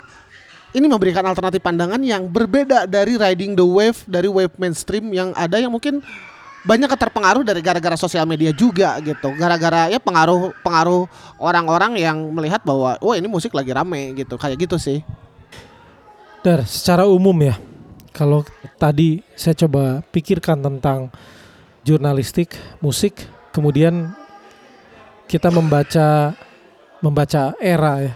ini 0.74 0.84
memberikan 0.90 1.24
alternatif 1.24 1.62
pandangan 1.62 2.02
yang 2.02 2.28
berbeda 2.28 2.84
dari 2.84 3.16
riding 3.16 3.56
the 3.56 3.64
wave 3.64 4.04
dari 4.04 4.26
wave 4.26 4.52
mainstream 4.58 5.08
yang 5.14 5.30
ada 5.32 5.56
yang 5.56 5.70
mungkin 5.70 6.02
banyak 6.64 6.88
terpengaruh 6.96 7.44
dari 7.44 7.60
gara-gara 7.60 7.94
sosial 7.94 8.24
media 8.26 8.50
juga 8.50 8.96
gitu. 9.04 9.30
Gara-gara 9.36 9.86
ya 9.92 10.00
pengaruh 10.00 10.50
pengaruh 10.64 11.06
orang-orang 11.38 12.00
yang 12.00 12.18
melihat 12.32 12.64
bahwa 12.64 12.96
oh 13.04 13.14
ini 13.14 13.28
musik 13.30 13.54
lagi 13.54 13.70
rame 13.70 14.16
gitu. 14.18 14.34
Kayak 14.34 14.66
gitu 14.66 14.76
sih. 14.80 15.04
Dar, 16.44 16.60
secara 16.68 17.08
umum 17.08 17.32
ya, 17.40 17.56
kalau 18.14 18.46
tadi 18.78 19.26
saya 19.34 19.58
coba 19.66 20.06
pikirkan 20.14 20.62
tentang 20.62 21.10
jurnalistik, 21.82 22.54
musik, 22.78 23.26
kemudian 23.50 24.14
kita 25.26 25.50
membaca 25.50 26.38
membaca 27.02 27.58
era 27.58 28.06
ya, 28.06 28.12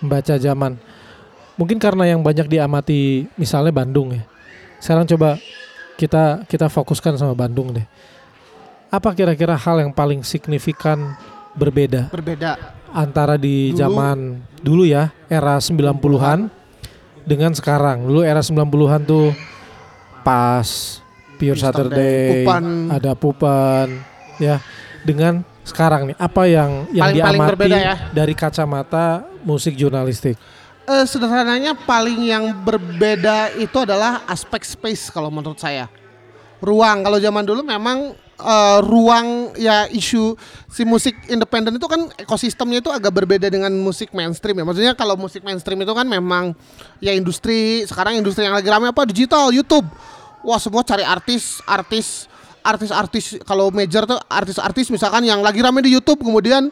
membaca 0.00 0.34
zaman. 0.40 0.80
Mungkin 1.60 1.76
karena 1.76 2.08
yang 2.08 2.24
banyak 2.24 2.48
diamati 2.48 3.28
misalnya 3.36 3.70
Bandung 3.76 4.16
ya. 4.16 4.24
Sekarang 4.80 5.04
coba 5.04 5.36
kita 6.00 6.48
kita 6.48 6.66
fokuskan 6.72 7.20
sama 7.20 7.36
Bandung 7.36 7.76
deh. 7.76 7.84
Apa 8.88 9.12
kira-kira 9.12 9.54
hal 9.54 9.84
yang 9.84 9.92
paling 9.92 10.24
signifikan 10.24 11.16
berbeda 11.52 12.08
Berbeda. 12.08 12.56
antara 12.92 13.36
di 13.36 13.72
Dulu. 13.72 13.78
zaman 13.78 14.18
dulu 14.64 14.82
ya, 14.88 15.12
era 15.28 15.60
90-an 15.60 16.61
dengan 17.24 17.52
sekarang. 17.52 18.02
Dulu 18.02 18.20
era 18.20 18.40
90-an 18.40 19.02
tuh 19.02 19.30
pas 20.20 20.98
Pure. 21.36 21.58
Saturday, 21.58 21.98
Day, 21.98 22.30
Pupan. 22.46 22.64
ada 22.88 23.12
Pupan 23.14 23.86
ya. 24.38 24.62
Dengan 25.02 25.42
sekarang 25.62 26.10
nih 26.10 26.16
apa 26.18 26.42
yang 26.46 26.86
yang 26.94 27.10
Paling- 27.10 27.22
paling 27.22 27.38
diamati 27.38 27.50
berbeda 27.54 27.76
ya. 27.78 27.94
dari 28.14 28.34
kacamata 28.34 29.04
musik 29.42 29.74
jurnalistik? 29.74 30.38
Eh, 30.82 31.04
sederhananya 31.06 31.74
paling 31.74 32.18
yang 32.22 32.50
berbeda 32.62 33.54
itu 33.54 33.74
adalah 33.78 34.22
aspek 34.26 34.62
space 34.62 35.10
kalau 35.10 35.30
menurut 35.30 35.58
saya. 35.58 35.86
Ruang 36.58 37.02
kalau 37.02 37.18
zaman 37.18 37.42
dulu 37.42 37.62
memang 37.62 38.14
eh, 38.42 38.78
ruang 38.82 39.54
ya 39.54 39.86
isu 39.88 40.34
si 40.66 40.82
musik 40.82 41.14
independen 41.30 41.78
itu 41.78 41.86
kan 41.86 42.10
ekosistemnya 42.18 42.82
itu 42.82 42.90
agak 42.90 43.14
berbeda 43.14 43.46
dengan 43.46 43.70
musik 43.78 44.10
mainstream 44.10 44.58
ya. 44.58 44.64
Maksudnya 44.66 44.94
kalau 44.98 45.14
musik 45.14 45.46
mainstream 45.46 45.80
itu 45.80 45.92
kan 45.94 46.04
memang 46.04 46.52
ya 46.98 47.14
industri 47.14 47.86
sekarang 47.86 48.18
industri 48.18 48.44
yang 48.44 48.56
lagi 48.56 48.68
ramai 48.68 48.90
apa 48.90 49.06
digital, 49.06 49.54
YouTube. 49.54 49.86
Wah, 50.42 50.58
semua 50.58 50.82
cari 50.82 51.06
artis, 51.06 51.62
artis 51.70 52.26
artis-artis 52.62 53.42
kalau 53.42 53.74
major 53.74 54.06
tuh 54.06 54.18
artis-artis 54.30 54.86
misalkan 54.88 55.26
yang 55.26 55.42
lagi 55.42 55.58
rame 55.58 55.82
di 55.82 55.90
YouTube 55.90 56.22
kemudian 56.22 56.70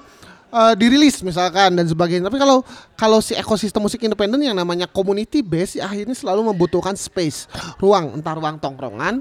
eh, 0.54 0.74
dirilis 0.78 1.20
misalkan 1.20 1.74
dan 1.74 1.86
sebagainya. 1.86 2.30
Tapi 2.30 2.38
kalau 2.38 2.62
kalau 2.94 3.18
si 3.18 3.34
ekosistem 3.34 3.82
musik 3.82 4.00
independen 4.00 4.40
yang 4.40 4.54
namanya 4.54 4.86
community 4.86 5.42
base 5.42 5.78
ya 5.78 5.90
akhirnya 5.90 6.14
selalu 6.14 6.54
membutuhkan 6.54 6.94
space, 6.94 7.50
ruang, 7.82 8.16
entah 8.16 8.34
ruang 8.38 8.56
tongkrongan, 8.62 9.20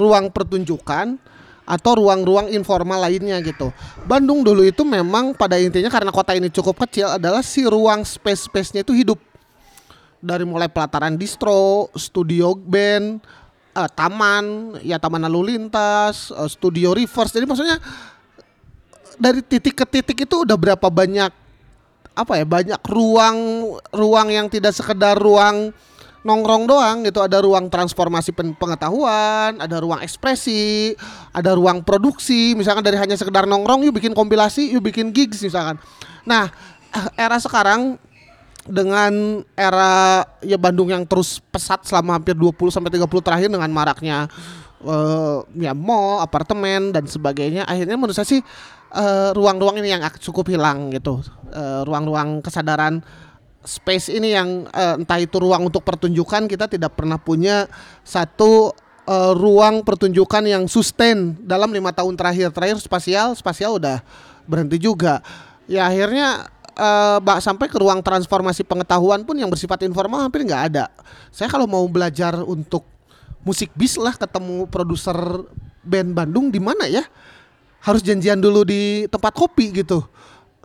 ruang 0.00 0.32
pertunjukan 0.32 1.20
atau 1.68 2.00
ruang-ruang 2.00 2.48
informal 2.48 3.04
lainnya 3.04 3.36
gitu. 3.44 3.68
Bandung 4.08 4.40
dulu 4.40 4.64
itu 4.64 4.80
memang 4.88 5.36
pada 5.36 5.60
intinya 5.60 5.92
karena 5.92 6.08
kota 6.08 6.32
ini 6.32 6.48
cukup 6.48 6.88
kecil 6.88 7.20
adalah 7.20 7.44
si 7.44 7.68
ruang 7.68 8.08
space-space-nya 8.08 8.80
itu 8.80 8.96
hidup. 8.96 9.20
Dari 10.18 10.48
mulai 10.48 10.72
pelataran 10.72 11.20
distro, 11.20 11.92
studio 11.92 12.56
band, 12.56 13.20
eh, 13.76 13.90
taman, 13.92 14.80
ya 14.80 14.96
taman 14.96 15.28
lalu 15.28 15.54
lintas, 15.54 16.32
eh, 16.32 16.48
studio 16.48 16.96
reverse. 16.96 17.36
Jadi 17.36 17.44
maksudnya 17.44 17.76
dari 19.20 19.44
titik 19.44 19.76
ke 19.76 19.84
titik 19.84 20.24
itu 20.24 20.48
udah 20.48 20.56
berapa 20.56 20.88
banyak 20.88 21.30
apa 22.18 22.32
ya 22.34 22.46
banyak 22.48 22.82
ruang 22.90 23.38
ruang 23.94 24.28
yang 24.32 24.50
tidak 24.50 24.74
sekedar 24.74 25.14
ruang 25.14 25.70
nongkrong 26.28 26.68
doang 26.68 27.08
gitu. 27.08 27.24
Ada 27.24 27.40
ruang 27.40 27.72
transformasi 27.72 28.36
pen- 28.36 28.52
pengetahuan 28.52 29.56
ada 29.56 29.80
ruang 29.80 30.04
ekspresi 30.04 30.92
ada 31.32 31.56
ruang 31.56 31.80
produksi. 31.80 32.52
Misalkan 32.52 32.84
dari 32.84 33.00
hanya 33.00 33.16
sekedar 33.16 33.48
nongkrong 33.48 33.88
yuk 33.88 33.96
bikin 33.96 34.12
kompilasi 34.12 34.76
yuk 34.76 34.84
bikin 34.84 35.08
gigs 35.16 35.40
misalkan. 35.40 35.80
Nah 36.28 36.52
era 37.16 37.40
sekarang 37.40 37.96
dengan 38.68 39.40
era 39.56 40.22
ya 40.44 40.60
Bandung 40.60 40.92
yang 40.92 41.08
terus 41.08 41.40
pesat 41.40 41.88
selama 41.88 42.20
hampir 42.20 42.36
20 42.36 42.52
sampai 42.68 42.92
30 42.92 43.08
terakhir 43.24 43.48
dengan 43.48 43.72
maraknya 43.72 44.28
eh, 44.84 45.38
ya 45.56 45.72
mall, 45.72 46.20
apartemen 46.20 46.92
dan 46.92 47.08
sebagainya 47.08 47.64
akhirnya 47.64 47.96
menurut 47.96 48.14
saya 48.14 48.28
sih 48.28 48.44
eh, 48.92 49.30
ruang-ruang 49.32 49.80
ini 49.80 49.96
yang 49.96 50.04
cukup 50.20 50.52
hilang 50.52 50.92
gitu. 50.92 51.24
Eh, 51.48 51.80
ruang-ruang 51.88 52.44
kesadaran 52.44 53.00
space 53.68 54.08
ini 54.08 54.32
yang 54.32 54.64
eh, 54.72 54.96
entah 54.96 55.20
itu 55.20 55.36
ruang 55.36 55.68
untuk 55.68 55.84
pertunjukan 55.84 56.48
kita 56.48 56.64
tidak 56.72 56.96
pernah 56.96 57.20
punya 57.20 57.68
satu 58.00 58.72
eh, 59.04 59.32
ruang 59.36 59.84
pertunjukan 59.84 60.48
yang 60.48 60.64
sustain 60.64 61.36
dalam 61.44 61.68
lima 61.68 61.92
tahun 61.92 62.16
terakhir. 62.16 62.48
Terakhir 62.56 62.80
spasial, 62.80 63.36
spasial 63.36 63.76
udah 63.76 64.00
berhenti 64.48 64.80
juga. 64.80 65.20
Ya 65.68 65.84
akhirnya 65.84 66.48
eh, 66.72 67.18
ba- 67.20 67.44
sampai 67.44 67.68
ke 67.68 67.76
ruang 67.76 68.00
transformasi 68.00 68.64
pengetahuan 68.64 69.28
pun 69.28 69.36
yang 69.36 69.52
bersifat 69.52 69.84
informal 69.84 70.24
hampir 70.24 70.48
nggak 70.48 70.72
ada. 70.72 70.88
Saya 71.28 71.52
kalau 71.52 71.68
mau 71.68 71.84
belajar 71.84 72.40
untuk 72.40 72.88
musik 73.44 73.68
bis 73.76 74.00
lah 74.00 74.16
ketemu 74.16 74.64
produser 74.72 75.16
band 75.84 76.16
Bandung 76.16 76.48
di 76.48 76.60
mana 76.60 76.88
ya? 76.88 77.04
Harus 77.84 78.02
janjian 78.02 78.40
dulu 78.40 78.64
di 78.64 79.04
tempat 79.06 79.36
kopi 79.36 79.84
gitu. 79.84 80.02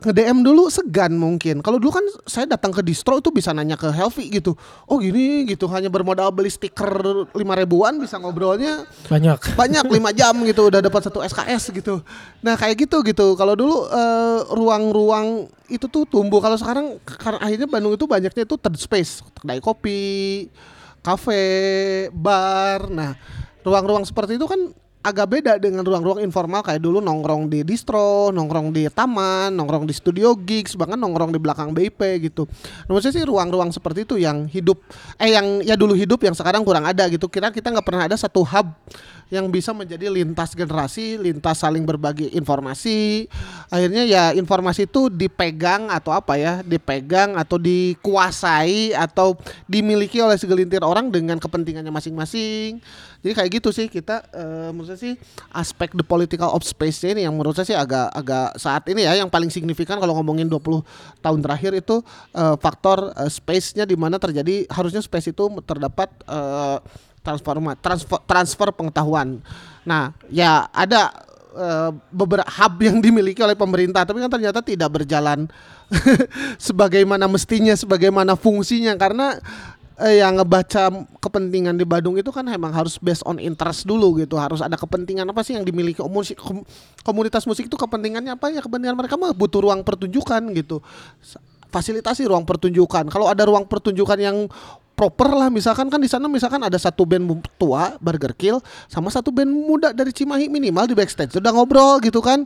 Nge-DM 0.04 0.44
dulu 0.44 0.68
segan 0.68 1.16
mungkin. 1.16 1.64
Kalau 1.64 1.80
dulu 1.80 1.96
kan 1.96 2.04
saya 2.28 2.44
datang 2.44 2.76
ke 2.76 2.84
distro 2.84 3.24
itu 3.24 3.32
bisa 3.32 3.56
nanya 3.56 3.80
ke 3.80 3.88
Helvi 3.88 4.28
gitu. 4.28 4.52
Oh 4.84 5.00
gini 5.00 5.48
gitu 5.48 5.64
hanya 5.72 5.88
bermodal 5.88 6.28
beli 6.36 6.52
stiker 6.52 7.24
5 7.32 7.32
ribuan 7.34 7.96
bisa 8.04 8.20
ngobrolnya 8.20 8.84
Banyak. 9.08 9.56
banyak 9.56 9.86
5 9.88 9.96
jam 10.20 10.36
gitu 10.44 10.68
udah 10.68 10.84
dapat 10.84 11.08
satu 11.08 11.24
SKS 11.24 11.72
gitu. 11.72 12.04
Nah 12.44 12.60
kayak 12.60 12.84
gitu 12.84 13.00
gitu. 13.08 13.40
Kalau 13.40 13.56
dulu 13.56 13.88
eh, 13.88 14.40
ruang-ruang 14.52 15.48
itu 15.72 15.88
tuh 15.88 16.04
tumbuh. 16.04 16.44
Kalau 16.44 16.60
sekarang 16.60 17.00
karena 17.08 17.40
akhirnya 17.40 17.68
Bandung 17.72 17.96
itu 17.96 18.04
banyaknya 18.04 18.44
itu 18.44 18.60
third 18.60 18.76
space, 18.76 19.24
kedai 19.40 19.64
kopi, 19.64 20.52
kafe, 21.00 21.44
bar. 22.12 22.92
Nah 22.92 23.16
ruang-ruang 23.64 24.04
seperti 24.04 24.36
itu 24.36 24.44
kan 24.52 24.60
agak 25.04 25.28
beda 25.28 25.60
dengan 25.60 25.84
ruang-ruang 25.84 26.24
informal 26.24 26.64
kayak 26.64 26.80
dulu 26.80 27.04
nongkrong 27.04 27.52
di 27.52 27.68
distro, 27.68 28.32
nongkrong 28.32 28.72
di 28.72 28.88
taman, 28.88 29.52
nongkrong 29.52 29.84
di 29.84 29.92
studio 29.92 30.32
gigs, 30.40 30.80
bahkan 30.80 30.96
nongkrong 30.96 31.36
di 31.36 31.40
belakang 31.44 31.76
BIP 31.76 32.24
gitu. 32.24 32.48
Nah, 32.88 32.96
saya 33.04 33.12
sih 33.12 33.28
ruang-ruang 33.28 33.76
seperti 33.76 34.08
itu 34.08 34.16
yang 34.16 34.48
hidup, 34.48 34.80
eh 35.20 35.36
yang 35.36 35.60
ya 35.60 35.76
dulu 35.76 35.92
hidup 35.92 36.24
yang 36.24 36.32
sekarang 36.32 36.64
kurang 36.64 36.88
ada 36.88 37.04
gitu. 37.12 37.28
Kira 37.28 37.52
kita 37.52 37.68
nggak 37.76 37.84
pernah 37.84 38.08
ada 38.08 38.16
satu 38.16 38.48
hub 38.48 38.68
yang 39.34 39.50
bisa 39.50 39.74
menjadi 39.74 40.14
lintas 40.14 40.54
generasi, 40.54 41.18
lintas 41.18 41.66
saling 41.66 41.82
berbagi 41.82 42.30
informasi. 42.38 43.26
Akhirnya 43.74 44.06
ya 44.06 44.24
informasi 44.38 44.86
itu 44.86 45.10
dipegang 45.10 45.90
atau 45.90 46.14
apa 46.14 46.38
ya, 46.38 46.62
dipegang 46.62 47.34
atau 47.34 47.58
dikuasai 47.58 48.94
atau 48.94 49.34
dimiliki 49.66 50.22
oleh 50.22 50.38
segelintir 50.38 50.86
orang 50.86 51.10
dengan 51.10 51.42
kepentingannya 51.42 51.90
masing-masing. 51.90 52.78
Jadi 53.24 53.34
kayak 53.34 53.50
gitu 53.58 53.70
sih 53.74 53.88
kita 53.88 54.22
eh, 54.36 54.70
menurut 54.70 54.94
saya 54.94 55.00
sih 55.00 55.14
aspek 55.56 55.96
the 55.96 56.04
political 56.04 56.52
of 56.52 56.62
space 56.68 57.02
ini 57.08 57.24
yang 57.24 57.32
menurut 57.34 57.56
saya 57.56 57.68
sih 57.72 57.78
agak 57.80 58.12
agak 58.12 58.60
saat 58.60 58.84
ini 58.92 59.08
ya 59.08 59.16
yang 59.16 59.32
paling 59.32 59.48
signifikan 59.48 59.96
kalau 59.96 60.12
ngomongin 60.20 60.52
20 60.52 60.84
tahun 61.24 61.40
terakhir 61.40 61.72
itu 61.72 62.04
eh, 62.36 62.56
faktor 62.60 63.16
eh, 63.16 63.32
space-nya 63.32 63.88
di 63.88 63.96
mana 63.96 64.20
terjadi 64.20 64.68
harusnya 64.68 65.00
space 65.00 65.32
itu 65.32 65.48
terdapat 65.64 66.12
eh, 66.28 66.78
transforma 67.24 67.80
transfer 67.80 68.20
transfer 68.28 68.70
pengetahuan. 68.76 69.40
Nah, 69.88 70.12
ya 70.28 70.68
ada 70.76 71.10
eh, 71.56 71.90
beberapa 72.12 72.46
hub 72.46 72.76
yang 72.84 73.00
dimiliki 73.00 73.40
oleh 73.40 73.56
pemerintah 73.56 74.04
tapi 74.04 74.20
kan 74.20 74.30
ternyata 74.30 74.60
tidak 74.60 74.92
berjalan 74.92 75.48
sebagaimana 76.68 77.26
mestinya 77.32 77.72
sebagaimana 77.74 78.36
fungsinya. 78.36 78.94
Karena 79.00 79.40
eh, 80.04 80.20
yang 80.20 80.36
ngebaca 80.36 80.92
kepentingan 81.24 81.80
di 81.80 81.88
Bandung 81.88 82.20
itu 82.20 82.30
kan 82.30 82.44
emang 82.52 82.76
harus 82.76 83.00
based 83.00 83.24
on 83.24 83.40
interest 83.40 83.88
dulu 83.88 84.20
gitu. 84.20 84.36
Harus 84.36 84.60
ada 84.60 84.76
kepentingan 84.76 85.24
apa 85.24 85.42
sih 85.48 85.56
yang 85.56 85.64
dimiliki. 85.64 86.04
Musik 86.04 86.36
kom- 86.36 86.68
komunitas 87.08 87.48
musik 87.48 87.72
itu 87.72 87.80
kepentingannya 87.80 88.36
apa 88.36 88.52
ya? 88.52 88.60
Kepentingan 88.60 89.00
mereka 89.00 89.16
mah 89.16 89.32
butuh 89.32 89.64
ruang 89.64 89.82
pertunjukan 89.82 90.44
gitu. 90.60 90.84
Fasilitasi 91.74 92.30
ruang 92.30 92.46
pertunjukan. 92.46 93.10
Kalau 93.10 93.26
ada 93.26 93.50
ruang 93.50 93.66
pertunjukan 93.66 94.20
yang 94.22 94.46
proper 94.94 95.30
lah 95.34 95.50
misalkan 95.50 95.90
kan 95.90 95.98
di 95.98 96.10
sana 96.10 96.30
misalkan 96.30 96.62
ada 96.62 96.78
satu 96.78 97.04
band 97.04 97.26
tua 97.58 97.98
Burger 97.98 98.34
Kill 98.38 98.58
sama 98.88 99.10
satu 99.10 99.34
band 99.34 99.50
muda 99.50 99.90
dari 99.92 100.14
Cimahi 100.14 100.48
minimal 100.48 100.90
di 100.90 100.96
backstage 100.96 101.34
udah 101.38 101.52
ngobrol 101.54 101.98
gitu 102.00 102.22
kan 102.22 102.46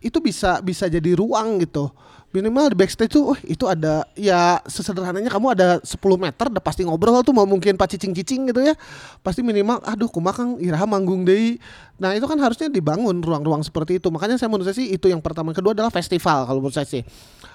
itu 0.00 0.16
bisa 0.22 0.62
bisa 0.64 0.88
jadi 0.88 1.12
ruang 1.18 1.60
gitu 1.60 1.92
minimal 2.30 2.70
di 2.70 2.76
backstage 2.78 3.10
tuh, 3.10 3.34
oh 3.34 3.38
itu 3.42 3.66
ada 3.66 4.06
ya 4.14 4.62
sesederhananya 4.62 5.26
kamu 5.26 5.50
ada 5.50 5.68
10 5.82 5.98
meter 6.14 6.46
udah 6.46 6.62
pasti 6.62 6.86
ngobrol 6.86 7.26
tuh 7.26 7.34
mau 7.34 7.42
mungkin 7.42 7.74
pak 7.74 7.90
cicing-cicing 7.90 8.54
gitu 8.54 8.62
ya. 8.62 8.74
Pasti 9.20 9.42
minimal 9.42 9.82
aduh 9.82 10.06
kumakang 10.06 10.62
iraha 10.62 10.86
manggung 10.86 11.26
deh. 11.26 11.58
Nah, 11.98 12.14
itu 12.14 12.24
kan 12.30 12.38
harusnya 12.38 12.70
dibangun 12.70 13.18
ruang-ruang 13.18 13.66
seperti 13.66 13.98
itu. 13.98 14.08
Makanya 14.14 14.38
saya 14.38 14.48
menurut 14.48 14.70
saya 14.70 14.78
sih 14.78 14.94
itu 14.94 15.10
yang 15.10 15.18
pertama. 15.18 15.50
Kedua 15.50 15.74
adalah 15.74 15.90
festival 15.90 16.46
kalau 16.46 16.62
menurut 16.62 16.78
saya 16.78 16.86
sih. 16.86 17.02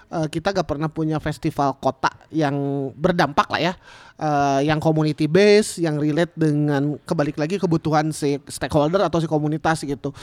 Uh, 0.06 0.30
kita 0.30 0.54
gak 0.54 0.70
pernah 0.70 0.86
punya 0.86 1.18
festival 1.18 1.82
kota 1.82 2.14
yang 2.30 2.54
berdampak 2.94 3.50
lah 3.50 3.58
ya, 3.58 3.74
uh, 4.20 4.59
yang 4.61 4.80
community 4.80 5.26
base, 5.26 5.82
yang 5.82 5.99
relate 5.99 6.32
dengan 6.36 6.99
kebalik 7.03 7.39
lagi 7.39 7.59
kebutuhan 7.59 8.11
si 8.11 8.39
stakeholder 8.47 9.03
atau 9.03 9.20
si 9.20 9.28
komunitas 9.28 9.82
gitu 9.84 10.13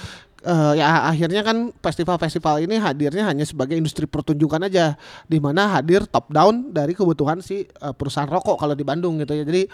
uh, 0.47 0.73
ya 0.75 1.09
akhirnya 1.09 1.43
kan 1.43 1.71
festival-festival 1.81 2.63
ini 2.63 2.79
hadirnya 2.79 3.27
hanya 3.27 3.47
sebagai 3.47 3.79
industri 3.79 4.07
pertunjukan 4.07 4.67
aja 4.67 4.99
di 5.27 5.39
mana 5.39 5.79
hadir 5.79 6.05
top 6.07 6.31
down 6.31 6.71
dari 6.75 6.93
kebutuhan 6.93 7.41
si 7.41 7.67
uh, 7.83 7.95
perusahaan 7.95 8.29
rokok 8.29 8.59
kalau 8.59 8.75
di 8.75 8.85
Bandung 8.85 9.19
gitu 9.23 9.33
ya. 9.35 9.45
Jadi 9.47 9.67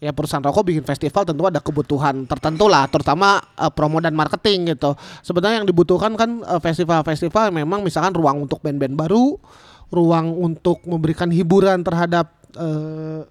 ya 0.00 0.10
perusahaan 0.12 0.44
rokok 0.44 0.64
bikin 0.68 0.84
festival 0.84 1.24
tentu 1.24 1.44
ada 1.48 1.60
kebutuhan 1.60 2.28
tertentu 2.28 2.68
lah 2.68 2.88
terutama 2.88 3.40
uh, 3.56 3.72
promo 3.72 4.00
dan 4.00 4.16
marketing 4.16 4.74
gitu. 4.74 4.96
Sebenarnya 5.24 5.62
yang 5.62 5.68
dibutuhkan 5.68 6.12
kan 6.16 6.40
uh, 6.44 6.60
festival-festival 6.60 7.52
memang 7.52 7.84
misalkan 7.84 8.16
ruang 8.16 8.44
untuk 8.44 8.60
band-band 8.64 8.96
baru, 8.96 9.36
ruang 9.92 10.32
untuk 10.34 10.82
memberikan 10.88 11.28
hiburan 11.28 11.84
terhadap 11.84 12.32
uh, 12.56 13.28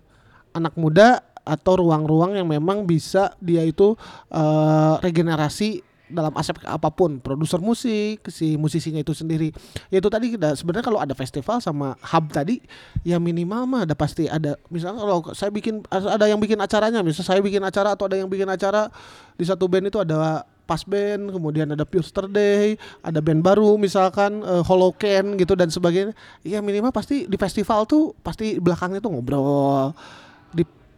anak 0.53 0.73
muda 0.79 1.21
atau 1.43 1.75
ruang-ruang 1.75 2.39
yang 2.39 2.47
memang 2.47 2.87
bisa 2.87 3.35
dia 3.43 3.67
itu 3.67 3.99
uh, 4.31 4.95
regenerasi 5.03 5.83
dalam 6.13 6.31
aspek 6.37 6.63
apa 6.69 6.93
pun. 6.93 7.17
Produser 7.19 7.57
musik 7.59 8.29
si 8.29 8.55
musisinya 8.55 9.01
itu 9.01 9.11
sendiri. 9.17 9.49
Ya 9.89 9.97
itu 9.97 10.07
tadi 10.07 10.37
kita 10.37 10.53
sebenarnya 10.53 10.85
kalau 10.85 10.99
ada 11.01 11.17
festival 11.17 11.57
sama 11.59 11.97
hub 11.99 12.25
tadi 12.29 12.61
ya 13.01 13.17
minimal 13.17 13.65
mah 13.65 13.81
ada 13.89 13.97
pasti 13.97 14.29
ada. 14.29 14.55
Misalnya 14.69 15.01
kalau 15.01 15.19
saya 15.33 15.49
bikin 15.49 15.81
ada 15.89 16.25
yang 16.29 16.37
bikin 16.37 16.61
acaranya 16.61 17.01
misalnya 17.01 17.27
saya 17.33 17.41
bikin 17.41 17.65
acara 17.65 17.97
atau 17.97 18.05
ada 18.05 18.21
yang 18.21 18.29
bikin 18.29 18.47
acara 18.47 18.93
di 19.35 19.43
satu 19.43 19.65
band 19.65 19.89
itu 19.89 19.99
ada 19.99 20.45
pas 20.63 20.79
band, 20.87 21.27
kemudian 21.27 21.67
ada 21.75 21.83
Puster 21.83 22.23
Day, 22.31 22.79
ada 23.03 23.19
band 23.19 23.43
baru 23.43 23.75
misalkan 23.75 24.39
uh, 24.47 24.63
Holocan 24.63 25.35
gitu 25.35 25.59
dan 25.59 25.67
sebagainya. 25.67 26.15
Ya 26.45 26.63
minimal 26.63 26.95
pasti 26.95 27.27
di 27.27 27.35
festival 27.35 27.83
tuh 27.83 28.15
pasti 28.23 28.61
belakangnya 28.63 29.03
tuh 29.03 29.11
ngobrol 29.11 29.91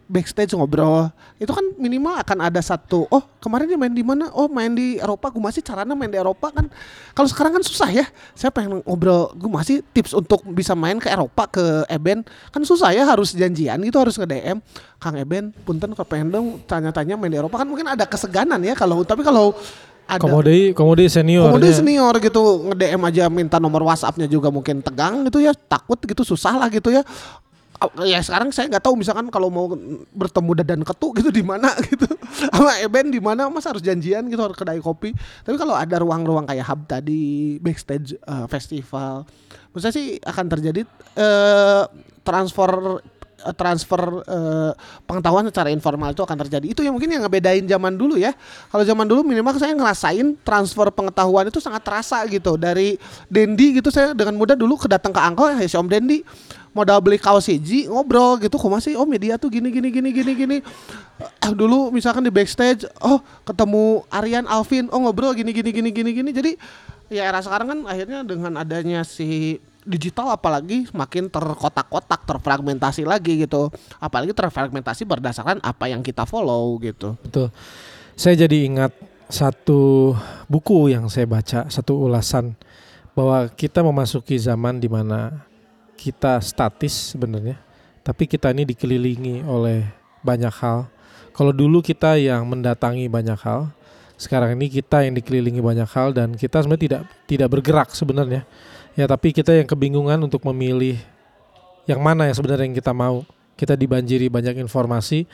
backstage 0.06 0.54
ngobrol. 0.54 1.10
Itu 1.36 1.52
kan 1.52 1.62
minimal 1.76 2.22
akan 2.22 2.48
ada 2.48 2.62
satu 2.62 3.04
oh 3.10 3.22
kemarin 3.42 3.66
dia 3.66 3.78
main 3.78 3.92
di 3.92 4.06
mana? 4.06 4.30
Oh 4.32 4.46
main 4.46 4.72
di 4.72 4.96
Eropa. 5.02 5.30
Gue 5.30 5.42
masih 5.42 5.60
caranya 5.60 5.92
main 5.92 6.10
di 6.10 6.18
Eropa 6.18 6.54
kan. 6.54 6.70
Kalau 7.12 7.28
sekarang 7.28 7.58
kan 7.58 7.62
susah 7.66 7.90
ya. 7.90 8.06
Saya 8.32 8.54
pengen 8.54 8.80
ngobrol 8.86 9.34
gue 9.34 9.50
masih 9.50 9.82
tips 9.90 10.14
untuk 10.14 10.42
bisa 10.54 10.72
main 10.78 10.96
ke 11.02 11.10
Eropa 11.10 11.50
ke 11.50 11.84
Eben. 11.90 12.22
Kan 12.54 12.62
susah 12.62 12.94
ya 12.94 13.04
harus 13.04 13.34
janjian 13.34 13.78
gitu 13.82 13.98
harus 13.98 14.16
nge 14.16 14.26
DM 14.26 14.58
Kang 15.02 15.18
Eben 15.18 15.52
punten 15.66 15.92
ke 15.92 16.02
pengen 16.06 16.32
dong 16.32 16.46
tanya-tanya 16.64 17.18
main 17.18 17.30
di 17.30 17.38
Eropa. 17.38 17.60
Kan 17.60 17.68
mungkin 17.68 17.90
ada 17.90 18.06
keseganan 18.06 18.62
ya 18.62 18.78
kalau 18.78 19.02
tapi 19.02 19.26
kalau 19.26 19.52
ada 20.06 20.22
komodi 20.22 20.70
komodi 20.70 21.10
senior 21.10 21.50
komodi 21.50 21.74
senior 21.74 22.14
gitu 22.22 22.70
nge 22.70 22.76
DM 22.78 23.02
aja 23.02 23.26
minta 23.26 23.58
nomor 23.58 23.82
WhatsAppnya 23.90 24.30
juga 24.30 24.54
mungkin 24.54 24.78
tegang 24.78 25.26
gitu 25.26 25.42
ya 25.42 25.50
takut 25.50 25.98
gitu 25.98 26.22
susah 26.22 26.54
lah 26.62 26.70
gitu 26.70 26.94
ya 26.94 27.02
ya 28.04 28.20
sekarang 28.24 28.50
saya 28.52 28.72
nggak 28.72 28.84
tahu 28.84 28.96
misalkan 28.96 29.28
kalau 29.28 29.48
mau 29.52 29.66
bertemu 30.14 30.50
dadan 30.64 30.82
ketuk 30.84 31.20
gitu 31.20 31.30
di 31.30 31.44
mana 31.44 31.72
gitu. 31.90 32.08
Sama 32.52 32.80
Eben 32.82 33.12
di 33.12 33.20
mana 33.20 33.48
mas 33.48 33.64
harus 33.64 33.84
janjian 33.84 34.26
gitu 34.28 34.40
harus 34.40 34.56
kedai 34.56 34.80
kopi. 34.80 35.12
Tapi 35.44 35.56
kalau 35.56 35.76
ada 35.76 36.00
ruang-ruang 36.00 36.48
kayak 36.48 36.66
hub 36.66 36.84
tadi 36.88 37.56
backstage 37.62 38.16
uh, 38.26 38.48
festival 38.48 39.24
menurut 39.76 39.92
sih 39.92 40.16
akan 40.24 40.46
terjadi 40.48 40.88
uh, 41.20 41.84
transfer 42.24 42.96
transfer 43.54 44.00
uh, 44.24 44.72
pengetahuan 45.04 45.44
secara 45.48 45.68
informal 45.68 46.12
itu 46.16 46.24
akan 46.24 46.36
terjadi. 46.46 46.66
Itu 46.72 46.80
yang 46.80 46.96
mungkin 46.96 47.12
yang 47.12 47.22
ngebedain 47.28 47.64
zaman 47.68 47.94
dulu 47.94 48.16
ya. 48.16 48.32
Kalau 48.72 48.84
zaman 48.84 49.04
dulu 49.04 49.20
minimal 49.22 49.56
saya 49.60 49.76
ngerasain 49.76 50.40
transfer 50.40 50.88
pengetahuan 50.90 51.48
itu 51.52 51.60
sangat 51.60 51.84
terasa 51.84 52.24
gitu. 52.26 52.56
Dari 52.56 52.96
Dendi 53.28 53.78
gitu 53.78 53.92
saya 53.92 54.16
dengan 54.16 54.40
mudah 54.40 54.56
dulu 54.56 54.80
kedatang 54.80 55.12
ke 55.12 55.20
Angkol 55.20 55.56
ya 55.60 55.68
si 55.68 55.76
Om 55.76 55.88
Dendi 55.88 56.24
modal 56.76 57.00
beli 57.00 57.16
kaos 57.16 57.48
hiji 57.48 57.88
ngobrol 57.88 58.36
gitu 58.36 58.60
kok 58.60 58.68
masih 58.68 59.00
oh 59.00 59.08
media 59.08 59.40
tuh 59.40 59.48
gini 59.48 59.72
gini 59.72 59.88
gini 59.88 60.12
gini 60.12 60.32
gini 60.36 60.56
uh, 61.24 61.54
dulu 61.56 61.88
misalkan 61.88 62.20
di 62.20 62.28
backstage 62.28 62.84
oh 63.00 63.24
ketemu 63.48 64.04
Aryan 64.12 64.44
Alvin 64.44 64.92
oh 64.92 65.00
ngobrol 65.00 65.32
gini 65.32 65.56
gini 65.56 65.72
gini 65.72 65.88
gini 65.88 66.10
gini 66.12 66.30
jadi 66.36 66.52
ya 67.08 67.24
era 67.24 67.40
sekarang 67.40 67.72
kan 67.72 67.78
akhirnya 67.88 68.20
dengan 68.28 68.60
adanya 68.60 69.08
si 69.08 69.56
digital 69.86 70.34
apalagi 70.34 70.90
makin 70.90 71.30
terkotak-kotak 71.30 72.26
terfragmentasi 72.26 73.06
lagi 73.06 73.46
gitu 73.46 73.70
apalagi 74.02 74.34
terfragmentasi 74.34 75.06
berdasarkan 75.06 75.62
apa 75.62 75.86
yang 75.86 76.02
kita 76.02 76.26
follow 76.26 76.76
gitu 76.82 77.14
betul 77.22 77.54
saya 78.18 78.34
jadi 78.34 78.66
ingat 78.66 78.92
satu 79.30 80.14
buku 80.50 80.90
yang 80.90 81.06
saya 81.06 81.26
baca 81.30 81.70
satu 81.70 82.10
ulasan 82.10 82.58
bahwa 83.16 83.48
kita 83.48 83.80
memasuki 83.80 84.36
zaman 84.36 84.76
di 84.76 84.92
mana 84.92 85.48
kita 85.96 86.36
statis 86.44 87.16
sebenarnya, 87.16 87.56
tapi 88.04 88.28
kita 88.28 88.52
ini 88.52 88.68
dikelilingi 88.68 89.42
oleh 89.48 89.88
banyak 90.20 90.52
hal. 90.60 90.86
Kalau 91.32 91.50
dulu 91.50 91.80
kita 91.80 92.20
yang 92.20 92.44
mendatangi 92.44 93.08
banyak 93.08 93.40
hal, 93.40 93.72
sekarang 94.20 94.52
ini 94.60 94.68
kita 94.68 95.08
yang 95.08 95.16
dikelilingi 95.16 95.64
banyak 95.64 95.88
hal 95.88 96.12
dan 96.12 96.36
kita 96.36 96.60
sebenarnya 96.60 96.84
tidak 96.84 97.02
tidak 97.24 97.48
bergerak 97.48 97.88
sebenarnya. 97.96 98.44
Ya, 98.96 99.04
tapi 99.04 99.36
kita 99.36 99.52
yang 99.52 99.68
kebingungan 99.68 100.16
untuk 100.24 100.40
memilih 100.48 100.96
yang 101.84 102.00
mana 102.00 102.26
yang 102.26 102.36
sebenarnya 102.36 102.64
yang 102.64 102.76
kita 102.76 102.96
mau. 102.96 103.28
Kita 103.56 103.76
dibanjiri 103.76 104.28
banyak 104.28 104.56
informasi 104.60 105.24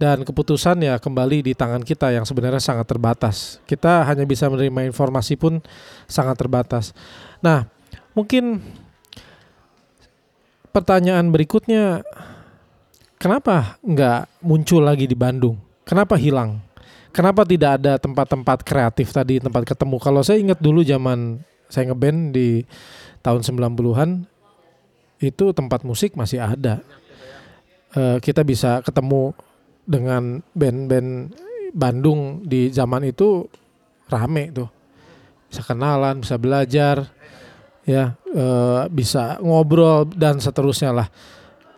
dan 0.00 0.24
keputusan 0.24 0.80
ya 0.80 0.96
kembali 0.96 1.44
di 1.44 1.52
tangan 1.52 1.84
kita 1.84 2.12
yang 2.12 2.24
sebenarnya 2.24 2.60
sangat 2.60 2.88
terbatas. 2.88 3.60
Kita 3.68 4.04
hanya 4.08 4.24
bisa 4.24 4.48
menerima 4.48 4.88
informasi 4.88 5.36
pun 5.36 5.60
sangat 6.08 6.40
terbatas. 6.40 6.96
Nah, 7.44 7.68
mungkin 8.16 8.64
pertanyaan 10.72 11.28
berikutnya, 11.28 12.00
kenapa 13.20 13.76
nggak 13.84 14.40
muncul 14.40 14.80
lagi 14.80 15.04
di 15.04 15.16
Bandung? 15.16 15.60
Kenapa 15.84 16.16
hilang? 16.16 16.64
Kenapa 17.12 17.44
tidak 17.44 17.76
ada 17.76 18.00
tempat-tempat 18.00 18.64
kreatif 18.64 19.12
tadi, 19.12 19.36
tempat 19.36 19.68
ketemu? 19.68 20.00
Kalau 20.00 20.24
saya 20.24 20.40
ingat 20.40 20.64
dulu 20.64 20.80
zaman 20.80 21.44
saya 21.72 21.88
ngeband 21.88 22.36
di 22.36 22.60
tahun 23.24 23.40
90-an, 23.40 24.28
itu 25.24 25.44
tempat 25.56 25.88
musik 25.88 26.12
masih 26.12 26.44
ada. 26.44 26.84
Uh, 27.96 28.20
kita 28.20 28.44
bisa 28.44 28.84
ketemu 28.84 29.32
dengan 29.88 30.44
band-band 30.52 31.32
Bandung 31.72 32.44
di 32.44 32.68
zaman 32.68 33.08
itu 33.08 33.48
rame 34.12 34.52
tuh. 34.52 34.68
Bisa 35.48 35.64
kenalan, 35.64 36.20
bisa 36.20 36.36
belajar 36.36 37.08
ya 37.82 38.14
e, 38.30 38.44
bisa 38.92 39.40
ngobrol 39.42 40.06
dan 40.12 40.38
seterusnya 40.38 40.92
lah. 40.92 41.08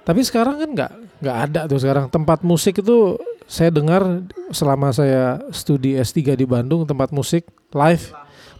Tapi 0.04 0.20
sekarang 0.20 0.60
kan 0.60 0.70
nggak 0.74 0.92
nggak 1.24 1.36
ada 1.48 1.60
tuh 1.64 1.80
sekarang 1.80 2.12
tempat 2.12 2.44
musik 2.44 2.82
itu 2.82 3.16
saya 3.48 3.72
dengar 3.72 4.04
selama 4.52 4.92
saya 4.92 5.40
studi 5.48 5.96
S3 5.96 6.36
di 6.36 6.44
Bandung 6.44 6.84
tempat 6.84 7.08
musik 7.14 7.48
live 7.72 8.12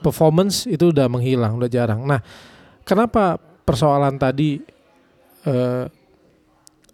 performance 0.05 0.69
itu 0.69 0.93
udah 0.93 1.09
menghilang 1.09 1.57
udah 1.57 1.71
jarang. 1.73 2.05
Nah 2.05 2.21
kenapa 2.85 3.41
persoalan 3.65 4.21
tadi 4.21 4.61
e, 5.49 5.55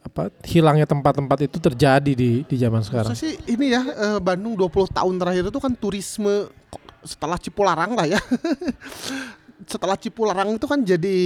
apa 0.01 0.33
hilangnya 0.47 0.87
tempat-tempat 0.87 1.51
itu 1.51 1.59
terjadi 1.59 2.13
di 2.15 2.47
di 2.47 2.57
zaman 2.57 2.87
sekarang? 2.87 3.11
Saya 3.11 3.19
sih 3.19 3.35
ini 3.51 3.75
ya 3.75 3.83
e, 3.83 4.07
Bandung 4.23 4.55
20 4.55 4.95
tahun 4.95 5.15
terakhir 5.19 5.45
itu 5.51 5.61
kan 5.61 5.73
turisme 5.75 6.49
setelah 7.03 7.37
Cipularang 7.41 7.99
lah 7.99 8.07
ya 8.07 8.21
setelah 9.73 9.97
Cipularang 9.97 10.57
itu 10.57 10.67
kan 10.69 10.81
jadi 10.81 11.19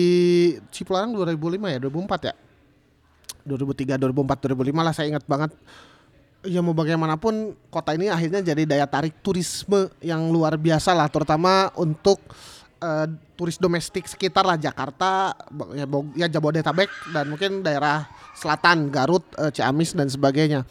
Cipularang 0.70 1.14
2005 1.14 1.74
ya 1.74 1.78
2004 1.82 2.30
ya 2.30 2.34
2003 3.44 4.00
2004 4.00 4.54
2005 4.56 4.86
lah 4.86 4.94
saya 4.94 5.06
ingat 5.10 5.24
banget 5.28 5.50
ya 6.44 6.60
mau 6.60 6.76
bagaimanapun 6.76 7.56
kota 7.72 7.96
ini 7.96 8.12
akhirnya 8.12 8.44
jadi 8.44 8.62
daya 8.68 8.86
tarik 8.86 9.18
turisme 9.24 9.88
yang 10.04 10.28
luar 10.28 10.60
biasa 10.60 10.92
lah 10.92 11.08
terutama 11.08 11.72
untuk 11.80 12.20
uh, 12.84 13.06
turis 13.34 13.56
domestik 13.58 14.06
sekitar 14.06 14.46
lah 14.46 14.60
Jakarta 14.60 15.34
ya, 15.74 15.88
ya 16.14 16.26
Jabodetabek 16.28 16.90
dan 17.10 17.24
mungkin 17.32 17.64
daerah 17.64 18.06
selatan 18.36 18.92
Garut 18.92 19.24
uh, 19.40 19.50
Ciamis 19.50 19.96
dan 19.96 20.06
sebagainya. 20.06 20.62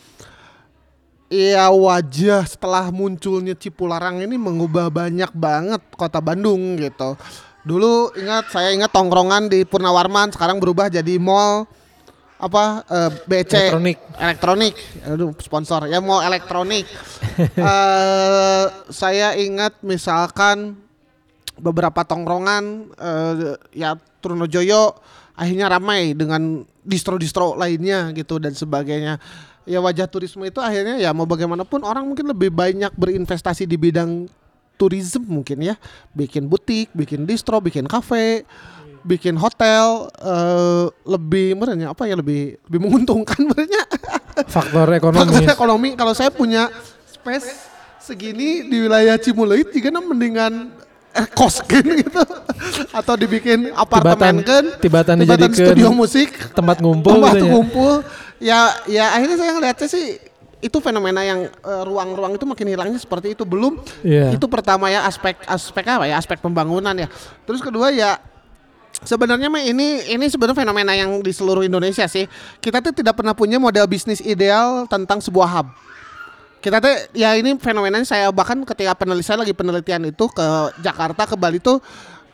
Iya 1.33 1.73
wajah 1.73 2.45
setelah 2.45 2.93
munculnya 2.93 3.57
Cipularang 3.57 4.21
ini 4.21 4.37
mengubah 4.37 4.93
banyak 4.93 5.33
banget 5.33 5.81
kota 5.97 6.21
Bandung 6.21 6.77
gitu. 6.77 7.17
Dulu 7.65 8.13
ingat 8.19 8.53
saya 8.53 8.69
ingat 8.69 8.93
tongkrongan 8.93 9.49
di 9.49 9.65
Purnawarman 9.65 10.29
sekarang 10.29 10.61
berubah 10.61 10.93
jadi 10.93 11.17
mall 11.17 11.65
apa 12.43 12.83
uh, 12.91 13.07
eh, 13.07 13.11
BC 13.23 13.53
elektronik. 13.55 13.97
Elektronik. 14.19 14.75
Aduh 15.07 15.31
sponsor. 15.39 15.87
Ya 15.87 16.03
mall 16.03 16.27
elektronik. 16.27 16.83
Uh, 17.55 18.67
saya 18.91 19.39
ingat 19.39 19.79
misalkan 19.79 20.75
beberapa 21.55 22.03
tongkrongan 22.03 22.91
uh, 22.99 23.55
ya 23.71 23.95
Trunojoyo 24.19 24.99
akhirnya 25.39 25.71
ramai 25.71 26.11
dengan 26.11 26.67
distro-distro 26.83 27.55
lainnya 27.55 28.11
gitu 28.11 28.43
dan 28.43 28.51
sebagainya. 28.51 29.23
Ya 29.63 29.79
wajah 29.79 30.11
turisme 30.11 30.43
itu 30.43 30.59
akhirnya 30.59 30.99
ya 30.99 31.15
mau 31.15 31.23
bagaimanapun 31.23 31.87
orang 31.87 32.03
mungkin 32.03 32.27
lebih 32.27 32.51
banyak 32.51 32.91
berinvestasi 32.99 33.63
di 33.63 33.79
bidang 33.79 34.27
tourism 34.75 35.23
mungkin 35.23 35.63
ya, 35.63 35.79
bikin 36.11 36.51
butik, 36.51 36.91
bikin 36.91 37.23
distro, 37.23 37.63
bikin 37.63 37.87
kafe, 37.87 38.43
bikin 39.03 39.35
hotel 39.35 40.07
eh 40.17 40.85
lebih 41.03 41.59
merenya 41.59 41.91
apa 41.91 42.07
ya 42.07 42.15
lebih 42.15 42.55
lebih 42.67 42.79
menguntungkan 42.79 43.39
merenya. 43.51 43.83
Faktor 44.47 44.87
ekonomi. 44.95 45.29
Faktor 45.29 45.53
ekonomi. 45.53 45.89
Kalau 45.93 46.13
saya 46.15 46.31
punya 46.33 46.71
space 47.05 47.69
segini 47.99 48.67
di 48.67 48.83
wilayah 48.83 49.15
Cimuleut 49.15 49.69
juga 49.69 49.93
mendingan 49.93 50.71
eh, 51.13 51.27
kos 51.35 51.61
gitu. 51.69 52.23
Atau 52.95 53.13
dibikin 53.19 53.69
apartemen 53.75 54.41
kan 54.41 54.63
tibatan 54.79 55.21
tibatan 55.21 55.51
studio 55.53 55.91
musik. 55.93 56.31
tempat 56.55 56.79
ngumpul 56.81 57.19
tempat 57.19 57.35
gitu 57.37 57.45
ngumpul. 57.51 57.93
Ya 58.41 58.71
ya 58.89 59.13
akhirnya 59.13 59.37
saya 59.39 59.51
ngeliatnya 59.55 59.87
sih 59.87 60.05
itu 60.63 60.79
fenomena 60.79 61.21
yang 61.27 61.43
eh, 61.47 61.83
ruang-ruang 61.83 62.39
itu 62.39 62.47
makin 62.47 62.67
hilangnya 62.71 62.99
seperti 62.99 63.35
itu. 63.35 63.43
Belum 63.43 63.77
Iya. 64.01 64.31
itu 64.33 64.47
pertama 64.47 64.87
ya 64.87 65.03
aspek 65.03 65.35
aspek 65.43 65.83
apa 65.91 66.07
ya 66.07 66.15
aspek 66.17 66.39
pembangunan 66.39 66.95
ya. 66.95 67.07
Terus 67.43 67.59
kedua 67.59 67.91
ya 67.91 68.17
sebenarnya 69.03 69.47
mah 69.51 69.63
ini 69.63 70.11
ini 70.11 70.25
sebenarnya 70.27 70.63
fenomena 70.63 70.91
yang 70.95 71.19
di 71.19 71.31
seluruh 71.31 71.63
Indonesia 71.63 72.07
sih. 72.07 72.25
Kita 72.59 72.79
tuh 72.79 72.95
tidak 72.95 73.19
pernah 73.19 73.35
punya 73.35 73.59
model 73.59 73.85
bisnis 73.87 74.23
ideal 74.23 74.87
tentang 74.87 75.19
sebuah 75.19 75.47
hub. 75.59 75.67
Kita 76.63 76.79
tuh 76.79 76.95
ya 77.11 77.35
ini 77.35 77.59
fenomenanya 77.59 78.07
saya 78.07 78.31
bahkan 78.31 78.55
ketika 78.63 78.95
penelitian 78.95 79.43
lagi 79.43 79.51
penelitian 79.51 80.07
itu 80.07 80.25
ke 80.31 80.47
Jakarta 80.79 81.27
ke 81.27 81.35
Bali 81.35 81.59
tuh 81.59 81.83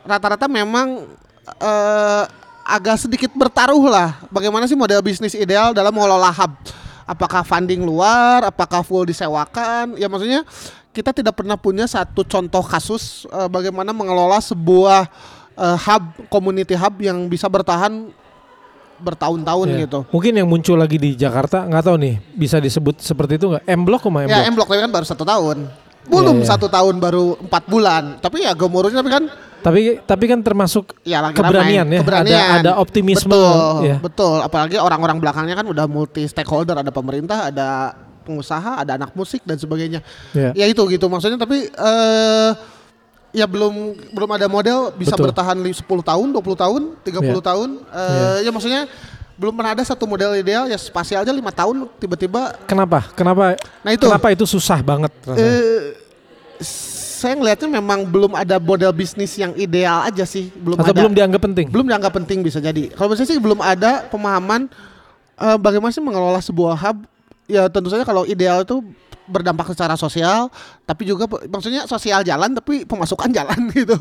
rata-rata 0.06 0.46
memang 0.46 1.02
eh, 1.58 2.24
agak 2.62 3.02
sedikit 3.02 3.34
bertaruh 3.34 3.90
lah 3.90 4.22
bagaimana 4.30 4.70
sih 4.70 4.78
model 4.78 5.02
bisnis 5.02 5.34
ideal 5.34 5.74
dalam 5.74 5.90
mengelola 5.90 6.30
hub. 6.30 6.54
Apakah 7.10 7.42
funding 7.42 7.82
luar 7.82 8.46
apakah 8.46 8.86
full 8.86 9.02
disewakan? 9.02 9.98
Ya 9.98 10.06
maksudnya 10.06 10.46
kita 10.94 11.10
tidak 11.10 11.34
pernah 11.34 11.58
punya 11.58 11.90
satu 11.90 12.22
contoh 12.22 12.62
kasus 12.62 13.26
eh, 13.34 13.50
bagaimana 13.50 13.90
mengelola 13.90 14.38
sebuah 14.38 15.10
eh, 15.60 15.76
hub 15.78 16.02
community 16.26 16.72
hub 16.72 16.96
yang 16.98 17.26
bisa 17.26 17.46
bertahan 17.46 18.08
bertahun-tahun 18.98 19.66
Iya. 19.66 19.78
gitu 19.82 19.98
Mungkin 20.08 20.32
yang 20.34 20.44
muncul 20.46 20.76
lagi 20.76 20.96
di 20.96 21.14
Jakarta 21.14 21.64
nggak 21.64 21.82
tahu 21.82 21.96
nih 21.96 22.14
bisa 22.30 22.56
disebut 22.58 23.00
seperti 23.00 23.36
itu 23.36 23.48
nggak? 23.48 23.64
M 23.66 23.80
Block 23.82 24.02
sama 24.02 24.20
M 24.20 24.28
Block? 24.28 24.36
Ya 24.36 24.44
M 24.44 24.54
Block 24.54 24.68
tapi 24.68 24.80
kan 24.80 24.92
baru 24.92 25.06
satu 25.06 25.24
tahun. 25.24 25.58
Belum 26.02 26.32
Iya, 26.34 26.42
iya. 26.42 26.50
satu 26.50 26.66
tahun 26.66 26.94
baru 26.96 27.24
empat 27.38 27.64
bulan. 27.66 28.04
Tapi 28.18 28.42
ya 28.42 28.52
gemuruhnya 28.52 28.98
tapi 28.98 29.10
kan 29.10 29.24
Tapi 29.60 29.80
tapi 30.00 30.24
kan 30.26 30.40
termasuk 30.40 30.96
ya 31.02 31.20
lagi 31.20 31.36
Keberanian 31.36 31.84
ramai. 31.84 31.96
ya, 31.96 32.00
Keberanian. 32.00 32.40
ada- 32.40 32.56
ada 32.58 32.72
optimisme, 32.76 33.28
Betul, 33.28 33.84
ya. 33.84 33.96
betul. 33.98 34.36
Apalagi 34.38 34.76
orang-orang 34.76 35.16
belakangnya 35.16 35.52
kan 35.54 35.66
udah 35.66 35.84
multi 35.84 36.24
stakeholder, 36.24 36.76
ada 36.76 36.88
pemerintah, 36.88 37.48
ada 37.48 37.92
pengusaha, 38.22 38.80
ada 38.80 38.96
anak 38.96 39.12
musik 39.12 39.40
dan 39.42 39.56
sebagainya. 39.56 40.00
ya. 40.32 40.52
Ya 40.54 40.64
itu 40.64 40.80
gitu 40.86 41.04
maksudnya 41.06 41.36
tapi 41.36 41.68
eh 41.68 42.50
ya 43.30 43.44
belum 43.44 43.74
belum 44.10 44.30
ada 44.32 44.46
model 44.46 44.90
bisa 44.92 45.14
Betul. 45.14 45.30
bertahan 45.30 45.56
li- 45.56 45.70
10 45.72 45.86
tahun, 46.00 46.26
20 46.30 46.56
tahun, 46.56 46.82
30 47.00 47.22
Iya. 47.32 47.42
tahun. 47.44 47.68
Eh 47.86 48.38
ya 48.42 48.50
maksudnya 48.50 48.82
belum 49.34 49.54
pernah 49.54 49.72
ada 49.72 49.80
satu 49.80 50.04
model 50.04 50.36
ideal 50.36 50.66
ya 50.66 50.76
spasial 50.76 51.22
aja 51.22 51.32
lima 51.32 51.48
tahun 51.48 51.88
tiba-tiba 51.96 52.60
Kenapa? 52.64 53.08
Kenapa? 53.12 53.56
Nah, 53.80 53.90
itu. 53.90 54.04
Kenapa 54.04 54.28
itu 54.28 54.44
susah 54.44 54.78
banget? 54.80 55.08
rasanya? 55.22 55.40
eh 55.40 55.80
saya 56.60 57.36
ngelihatnya 57.36 57.68
memang 57.70 58.02
belum 58.02 58.32
ada 58.32 58.56
model 58.56 58.90
bisnis 58.90 59.32
yang 59.34 59.52
ideal 59.54 60.00
aja 60.02 60.24
sih, 60.24 60.48
belum 60.50 60.76
Atau 60.76 60.92
ada. 60.92 61.00
belum 61.00 61.12
dianggap 61.12 61.40
penting? 61.42 61.66
belum 61.68 61.86
dianggap 61.86 62.12
penting 62.14 62.38
bisa 62.40 62.58
jadi. 62.58 62.88
Kalau 62.90 63.12
saya 63.12 63.28
sih 63.28 63.36
belum 63.36 63.60
ada 63.60 64.08
pemahaman 64.08 64.68
eh, 65.36 65.56
bagaimana 65.56 65.88
sih 65.88 66.00
mengelola 66.00 66.40
sebuah 66.40 66.74
hub. 66.74 67.04
Ya 67.44 67.66
tentu 67.66 67.88
saja 67.88 68.04
kalau 68.04 68.22
ideal 68.24 68.62
itu 68.62 68.80
berdampak 69.30 69.70
secara 69.70 69.94
sosial, 69.94 70.50
tapi 70.84 71.06
juga 71.06 71.30
maksudnya 71.48 71.86
sosial 71.86 72.26
jalan 72.26 72.52
tapi 72.58 72.84
pemasukan 72.84 73.30
jalan 73.30 73.70
gitu. 73.78 73.96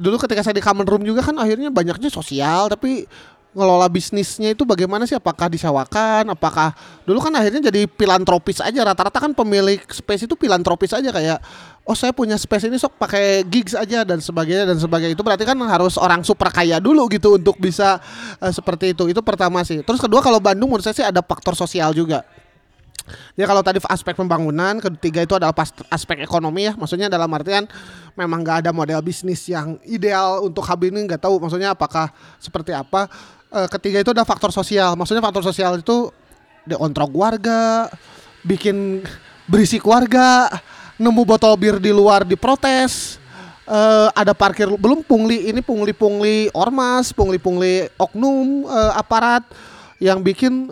Dulu 0.00 0.16
ketika 0.16 0.40
saya 0.40 0.56
di 0.56 0.64
common 0.64 0.88
room 0.88 1.04
juga 1.04 1.20
kan 1.20 1.36
akhirnya 1.36 1.68
banyaknya 1.68 2.08
sosial 2.08 2.72
tapi 2.72 3.04
ngelola 3.52 3.84
bisnisnya 3.92 4.56
itu 4.56 4.64
bagaimana 4.64 5.04
sih? 5.04 5.16
Apakah 5.16 5.52
disewakan? 5.52 6.32
Apakah 6.32 6.72
dulu 7.04 7.20
kan 7.20 7.36
akhirnya 7.36 7.68
jadi 7.68 7.84
filantropis 7.84 8.64
aja 8.64 8.80
rata-rata 8.80 9.20
kan 9.20 9.36
pemilik 9.36 9.78
space 9.92 10.24
itu 10.24 10.34
filantropis 10.40 10.96
aja 10.96 11.12
kayak 11.12 11.38
oh 11.84 11.92
saya 11.92 12.16
punya 12.16 12.40
space 12.40 12.72
ini 12.72 12.80
sok 12.80 12.96
pakai 12.96 13.44
gigs 13.44 13.76
aja 13.76 14.08
dan 14.08 14.24
sebagainya 14.24 14.64
dan 14.64 14.80
sebagainya. 14.80 15.12
Itu 15.12 15.24
berarti 15.24 15.44
kan 15.44 15.60
harus 15.68 16.00
orang 16.00 16.24
super 16.24 16.48
kaya 16.48 16.80
dulu 16.80 17.06
gitu 17.12 17.36
untuk 17.36 17.60
bisa 17.60 18.00
eh, 18.40 18.52
seperti 18.52 18.96
itu. 18.96 19.12
Itu 19.12 19.20
pertama 19.20 19.60
sih. 19.68 19.84
Terus 19.84 20.00
kedua 20.00 20.24
kalau 20.24 20.40
Bandung 20.40 20.72
menurut 20.72 20.84
saya 20.84 20.96
sih 20.96 21.06
ada 21.06 21.20
faktor 21.20 21.52
sosial 21.52 21.92
juga 21.92 22.24
Ya 23.34 23.44
kalau 23.48 23.62
tadi 23.64 23.82
aspek 23.88 24.14
pembangunan, 24.14 24.78
ketiga 24.78 25.24
itu 25.24 25.34
adalah 25.36 25.54
aspek 25.90 26.22
ekonomi 26.22 26.68
ya. 26.68 26.72
Maksudnya 26.76 27.08
dalam 27.10 27.28
artian 27.34 27.66
memang 28.14 28.42
nggak 28.44 28.66
ada 28.66 28.70
model 28.70 29.00
bisnis 29.02 29.44
yang 29.48 29.80
ideal 29.86 30.44
untuk 30.44 30.62
hub 30.64 30.80
ini 30.84 31.04
nggak 31.06 31.22
tahu. 31.22 31.40
Maksudnya 31.42 31.74
apakah 31.74 32.10
seperti 32.38 32.72
apa. 32.76 33.08
Eh, 33.52 33.68
ketiga 33.68 34.00
itu 34.00 34.10
ada 34.16 34.24
faktor 34.24 34.48
sosial. 34.48 34.96
Maksudnya 34.96 35.20
faktor 35.20 35.44
sosial 35.44 35.76
itu 35.80 36.08
deontrok 36.64 37.10
warga, 37.12 37.90
bikin 38.46 39.02
berisik 39.50 39.82
warga, 39.82 40.48
nemu 40.96 41.22
botol 41.26 41.54
bir 41.58 41.76
di 41.82 41.90
luar 41.90 42.22
diprotes. 42.22 43.20
eh 43.62 44.08
ada 44.18 44.34
parkir 44.34 44.66
belum 44.66 45.06
pungli 45.06 45.46
ini 45.46 45.62
pungli-pungli 45.62 46.50
ormas, 46.50 47.14
pungli-pungli 47.14 47.94
oknum 47.94 48.66
eh, 48.66 48.92
aparat 48.98 49.46
yang 50.02 50.18
bikin 50.18 50.66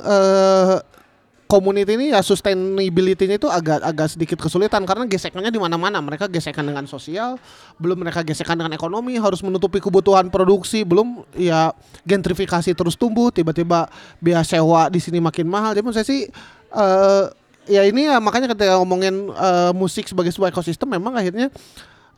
community 1.51 1.99
ini 1.99 2.15
ya 2.15 2.23
sustainability-nya 2.23 3.43
itu 3.43 3.51
agak 3.51 3.83
agak 3.83 4.15
sedikit 4.15 4.39
kesulitan 4.39 4.87
karena 4.87 5.11
gesekannya 5.11 5.51
di 5.51 5.59
mana-mana. 5.59 5.99
Mereka 5.99 6.31
gesekan 6.31 6.63
dengan 6.63 6.87
sosial, 6.87 7.43
belum 7.83 8.07
mereka 8.07 8.23
gesekan 8.23 8.55
dengan 8.55 8.71
ekonomi, 8.71 9.19
harus 9.19 9.43
menutupi 9.43 9.83
kebutuhan 9.83 10.31
produksi, 10.31 10.87
belum 10.87 11.27
ya 11.35 11.75
gentrifikasi 12.07 12.71
terus 12.71 12.95
tumbuh, 12.95 13.35
tiba-tiba 13.35 13.91
biaya 14.23 14.47
sewa 14.47 14.87
di 14.87 15.03
sini 15.03 15.19
makin 15.19 15.51
mahal. 15.51 15.75
Jadi 15.75 15.83
menurut 15.83 15.99
saya 15.99 16.07
sih 16.07 16.31
eh 16.71 17.25
ya 17.67 17.83
ini 17.83 18.07
ya 18.07 18.23
makanya 18.23 18.55
ketika 18.55 18.79
ngomongin 18.79 19.35
eh, 19.35 19.73
musik 19.75 20.07
sebagai 20.07 20.31
sebuah 20.31 20.55
ekosistem 20.55 20.87
memang 20.87 21.19
akhirnya 21.19 21.51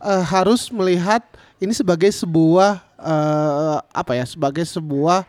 eh, 0.04 0.22
harus 0.28 0.68
melihat 0.68 1.24
ini 1.56 1.72
sebagai 1.72 2.12
sebuah 2.12 2.84
eh, 3.00 3.78
apa 3.80 4.12
ya, 4.12 4.28
sebagai 4.28 4.68
sebuah 4.68 5.24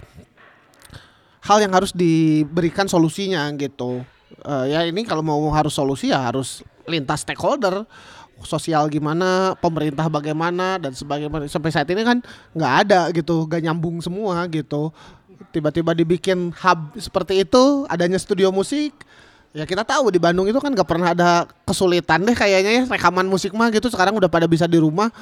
hal 1.44 1.58
yang 1.60 1.74
harus 1.76 1.92
diberikan 1.92 2.88
solusinya 2.88 3.52
gitu. 3.60 4.04
Eh, 4.44 4.66
ya 4.72 4.88
ini 4.88 5.04
kalau 5.04 5.22
mau 5.22 5.40
harus 5.52 5.76
solusi 5.76 6.10
ya 6.10 6.32
harus 6.32 6.64
lintas 6.88 7.24
stakeholder 7.24 7.84
sosial 8.44 8.92
gimana, 8.92 9.56
pemerintah 9.60 10.08
bagaimana 10.12 10.76
dan 10.80 10.92
sebagainya. 10.92 11.48
Sampai 11.48 11.72
saat 11.72 11.88
ini 11.92 12.04
kan 12.04 12.20
nggak 12.52 12.74
ada 12.88 13.02
gitu, 13.16 13.48
nggak 13.48 13.62
nyambung 13.64 14.04
semua 14.04 14.44
gitu. 14.52 14.92
Tiba-tiba 15.52 15.96
dibikin 15.96 16.52
hub 16.52 16.80
seperti 17.00 17.44
itu, 17.44 17.88
adanya 17.88 18.20
studio 18.20 18.52
musik. 18.52 18.92
Ya 19.54 19.70
kita 19.70 19.86
tahu 19.86 20.10
di 20.10 20.18
Bandung 20.18 20.50
itu 20.50 20.58
kan 20.58 20.74
nggak 20.74 20.90
pernah 20.90 21.14
ada 21.14 21.46
kesulitan 21.62 22.26
deh 22.26 22.34
kayaknya 22.34 22.72
ya 22.74 22.84
rekaman 22.90 23.30
musik 23.30 23.54
mah 23.54 23.70
gitu 23.70 23.86
sekarang 23.86 24.18
udah 24.18 24.26
pada 24.26 24.50
bisa 24.50 24.66
di 24.66 24.82
rumah 24.82 25.14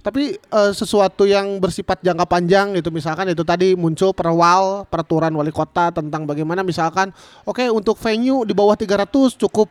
tapi 0.00 0.36
eh, 0.36 0.72
sesuatu 0.72 1.28
yang 1.28 1.60
bersifat 1.60 2.00
jangka 2.00 2.24
panjang 2.24 2.72
gitu 2.76 2.88
misalkan 2.88 3.28
itu 3.28 3.44
tadi 3.44 3.76
muncul 3.76 4.16
perwal 4.16 4.88
peraturan 4.88 5.32
wali 5.36 5.52
kota 5.52 5.92
tentang 5.92 6.24
bagaimana 6.24 6.64
misalkan 6.64 7.12
oke 7.44 7.62
untuk 7.68 8.00
venue 8.00 8.48
di 8.48 8.56
bawah 8.56 8.74
300 8.74 9.36
cukup 9.36 9.68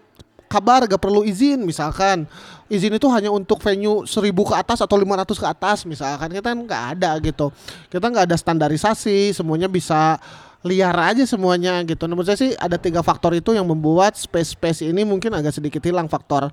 kabar 0.49 0.89
gak 0.89 0.97
perlu 0.97 1.21
izin 1.21 1.61
misalkan. 1.61 2.25
Izin 2.65 2.97
itu 2.97 3.05
hanya 3.13 3.29
untuk 3.29 3.61
venue 3.61 4.03
1000 4.03 4.33
ke 4.33 4.55
atas 4.57 4.81
atau 4.81 4.97
500 4.97 5.37
ke 5.37 5.45
atas 5.45 5.77
misalkan. 5.85 6.33
Kita 6.33 6.49
nggak 6.49 6.83
ada 6.97 7.21
gitu. 7.21 7.53
Kita 7.85 8.09
nggak 8.09 8.25
ada 8.25 8.37
standarisasi 8.37 9.37
semuanya 9.37 9.69
bisa 9.69 10.17
liar 10.65 10.97
aja 10.97 11.23
semuanya 11.23 11.79
gitu. 11.87 12.03
Nah, 12.09 12.17
menurut 12.17 12.27
saya 12.27 12.41
sih 12.41 12.51
ada 12.57 12.75
tiga 12.75 12.99
faktor 12.99 13.31
itu 13.37 13.55
yang 13.55 13.63
membuat 13.63 14.19
space-space 14.19 14.89
ini 14.89 15.07
mungkin 15.07 15.31
agak 15.31 15.55
sedikit 15.55 15.79
hilang 15.85 16.11
faktor 16.11 16.51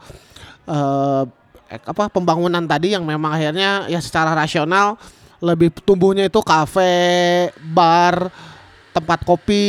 eh, 0.69 1.23
apa 1.67 2.07
pembangunan 2.09 2.63
tadi 2.63 2.95
yang 2.95 3.03
memang 3.03 3.35
akhirnya 3.35 3.91
ya 3.91 3.99
secara 3.99 4.33
rasional 4.33 4.95
lebih 5.43 5.69
tumbuhnya 5.85 6.27
itu 6.27 6.41
kafe, 6.41 7.53
bar, 7.61 8.33
tempat 8.97 9.21
kopi 9.29 9.65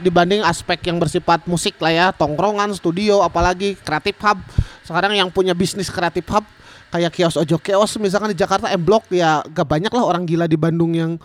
dibanding 0.00 0.40
aspek 0.40 0.80
yang 0.88 0.96
bersifat 0.96 1.44
musik 1.44 1.76
lah 1.76 1.92
ya, 1.92 2.06
tongkrongan, 2.16 2.72
studio, 2.72 3.20
apalagi 3.20 3.76
kreatif 3.76 4.16
hub. 4.24 4.40
Sekarang 4.80 5.12
yang 5.12 5.28
punya 5.28 5.52
bisnis 5.52 5.92
kreatif 5.92 6.24
hub 6.32 6.44
kayak 6.88 7.10
kios 7.10 7.34
ojo 7.34 7.58
kios 7.58 7.98
misalkan 7.98 8.30
di 8.30 8.38
Jakarta 8.38 8.70
M 8.70 8.86
Block 8.86 9.10
ya 9.10 9.42
gak 9.50 9.66
banyak 9.66 9.90
lah 9.90 10.04
orang 10.06 10.22
gila 10.30 10.46
di 10.46 10.54
Bandung 10.54 10.94
yang 10.94 11.18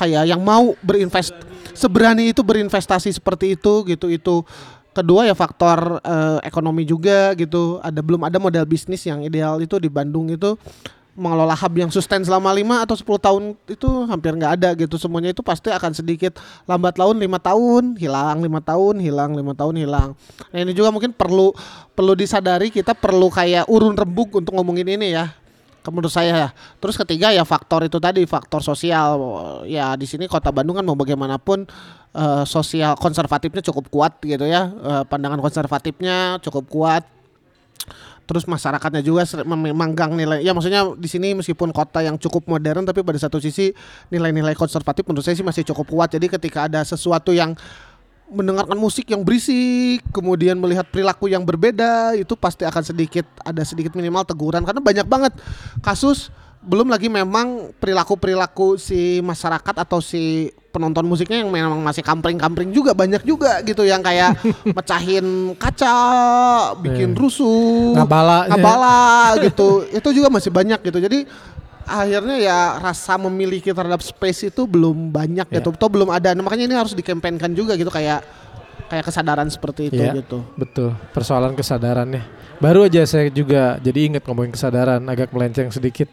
kayak 0.00 0.24
yang 0.24 0.40
mau 0.40 0.72
berinvest 0.80 1.36
seberani 1.76 2.32
itu 2.32 2.40
berinvestasi 2.40 3.12
seperti 3.12 3.52
itu 3.52 3.84
gitu 3.84 4.08
itu 4.08 4.40
kedua 4.90 5.26
ya 5.26 5.34
faktor 5.34 5.98
eh, 6.02 6.38
ekonomi 6.46 6.86
juga 6.86 7.34
gitu. 7.38 7.78
Ada 7.82 8.00
belum 8.02 8.26
ada 8.26 8.36
model 8.36 8.64
bisnis 8.66 9.06
yang 9.06 9.22
ideal 9.22 9.58
itu 9.62 9.78
di 9.78 9.88
Bandung 9.90 10.30
itu. 10.30 10.54
Mengelola 11.10 11.52
hub 11.58 11.74
yang 11.74 11.90
sustain 11.90 12.22
selama 12.22 12.54
5 12.54 12.86
atau 12.86 12.96
10 12.96 13.26
tahun 13.26 13.42
itu 13.66 13.88
hampir 14.08 14.30
nggak 14.30 14.52
ada 14.62 14.68
gitu. 14.78 14.96
Semuanya 14.96 15.34
itu 15.34 15.42
pasti 15.42 15.68
akan 15.68 15.92
sedikit. 15.92 16.38
Lambat 16.64 16.96
laun 16.96 17.18
lima 17.18 17.36
tahun 17.36 17.98
hilang 17.98 18.40
lima 18.40 18.62
tahun 18.62 19.02
hilang 19.02 19.34
lima 19.34 19.52
tahun 19.52 19.74
hilang. 19.74 20.08
Nah 20.54 20.58
ini 20.62 20.72
juga 20.72 20.94
mungkin 20.94 21.10
perlu 21.10 21.52
perlu 21.92 22.14
disadari 22.14 22.70
kita 22.70 22.94
perlu 22.94 23.28
kayak 23.28 23.68
urun 23.68 23.98
rembuk 23.98 24.38
untuk 24.38 24.54
ngomongin 24.54 24.96
ini 24.96 25.12
ya 25.12 25.39
menurut 25.88 26.12
saya 26.12 26.36
ya. 26.36 26.48
Terus 26.76 27.00
ketiga 27.00 27.32
ya 27.32 27.48
faktor 27.48 27.88
itu 27.88 27.96
tadi 27.96 28.20
faktor 28.28 28.60
sosial. 28.60 29.16
Ya 29.64 29.96
di 29.96 30.04
sini 30.04 30.28
Kota 30.28 30.52
Bandung 30.52 30.76
kan 30.76 30.84
mau 30.84 30.92
bagaimanapun 30.92 31.64
uh, 32.12 32.44
sosial 32.44 33.00
konservatifnya 33.00 33.64
cukup 33.64 33.88
kuat 33.88 34.20
gitu 34.20 34.44
ya. 34.44 34.68
Uh, 34.68 35.02
pandangan 35.08 35.40
konservatifnya 35.40 36.36
cukup 36.44 36.68
kuat. 36.68 37.02
Terus 38.28 38.46
masyarakatnya 38.46 39.02
juga 39.02 39.26
memanggang 39.42 40.14
nilai. 40.14 40.46
Ya 40.46 40.54
maksudnya 40.54 40.86
di 40.94 41.10
sini 41.10 41.34
meskipun 41.34 41.74
kota 41.74 41.98
yang 41.98 42.14
cukup 42.14 42.46
modern 42.46 42.86
tapi 42.86 43.02
pada 43.02 43.18
satu 43.18 43.42
sisi 43.42 43.74
nilai-nilai 44.06 44.54
konservatif 44.54 45.02
menurut 45.10 45.26
saya 45.26 45.34
sih 45.34 45.42
masih 45.42 45.66
cukup 45.66 45.90
kuat. 45.90 46.14
Jadi 46.14 46.30
ketika 46.30 46.70
ada 46.70 46.78
sesuatu 46.86 47.34
yang 47.34 47.58
mendengarkan 48.30 48.78
musik 48.78 49.10
yang 49.10 49.26
berisik, 49.26 50.06
kemudian 50.14 50.56
melihat 50.56 50.86
perilaku 50.86 51.26
yang 51.26 51.42
berbeda, 51.42 52.14
itu 52.14 52.38
pasti 52.38 52.62
akan 52.62 52.82
sedikit 52.86 53.26
ada 53.42 53.66
sedikit 53.66 53.92
minimal 53.98 54.22
teguran 54.22 54.62
karena 54.62 54.78
banyak 54.78 55.06
banget 55.06 55.32
kasus 55.82 56.30
belum 56.60 56.92
lagi 56.92 57.08
memang 57.08 57.72
perilaku-perilaku 57.80 58.76
si 58.76 59.24
masyarakat 59.24 59.80
atau 59.80 60.04
si 60.04 60.52
penonton 60.70 61.08
musiknya 61.08 61.40
yang 61.40 61.48
memang 61.48 61.80
masih 61.80 62.04
kampring-kampring 62.04 62.68
juga 62.70 62.92
banyak 62.92 63.24
juga 63.24 63.64
gitu 63.64 63.82
yang 63.82 64.04
kayak 64.04 64.36
mecahin 64.76 65.56
kaca, 65.56 65.98
bikin 66.84 67.16
iya. 67.16 67.18
rusuh, 67.18 67.96
ngabala, 67.96 68.46
ngabala 68.52 69.40
gitu. 69.40 69.88
Itu 69.88 70.12
juga 70.12 70.28
masih 70.28 70.52
banyak 70.52 70.84
gitu. 70.84 71.00
Jadi 71.00 71.24
akhirnya 71.90 72.36
ya 72.38 72.58
rasa 72.78 73.18
memiliki 73.18 73.74
terhadap 73.74 73.98
space 73.98 74.54
itu 74.54 74.62
belum 74.64 75.10
banyak 75.10 75.50
yeah. 75.50 75.58
gitu. 75.58 75.74
Atau 75.74 75.90
belum 75.90 76.14
ada. 76.14 76.30
Nah, 76.32 76.46
makanya 76.46 76.70
ini 76.70 76.76
harus 76.78 76.94
dikempenkan 76.94 77.50
juga 77.50 77.74
gitu 77.74 77.90
kayak 77.90 78.22
kayak 78.86 79.04
kesadaran 79.06 79.50
seperti 79.50 79.90
itu 79.90 79.98
yeah, 79.98 80.14
gitu. 80.14 80.46
Betul. 80.54 80.94
Persoalan 81.10 81.58
kesadarannya. 81.58 82.22
Baru 82.62 82.86
aja 82.86 83.02
saya 83.08 83.26
juga 83.32 83.82
jadi 83.82 84.14
ingat 84.14 84.22
ngomongin 84.22 84.54
kesadaran 84.54 85.02
agak 85.10 85.34
melenceng 85.34 85.74
sedikit. 85.74 86.06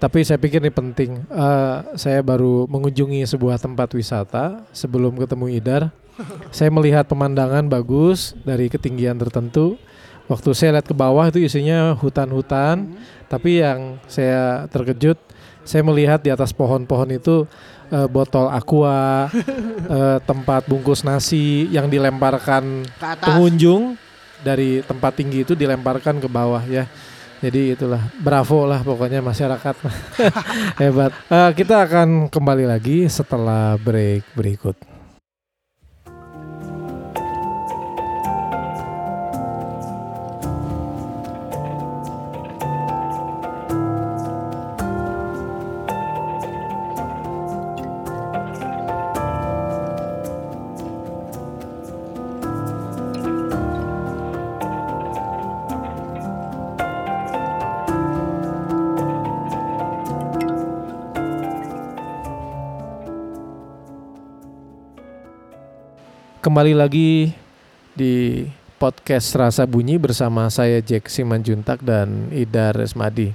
Tapi 0.00 0.26
saya 0.26 0.40
pikir 0.40 0.58
ini 0.58 0.72
penting. 0.74 1.22
Uh, 1.30 1.94
saya 1.94 2.24
baru 2.24 2.66
mengunjungi 2.66 3.22
sebuah 3.22 3.60
tempat 3.60 3.94
wisata 3.94 4.66
sebelum 4.74 5.14
ketemu 5.14 5.46
Idar. 5.52 5.82
saya 6.52 6.68
melihat 6.68 7.08
pemandangan 7.08 7.64
bagus 7.72 8.36
dari 8.44 8.68
ketinggian 8.68 9.16
tertentu 9.16 9.80
waktu 10.30 10.50
saya 10.54 10.78
lihat 10.78 10.86
ke 10.86 10.94
bawah 10.94 11.26
itu 11.28 11.42
isinya 11.42 11.92
hutan-hutan 11.98 12.88
hmm. 12.88 13.21
Tapi 13.32 13.64
yang 13.64 13.96
saya 14.04 14.68
terkejut 14.68 15.16
saya 15.64 15.80
melihat 15.80 16.20
di 16.20 16.28
atas 16.28 16.52
pohon-pohon 16.52 17.08
itu 17.16 17.48
uh, 17.88 18.08
botol 18.12 18.52
aqua 18.52 19.32
uh, 19.88 20.18
tempat 20.28 20.68
bungkus 20.68 21.00
nasi 21.00 21.64
yang 21.72 21.88
dilemparkan 21.88 22.84
pengunjung 23.24 23.96
dari 24.44 24.84
tempat 24.84 25.16
tinggi 25.16 25.48
itu 25.48 25.56
dilemparkan 25.56 26.20
ke 26.20 26.28
bawah 26.28 26.60
ya 26.68 26.84
jadi 27.42 27.74
itulah 27.74 27.98
bravo 28.22 28.70
lah 28.70 28.86
pokoknya 28.86 29.18
masyarakat 29.18 29.74
hebat. 30.80 31.10
Uh, 31.26 31.50
kita 31.50 31.82
akan 31.82 32.30
kembali 32.30 32.70
lagi 32.70 33.10
setelah 33.10 33.74
break 33.82 34.22
berikut. 34.38 34.91
Kembali 66.52 66.76
lagi 66.76 67.32
di 67.96 68.44
podcast 68.76 69.32
Rasa 69.32 69.64
Bunyi 69.64 69.96
bersama 69.96 70.52
saya 70.52 70.84
Jack 70.84 71.08
Simanjuntak 71.08 71.80
dan 71.80 72.28
Ida 72.28 72.76
Resmadi. 72.76 73.32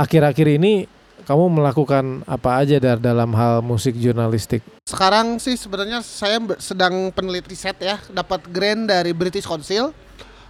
Akhir-akhir 0.00 0.56
ini 0.56 0.88
kamu 1.28 1.52
melakukan 1.52 2.24
apa 2.24 2.56
aja 2.56 2.80
dar 2.80 2.96
dalam 2.96 3.36
hal 3.36 3.60
musik 3.60 3.92
jurnalistik? 4.00 4.64
Sekarang 4.88 5.36
sih 5.36 5.52
sebenarnya 5.52 6.00
saya 6.00 6.40
sedang 6.56 7.12
peneliti 7.12 7.52
set 7.52 7.76
ya, 7.76 8.00
dapat 8.08 8.48
grant 8.48 8.88
dari 8.88 9.12
British 9.12 9.44
Council 9.44 9.92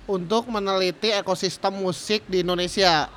untuk 0.07 0.46
meneliti 0.46 1.11
ekosistem 1.11 1.74
musik 1.74 2.22
di 2.30 2.46
Indonesia. 2.46 3.11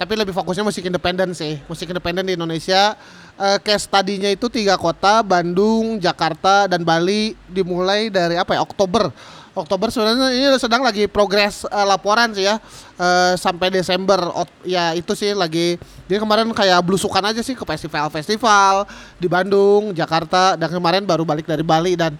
Tapi 0.00 0.16
lebih 0.16 0.32
fokusnya 0.32 0.64
musik 0.64 0.88
independen 0.88 1.36
sih, 1.36 1.60
musik 1.68 1.92
independen 1.92 2.24
di 2.24 2.32
Indonesia. 2.32 2.96
Uh, 3.36 3.60
case 3.60 3.84
tadinya 3.84 4.32
itu 4.32 4.48
tiga 4.48 4.80
kota 4.80 5.20
Bandung, 5.20 6.00
Jakarta 6.00 6.64
dan 6.64 6.80
Bali. 6.80 7.36
Dimulai 7.52 8.08
dari 8.08 8.40
apa 8.40 8.56
ya? 8.56 8.64
Oktober. 8.64 9.12
Oktober 9.52 9.92
sebenarnya 9.92 10.32
ini 10.32 10.56
sedang 10.56 10.80
lagi 10.80 11.04
progres 11.04 11.68
uh, 11.68 11.84
laporan 11.84 12.32
sih 12.32 12.48
ya. 12.48 12.56
Uh, 12.96 13.36
sampai 13.36 13.68
Desember. 13.68 14.16
Ot 14.32 14.48
ya 14.64 14.96
itu 14.96 15.12
sih 15.12 15.36
lagi. 15.36 15.76
Dia 16.08 16.16
kemarin 16.16 16.48
kayak 16.48 16.80
blusukan 16.80 17.20
aja 17.20 17.44
sih 17.44 17.52
ke 17.52 17.68
festival-festival 17.68 18.88
di 19.20 19.28
Bandung, 19.28 19.92
Jakarta. 19.92 20.56
Dan 20.56 20.72
kemarin 20.72 21.04
baru 21.04 21.28
balik 21.28 21.44
dari 21.44 21.60
Bali. 21.60 22.00
Dan 22.00 22.16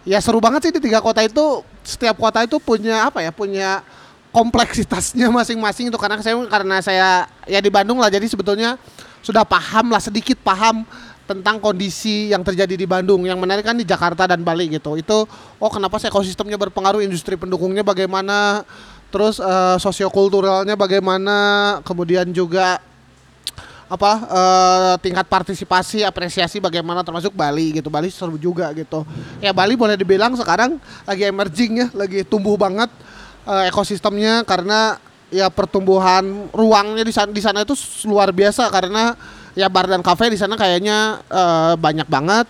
ya 0.00 0.16
seru 0.24 0.40
banget 0.40 0.64
sih 0.64 0.72
di 0.72 0.80
tiga 0.80 1.04
kota 1.04 1.20
itu. 1.20 1.60
Setiap 1.84 2.16
kota 2.16 2.40
itu 2.40 2.56
punya 2.56 3.04
apa 3.04 3.20
ya? 3.20 3.36
Punya 3.36 3.84
kompleksitasnya 4.38 5.26
masing-masing 5.42 5.90
itu 5.90 5.98
karena 5.98 6.22
saya 6.22 6.38
karena 6.46 6.76
saya 6.78 7.08
ya 7.50 7.58
di 7.58 7.70
Bandung 7.74 7.98
lah 7.98 8.06
jadi 8.06 8.22
sebetulnya 8.30 8.78
sudah 9.18 9.42
paham 9.42 9.90
lah 9.90 9.98
sedikit 9.98 10.38
paham 10.46 10.86
tentang 11.28 11.60
kondisi 11.60 12.32
yang 12.32 12.40
terjadi 12.40 12.72
di 12.72 12.86
Bandung. 12.88 13.28
Yang 13.28 13.38
menarik 13.44 13.64
kan 13.68 13.76
di 13.76 13.84
Jakarta 13.84 14.24
dan 14.24 14.40
Bali 14.40 14.72
gitu. 14.72 14.96
Itu 14.96 15.28
oh 15.60 15.70
kenapa 15.70 16.00
ekosistemnya 16.00 16.56
berpengaruh, 16.56 17.04
industri 17.04 17.36
pendukungnya 17.36 17.84
bagaimana, 17.84 18.64
terus 19.12 19.36
uh, 19.36 19.76
sosiokulturalnya 19.76 20.72
bagaimana, 20.72 21.36
kemudian 21.84 22.32
juga 22.32 22.80
apa 23.88 24.12
uh, 24.28 24.94
tingkat 25.00 25.24
partisipasi 25.24 26.04
apresiasi 26.04 26.60
bagaimana 26.60 27.00
termasuk 27.00 27.32
Bali 27.32 27.80
gitu 27.80 27.88
Bali 27.88 28.12
seru 28.12 28.36
juga 28.36 28.68
gitu 28.76 29.00
ya 29.40 29.48
Bali 29.56 29.80
boleh 29.80 29.96
dibilang 29.96 30.36
sekarang 30.36 30.76
lagi 31.08 31.24
emerging 31.24 31.72
ya 31.72 31.86
lagi 31.96 32.20
tumbuh 32.20 32.52
banget 32.60 32.92
uh, 33.48 33.64
ekosistemnya 33.64 34.44
karena 34.44 35.00
ya 35.32 35.48
pertumbuhan 35.48 36.52
ruangnya 36.52 37.04
di 37.04 37.12
sana 37.12 37.32
di 37.32 37.40
sana 37.40 37.64
itu 37.64 37.72
luar 38.08 38.32
biasa 38.32 38.68
karena 38.68 39.16
ya 39.56 39.68
bar 39.72 39.88
dan 39.88 40.04
kafe 40.04 40.28
di 40.28 40.36
sana 40.36 40.54
kayaknya 40.60 41.24
uh, 41.32 41.72
banyak 41.80 42.04
banget. 42.06 42.46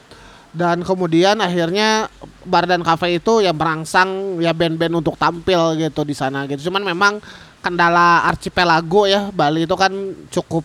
Dan 0.48 0.80
kemudian 0.80 1.38
akhirnya 1.38 2.08
bar 2.42 2.64
dan 2.64 2.80
kafe 2.80 3.20
itu 3.20 3.44
ya 3.44 3.52
merangsang 3.52 4.40
ya 4.42 4.50
band-band 4.56 5.04
untuk 5.04 5.14
tampil 5.14 5.76
gitu 5.78 6.02
di 6.02 6.16
sana 6.16 6.48
gitu. 6.50 6.72
Cuman 6.72 6.82
memang 6.82 7.20
kendala 7.62 8.24
archipelago 8.26 9.04
ya 9.04 9.28
Bali 9.28 9.68
itu 9.68 9.76
kan 9.76 9.92
cukup 10.32 10.64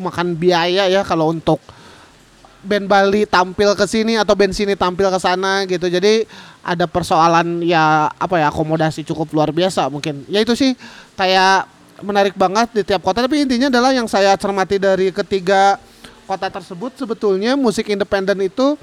makan 0.00 0.34
biaya 0.34 0.88
ya 0.88 1.04
kalau 1.04 1.30
untuk 1.30 1.60
band 2.60 2.86
Bali 2.86 3.24
tampil 3.24 3.72
ke 3.76 3.84
sini 3.88 4.16
atau 4.16 4.36
band 4.36 4.52
sini 4.52 4.76
tampil 4.76 5.08
ke 5.08 5.18
sana 5.20 5.64
gitu. 5.64 5.88
Jadi 5.88 6.24
ada 6.60 6.84
persoalan 6.84 7.64
ya 7.64 8.12
apa 8.12 8.40
ya 8.40 8.52
akomodasi 8.52 9.04
cukup 9.08 9.32
luar 9.32 9.50
biasa 9.50 9.88
mungkin. 9.88 10.24
Ya 10.28 10.44
itu 10.44 10.52
sih 10.56 10.76
kayak 11.16 11.68
menarik 12.00 12.36
banget 12.36 12.72
di 12.72 12.82
tiap 12.84 13.04
kota 13.04 13.24
tapi 13.24 13.44
intinya 13.44 13.68
adalah 13.68 13.92
yang 13.92 14.08
saya 14.08 14.32
cermati 14.36 14.80
dari 14.80 15.12
ketiga 15.12 15.76
kota 16.24 16.48
tersebut 16.48 16.96
sebetulnya 16.96 17.58
musik 17.58 17.90
independen 17.92 18.40
itu 18.40 18.76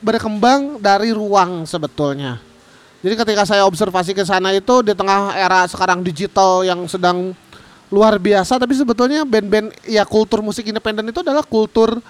berkembang 0.00 0.80
dari 0.80 1.12
ruang 1.12 1.64
sebetulnya. 1.64 2.40
Jadi 3.04 3.14
ketika 3.16 3.44
saya 3.44 3.62
observasi 3.68 4.16
ke 4.16 4.24
sana 4.24 4.50
itu 4.56 4.82
di 4.82 4.96
tengah 4.96 5.36
era 5.36 5.64
sekarang 5.68 6.00
digital 6.00 6.64
yang 6.64 6.84
sedang 6.88 7.36
luar 7.86 8.18
biasa 8.18 8.58
tapi 8.58 8.74
sebetulnya 8.74 9.22
band-band 9.22 9.70
ya 9.86 10.02
kultur 10.02 10.42
musik 10.42 10.66
independen 10.66 11.06
itu 11.06 11.22
adalah 11.22 11.46
kultur 11.46 12.02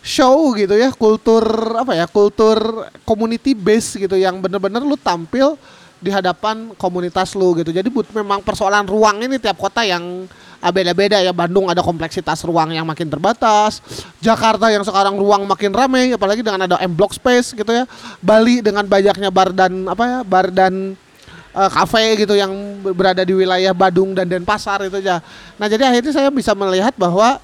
show 0.00 0.56
gitu 0.56 0.72
ya 0.80 0.88
kultur 0.96 1.44
apa 1.76 1.92
ya 1.92 2.08
kultur 2.08 2.88
community 3.04 3.52
base 3.52 4.00
gitu 4.00 4.16
yang 4.16 4.40
bener-bener 4.40 4.80
lu 4.80 4.96
tampil 4.96 5.60
di 6.00 6.08
hadapan 6.08 6.72
komunitas 6.80 7.36
lu 7.36 7.52
gitu. 7.60 7.70
Jadi 7.70 7.92
but 7.92 8.08
memang 8.16 8.40
persoalan 8.40 8.88
ruang 8.88 9.20
ini 9.20 9.36
tiap 9.36 9.60
kota 9.60 9.84
yang 9.84 10.24
beda-beda 10.60 11.20
ya. 11.20 11.32
Bandung 11.36 11.68
ada 11.68 11.84
kompleksitas 11.84 12.40
ruang 12.48 12.72
yang 12.72 12.88
makin 12.88 13.12
terbatas 13.12 13.84
Jakarta 14.24 14.72
yang 14.72 14.80
sekarang 14.80 15.20
ruang 15.20 15.44
makin 15.44 15.72
ramai 15.76 16.16
apalagi 16.16 16.40
dengan 16.40 16.64
ada 16.64 16.80
M 16.80 16.96
Block 16.96 17.12
Space 17.12 17.52
gitu 17.52 17.68
ya. 17.68 17.84
Bali 18.24 18.64
dengan 18.64 18.88
banyaknya 18.88 19.28
bar 19.28 19.52
dan 19.52 19.84
apa 19.84 20.04
ya 20.08 20.20
bar 20.24 20.48
dan 20.48 20.96
eh, 21.52 21.70
kafe 21.70 22.24
gitu 22.24 22.32
yang 22.32 22.80
berada 22.96 23.20
di 23.20 23.36
wilayah 23.36 23.76
Badung 23.76 24.16
dan 24.16 24.24
Denpasar 24.24 24.80
itu 24.88 25.04
aja. 25.04 25.20
Nah 25.60 25.68
jadi 25.68 25.84
akhirnya 25.84 26.16
saya 26.16 26.32
bisa 26.32 26.56
melihat 26.56 26.96
bahwa 26.96 27.36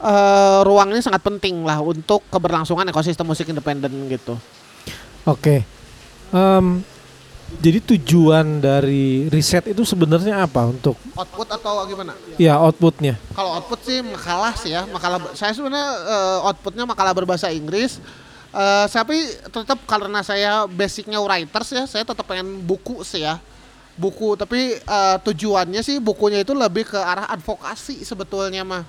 eh, 0.00 0.58
ruang 0.64 0.90
ini 0.90 1.04
sangat 1.04 1.20
penting 1.20 1.62
lah 1.62 1.78
untuk 1.84 2.24
keberlangsungan 2.32 2.88
ekosistem 2.88 3.28
musik 3.28 3.48
independen 3.48 3.92
gitu. 4.08 4.34
Oke. 5.28 5.62
Em, 6.30 6.66
jadi 7.58 7.82
tujuan 7.82 8.62
dari 8.62 9.26
riset 9.26 9.74
itu 9.74 9.82
sebenarnya 9.82 10.46
apa 10.46 10.70
untuk 10.70 10.94
Output 11.18 11.50
atau 11.50 11.82
gimana? 11.90 12.14
ya 12.38 12.54
outputnya? 12.62 13.18
Kalau 13.34 13.58
output 13.58 13.80
sih 13.82 13.98
makalah 14.06 14.54
sih 14.54 14.70
ya, 14.70 14.86
makalah. 14.86 15.18
Saya 15.34 15.50
sebenarnya 15.50 15.90
eh, 16.06 16.46
outputnya 16.46 16.86
makalah 16.86 17.10
berbahasa 17.10 17.50
Inggris. 17.50 17.98
Eh, 18.54 18.86
tapi 18.86 19.18
tetap 19.50 19.82
karena 19.82 20.22
saya 20.22 20.70
basicnya 20.70 21.18
writers 21.18 21.68
ya, 21.74 21.84
saya 21.90 22.06
tetap 22.06 22.22
pengen 22.22 22.62
buku 22.62 23.02
sih 23.02 23.26
ya, 23.26 23.42
buku. 23.98 24.38
Tapi 24.38 24.78
eh, 24.78 25.16
tujuannya 25.26 25.82
sih 25.82 25.98
bukunya 25.98 26.46
itu 26.46 26.54
lebih 26.54 26.86
ke 26.86 26.98
arah 27.02 27.26
advokasi 27.34 28.06
sebetulnya 28.06 28.62
mah. 28.62 28.86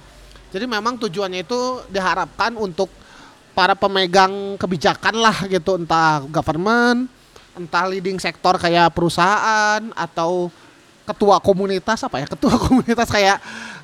Jadi 0.51 0.67
memang 0.67 0.99
tujuannya 0.99 1.47
itu 1.47 1.79
diharapkan 1.87 2.59
untuk 2.59 2.91
para 3.55 3.71
pemegang 3.71 4.59
kebijakan 4.59 5.15
lah 5.15 5.47
gitu, 5.47 5.79
entah 5.79 6.23
government, 6.27 7.07
entah 7.55 7.87
leading 7.87 8.19
sektor 8.19 8.59
kayak 8.59 8.91
perusahaan 8.91 9.79
atau 9.95 10.51
ketua 11.07 11.39
komunitas 11.39 12.03
apa 12.03 12.19
ya? 12.19 12.27
Ketua 12.27 12.59
komunitas 12.67 13.07
kayak 13.07 13.39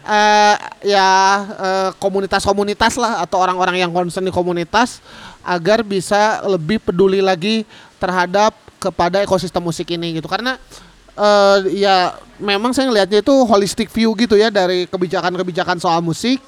eh 0.08 0.56
ya 0.88 1.08
eh, 1.56 1.90
komunitas-komunitas 2.00 2.96
lah 3.00 3.24
atau 3.24 3.44
orang-orang 3.44 3.84
yang 3.88 3.92
concern 3.92 4.24
di 4.24 4.32
komunitas 4.32 5.04
agar 5.44 5.84
bisa 5.84 6.44
lebih 6.48 6.80
peduli 6.84 7.20
lagi 7.20 7.68
terhadap 8.00 8.56
kepada 8.80 9.24
ekosistem 9.24 9.64
musik 9.64 9.88
ini 9.88 10.20
gitu. 10.20 10.28
Karena 10.28 10.60
eh 11.16 11.80
ya 11.80 12.16
memang 12.44 12.76
saya 12.76 12.92
ngelihatnya 12.92 13.24
itu 13.24 13.36
holistic 13.48 13.88
view 13.88 14.12
gitu 14.20 14.36
ya 14.36 14.52
dari 14.52 14.84
kebijakan-kebijakan 14.88 15.80
soal 15.80 16.04
musik 16.04 16.40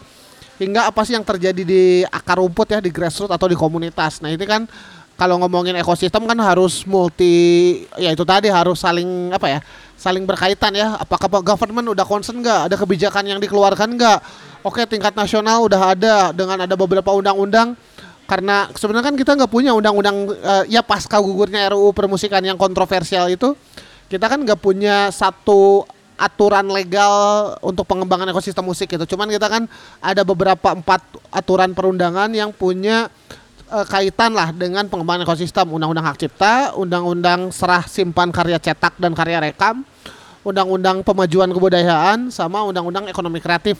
hingga 0.60 0.92
apa 0.92 1.02
sih 1.08 1.16
yang 1.16 1.24
terjadi 1.24 1.64
di 1.64 2.04
akar 2.04 2.38
rumput 2.44 2.68
ya 2.76 2.80
di 2.84 2.92
grassroots 2.92 3.32
atau 3.32 3.48
di 3.48 3.56
komunitas. 3.56 4.20
Nah 4.20 4.30
ini 4.30 4.44
kan 4.44 4.68
kalau 5.16 5.40
ngomongin 5.40 5.76
ekosistem 5.80 6.24
kan 6.28 6.36
harus 6.40 6.84
multi 6.84 7.84
ya 7.96 8.12
itu 8.12 8.24
tadi 8.28 8.52
harus 8.52 8.80
saling 8.80 9.32
apa 9.32 9.48
ya 9.48 9.60
saling 9.96 10.28
berkaitan 10.28 10.76
ya. 10.76 11.00
Apakah 11.00 11.40
government 11.40 11.96
udah 11.96 12.04
concern 12.04 12.44
nggak? 12.44 12.72
Ada 12.72 12.76
kebijakan 12.76 13.24
yang 13.24 13.40
dikeluarkan 13.40 13.96
nggak? 13.96 14.20
Oke 14.68 14.84
tingkat 14.84 15.16
nasional 15.16 15.64
udah 15.64 15.96
ada 15.96 16.16
dengan 16.36 16.68
ada 16.68 16.76
beberapa 16.76 17.16
undang-undang 17.16 17.80
karena 18.30 18.70
sebenarnya 18.78 19.10
kan 19.10 19.16
kita 19.18 19.32
nggak 19.40 19.50
punya 19.50 19.72
undang-undang 19.74 20.30
eh, 20.38 20.76
ya 20.76 20.86
pasca 20.86 21.18
gugurnya 21.18 21.72
RUU 21.74 21.96
permusikan 21.98 22.44
yang 22.46 22.62
kontroversial 22.62 23.26
itu 23.32 23.58
kita 24.06 24.30
kan 24.30 24.44
nggak 24.46 24.60
punya 24.62 25.10
satu 25.10 25.88
aturan 26.20 26.68
legal 26.68 27.56
untuk 27.64 27.88
pengembangan 27.88 28.28
ekosistem 28.36 28.68
musik 28.68 28.92
gitu. 28.92 29.16
Cuman 29.16 29.32
kita 29.32 29.48
kan 29.48 29.64
ada 30.04 30.28
beberapa 30.28 30.76
empat 30.76 31.00
aturan 31.32 31.72
perundangan 31.72 32.28
yang 32.36 32.52
punya 32.52 33.08
eh, 33.72 33.86
kaitan 33.88 34.36
lah 34.36 34.52
dengan 34.52 34.92
pengembangan 34.92 35.24
ekosistem 35.24 35.72
undang-undang 35.72 36.04
hak 36.12 36.20
cipta, 36.20 36.76
undang-undang 36.76 37.56
serah 37.56 37.88
simpan 37.88 38.36
karya 38.36 38.60
cetak 38.60 39.00
dan 39.00 39.16
karya 39.16 39.40
rekam, 39.40 39.88
undang-undang 40.44 41.00
pemajuan 41.08 41.48
kebudayaan 41.56 42.28
sama 42.28 42.68
undang-undang 42.68 43.08
ekonomi 43.08 43.40
kreatif. 43.40 43.80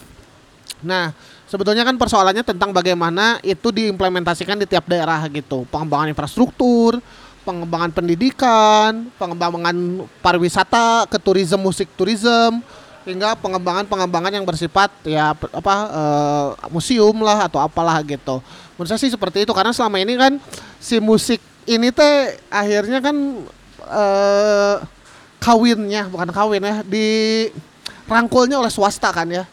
Nah, 0.80 1.12
sebetulnya 1.44 1.84
kan 1.84 2.00
persoalannya 2.00 2.48
tentang 2.48 2.72
bagaimana 2.72 3.44
itu 3.44 3.68
diimplementasikan 3.68 4.56
di 4.56 4.64
tiap 4.64 4.88
daerah 4.88 5.28
gitu. 5.28 5.68
Pengembangan 5.68 6.16
infrastruktur, 6.16 7.04
pengembangan 7.50 7.90
pendidikan, 7.90 9.10
pengembangan 9.18 10.06
pariwisata, 10.22 11.10
ke 11.10 11.18
tourism 11.18 11.58
musik 11.58 11.90
tourism, 11.98 12.62
hingga 13.10 13.34
pengembangan-pengembangan 13.42 14.38
yang 14.38 14.46
bersifat 14.46 14.94
ya 15.02 15.34
apa 15.34 15.76
eh, 15.90 16.48
museum 16.70 17.18
lah 17.26 17.50
atau 17.50 17.58
apalah 17.58 17.98
gitu. 18.06 18.38
Menurut 18.78 18.90
saya 18.94 19.02
sih 19.02 19.10
seperti 19.10 19.50
itu 19.50 19.52
karena 19.58 19.74
selama 19.74 19.98
ini 19.98 20.14
kan 20.14 20.38
si 20.78 21.02
musik 21.02 21.42
ini 21.66 21.90
teh 21.90 22.38
akhirnya 22.54 23.02
kan 23.02 23.16
eh 23.90 24.76
kawinnya 25.42 26.06
bukan 26.12 26.30
kawin 26.30 26.62
ya 26.62 26.76
di 26.86 27.08
rangkulnya 28.06 28.60
oleh 28.60 28.70
swasta 28.70 29.10
kan 29.10 29.26
ya 29.26 29.48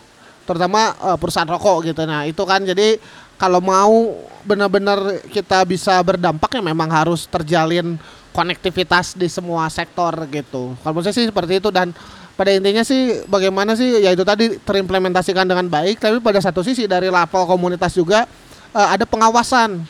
terutama 0.45 0.93
eh, 0.93 1.17
perusahaan 1.17 1.49
rokok 1.49 1.89
gitu 1.89 2.05
nah 2.05 2.29
itu 2.29 2.43
kan 2.45 2.61
jadi 2.61 3.01
kalau 3.37 3.61
mau 3.61 4.17
benar-benar 4.47 5.27
kita 5.29 5.67
bisa 5.69 5.99
berdampak 6.01 6.49
ya 6.57 6.63
memang 6.65 6.89
harus 6.89 7.29
terjalin 7.29 8.01
konektivitas 8.33 9.17
di 9.17 9.29
semua 9.33 9.69
sektor 9.73 10.13
gitu. 10.29 10.77
Kalau 10.81 10.93
menurut 10.93 11.09
saya 11.09 11.17
sih 11.17 11.27
seperti 11.29 11.59
itu 11.61 11.69
dan 11.73 11.97
pada 12.37 12.53
intinya 12.53 12.85
sih 12.85 13.25
bagaimana 13.33 13.73
sih 13.73 14.05
ya 14.05 14.13
itu 14.13 14.21
tadi 14.21 14.61
terimplementasikan 14.61 15.49
dengan 15.49 15.65
baik 15.73 15.97
tapi 15.97 16.21
pada 16.21 16.37
satu 16.37 16.61
sisi 16.61 16.85
dari 16.85 17.09
level 17.09 17.49
komunitas 17.49 17.97
juga 17.97 18.29
eh, 18.77 18.89
ada 18.93 19.09
pengawasan. 19.09 19.81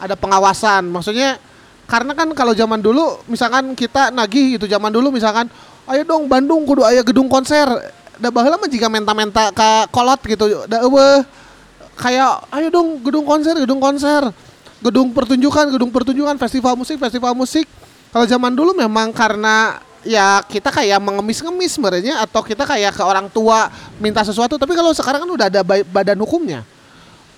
Ada 0.00 0.16
pengawasan. 0.16 0.88
Maksudnya 0.88 1.36
karena 1.84 2.16
kan 2.16 2.32
kalau 2.32 2.56
zaman 2.56 2.80
dulu 2.80 3.20
misalkan 3.28 3.76
kita 3.76 4.08
nagih 4.08 4.56
gitu 4.56 4.64
zaman 4.64 4.88
dulu 4.88 5.12
misalkan 5.12 5.52
ayo 5.90 6.02
dong 6.06 6.26
Bandung 6.32 6.64
kudu 6.64 6.82
aya 6.82 7.04
gedung 7.04 7.28
konser. 7.28 7.68
Da 8.20 8.28
baheula 8.28 8.60
mah 8.60 8.68
jika 8.68 8.88
menta-menta 8.92 9.48
ka 9.52 9.88
kolot 9.88 10.20
gitu 10.28 10.64
da 10.68 10.84
eueuh 10.84 11.24
kayak 12.00 12.48
ayo 12.56 12.72
dong 12.72 13.04
gedung 13.04 13.28
konser 13.28 13.52
gedung 13.60 13.78
konser. 13.78 14.32
Gedung 14.80 15.12
pertunjukan 15.12 15.76
gedung 15.76 15.92
pertunjukan 15.92 16.40
festival 16.40 16.72
musik 16.72 16.96
festival 16.96 17.36
musik. 17.36 17.68
Kalau 18.10 18.24
zaman 18.24 18.56
dulu 18.56 18.72
memang 18.72 19.12
karena 19.12 19.76
ya 20.00 20.40
kita 20.48 20.72
kayak 20.72 20.96
mengemis-ngemis 21.04 21.76
sebenarnya 21.76 22.24
atau 22.24 22.40
kita 22.40 22.64
kayak 22.64 22.96
ke 22.96 23.04
orang 23.04 23.28
tua 23.28 23.68
minta 24.00 24.24
sesuatu. 24.24 24.56
Tapi 24.56 24.72
kalau 24.72 24.96
sekarang 24.96 25.28
kan 25.28 25.30
udah 25.30 25.46
ada 25.52 25.60
ba- 25.60 25.84
badan 25.84 26.16
hukumnya. 26.24 26.64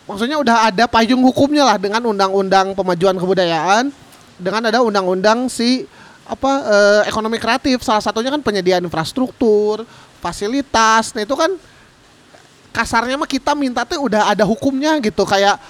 Maksudnya 0.06 0.38
udah 0.38 0.70
ada 0.70 0.84
payung 0.86 1.22
hukumnya 1.22 1.66
lah 1.66 1.76
dengan 1.82 2.02
undang-undang 2.06 2.74
pemajuan 2.78 3.18
kebudayaan 3.18 3.90
dengan 4.38 4.62
ada 4.70 4.82
undang-undang 4.82 5.50
si 5.50 5.86
apa 6.22 6.52
eh, 6.62 7.02
ekonomi 7.10 7.42
kreatif. 7.42 7.82
Salah 7.82 8.02
satunya 8.02 8.30
kan 8.30 8.42
penyediaan 8.42 8.86
infrastruktur 8.86 9.82
fasilitas. 10.22 11.10
Nah 11.18 11.26
itu 11.26 11.34
kan 11.34 11.50
kasarnya 12.72 13.20
mah 13.20 13.28
kita 13.28 13.52
minta 13.52 13.84
tuh 13.84 14.08
udah 14.08 14.32
ada 14.32 14.42
hukumnya 14.48 14.96
gitu. 15.04 15.22
Kayak 15.28 15.60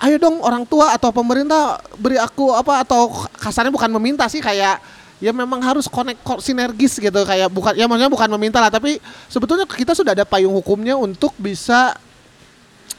ayo 0.00 0.16
dong 0.22 0.38
orang 0.40 0.62
tua 0.62 0.94
atau 0.94 1.10
pemerintah 1.10 1.82
beri 1.98 2.16
aku 2.16 2.54
apa 2.54 2.86
atau 2.86 3.10
kasarnya 3.42 3.74
bukan 3.74 3.90
meminta 3.98 4.24
sih 4.30 4.38
kayak 4.38 4.78
ya 5.16 5.32
memang 5.32 5.58
harus 5.60 5.90
connect 5.90 6.22
sinergis 6.40 6.96
gitu. 6.96 7.20
Kayak 7.26 7.50
bukan 7.50 7.74
ya 7.74 7.90
maksudnya 7.90 8.12
bukan 8.12 8.30
meminta 8.38 8.62
lah 8.62 8.70
tapi 8.70 9.02
sebetulnya 9.26 9.66
kita 9.66 9.92
sudah 9.92 10.14
ada 10.14 10.24
payung 10.24 10.54
hukumnya 10.54 10.94
untuk 10.94 11.34
bisa 11.34 11.98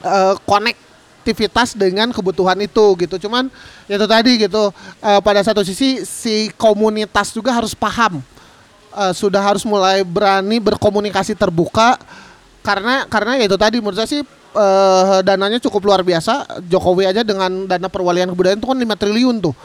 eh, 0.03 0.35
konektivitas 0.43 1.73
dengan 1.79 2.11
kebutuhan 2.11 2.59
itu 2.59 2.85
gitu. 2.99 3.15
Cuman 3.25 3.47
ya 3.87 3.95
itu 3.95 4.07
tadi 4.11 4.31
gitu 4.43 4.75
eh, 4.99 5.19
pada 5.23 5.39
satu 5.39 5.63
sisi 5.63 6.03
si 6.03 6.51
komunitas 6.59 7.31
juga 7.31 7.55
harus 7.55 7.71
paham 7.71 8.19
eh, 8.91 9.13
sudah 9.15 9.39
harus 9.39 9.63
mulai 9.63 10.03
berani 10.03 10.59
berkomunikasi 10.59 11.37
terbuka 11.37 11.95
karena 12.67 13.07
karena 13.07 13.39
ya 13.39 13.47
itu 13.47 13.55
tadi 13.55 13.79
menurut 13.79 13.95
saya 13.95 14.11
sih 14.11 14.21
eh, 14.51 15.17
dananya 15.23 15.63
cukup 15.63 15.87
luar 15.87 16.03
biasa. 16.03 16.59
Jokowi 16.67 17.07
aja 17.07 17.23
dengan 17.23 17.63
dana 17.63 17.87
perwalian 17.87 18.27
kebudayaan 18.35 18.59
itu 18.59 18.67
kan 18.67 18.75
5 18.75 19.01
triliun 19.07 19.35
tuh. 19.39 19.55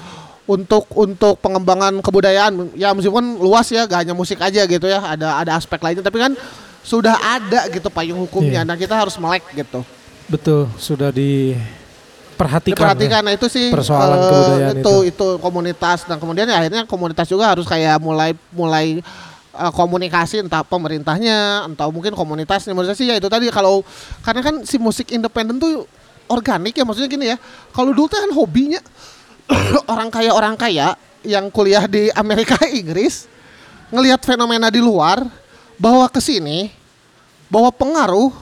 Untuk 0.47 0.87
untuk 0.95 1.35
pengembangan 1.43 1.99
kebudayaan. 1.99 2.79
Ya 2.79 2.95
meskipun 2.95 3.43
luas 3.43 3.67
ya 3.75 3.91
gak 3.91 4.07
hanya 4.07 4.15
musik 4.15 4.39
aja 4.39 4.63
gitu 4.63 4.87
ya. 4.87 5.03
Ada 5.03 5.43
ada 5.43 5.53
aspek 5.59 5.83
lainnya. 5.83 6.07
Tapi 6.07 6.23
kan 6.23 6.39
sudah 6.87 7.19
ada 7.19 7.67
gitu 7.75 7.91
payung 7.91 8.23
hukumnya. 8.23 8.63
Iya. 8.63 8.69
nah 8.69 8.79
kita 8.79 8.95
harus 8.95 9.19
melek 9.19 9.43
gitu. 9.55 9.83
Betul, 10.31 10.71
sudah 10.79 11.11
diperhatikan. 11.15 12.75
diperhatikan 12.75 13.21
ya. 13.23 13.27
nah 13.27 13.33
itu 13.35 13.47
sih 13.51 13.71
persoalan 13.71 14.19
eh, 14.19 14.23
kebudayaan 14.31 14.77
itu, 14.79 14.95
itu 15.11 15.29
komunitas. 15.43 16.07
Dan 16.07 16.23
kemudian 16.23 16.47
ya 16.47 16.59
akhirnya 16.59 16.83
komunitas 16.87 17.27
juga 17.27 17.51
harus 17.51 17.67
kayak 17.67 17.99
mulai 18.03 18.35
mulai 18.55 19.03
eh, 19.53 19.73
komunikasi 19.73 20.45
entah 20.45 20.65
pemerintahnya 20.65 21.69
entah 21.69 21.89
mungkin 21.93 22.17
komunitas 22.17 22.65
menurut 22.69 22.97
sih 22.97 23.09
ya 23.09 23.17
itu 23.17 23.29
tadi 23.29 23.49
kalau 23.53 23.85
karena 24.25 24.41
kan 24.41 24.55
si 24.65 24.77
musik 24.81 25.13
independen 25.13 25.61
tuh 25.61 25.85
organik 26.33 26.73
ya 26.77 26.85
maksudnya 26.87 27.11
gini 27.11 27.27
ya. 27.33 27.37
Kalau 27.77 27.93
dulu 27.93 28.09
kan 28.09 28.31
hobinya 28.33 28.81
orang 29.93 30.09
kaya 30.09 30.31
orang 30.33 30.55
kaya 30.57 30.97
yang 31.23 31.53
kuliah 31.53 31.85
di 31.87 32.09
Amerika 32.17 32.57
Inggris 32.81 33.29
ngelihat 33.93 34.25
fenomena 34.25 34.73
di 34.73 34.81
luar 34.81 35.23
bawa 35.77 36.09
ke 36.09 36.19
sini 36.19 36.73
bawa 37.53 37.69
pengaruh 37.69 38.33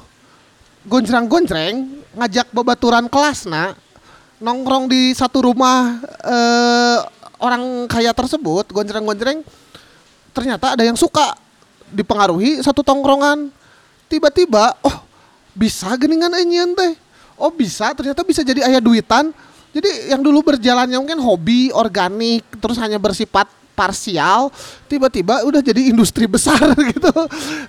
gonjrang-gonjreng 0.87 2.07
ngajak 2.15 2.55
babaturan 2.55 3.11
kelasna 3.11 3.75
nongkrong 4.39 4.87
di 4.89 5.13
satu 5.13 5.51
rumah 5.51 5.99
eh, 6.23 6.99
orang 7.43 7.91
kaya 7.91 8.15
tersebut 8.15 8.71
gonjreng-gonjreng 8.71 9.43
ternyata 10.31 10.75
ada 10.79 10.83
yang 10.87 10.97
suka 10.97 11.37
dipengaruhi 11.91 12.63
satu 12.63 12.81
tongkrongan. 12.81 13.51
Tiba-tiba 14.11 14.75
oh 14.83 14.97
bisa 15.55 15.91
geningan 15.99 16.35
enyeun 16.35 16.75
teh? 16.75 16.95
Oh 17.39 17.51
bisa 17.51 17.95
ternyata 17.95 18.23
bisa 18.27 18.43
jadi 18.43 18.67
ayah 18.67 18.83
duitan. 18.83 19.31
Jadi 19.71 20.11
yang 20.11 20.19
dulu 20.19 20.43
berjalannya 20.43 20.99
mungkin 20.99 21.23
hobi 21.23 21.71
organik 21.71 22.43
terus 22.59 22.75
hanya 22.83 22.99
bersifat 22.99 23.47
parsial 23.81 24.53
tiba-tiba 24.93 25.41
udah 25.47 25.65
jadi 25.65 25.89
industri 25.89 26.29
besar 26.29 26.61
gitu. 26.93 27.15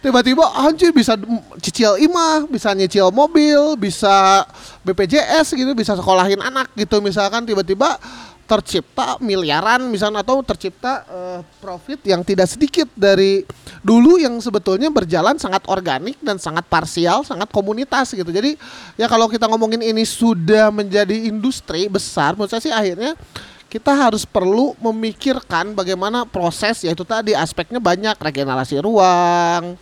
Tiba-tiba 0.03 0.43
anjir 0.59 0.91
bisa 0.91 1.15
cicil 1.63 1.95
imah 2.01 2.51
bisa 2.51 2.75
nyicil 2.75 3.07
mobil 3.15 3.79
bisa 3.79 4.43
BPJS 4.83 5.55
gitu 5.55 5.71
bisa 5.71 5.95
sekolahin 5.95 6.41
anak 6.43 6.67
gitu 6.75 6.99
misalkan. 6.99 7.47
Tiba-tiba 7.47 7.95
tercipta 8.51 9.15
miliaran 9.23 9.87
misalnya 9.87 10.19
atau 10.19 10.43
tercipta 10.43 11.07
uh, 11.07 11.39
profit 11.63 12.03
yang 12.03 12.19
tidak 12.19 12.51
sedikit 12.51 12.91
dari 12.91 13.47
dulu 13.79 14.19
yang 14.19 14.35
sebetulnya 14.43 14.91
berjalan 14.91 15.39
sangat 15.39 15.63
organik 15.71 16.19
dan 16.19 16.35
sangat 16.35 16.67
parsial, 16.67 17.23
sangat 17.23 17.47
komunitas 17.47 18.11
gitu. 18.11 18.27
Jadi 18.27 18.59
ya 18.99 19.07
kalau 19.07 19.31
kita 19.31 19.47
ngomongin 19.47 19.79
ini 19.79 20.03
sudah 20.03 20.67
menjadi 20.67 21.31
industri 21.31 21.87
besar, 21.87 22.35
menurut 22.35 22.51
saya 22.51 22.59
sih 22.59 22.75
akhirnya 22.75 23.15
kita 23.71 23.95
harus 23.95 24.27
perlu 24.27 24.75
memikirkan 24.83 25.71
bagaimana 25.71 26.27
proses 26.27 26.83
yaitu 26.83 27.07
tadi 27.07 27.31
aspeknya 27.31 27.79
banyak 27.79 28.19
regenerasi 28.19 28.83
ruang, 28.83 29.79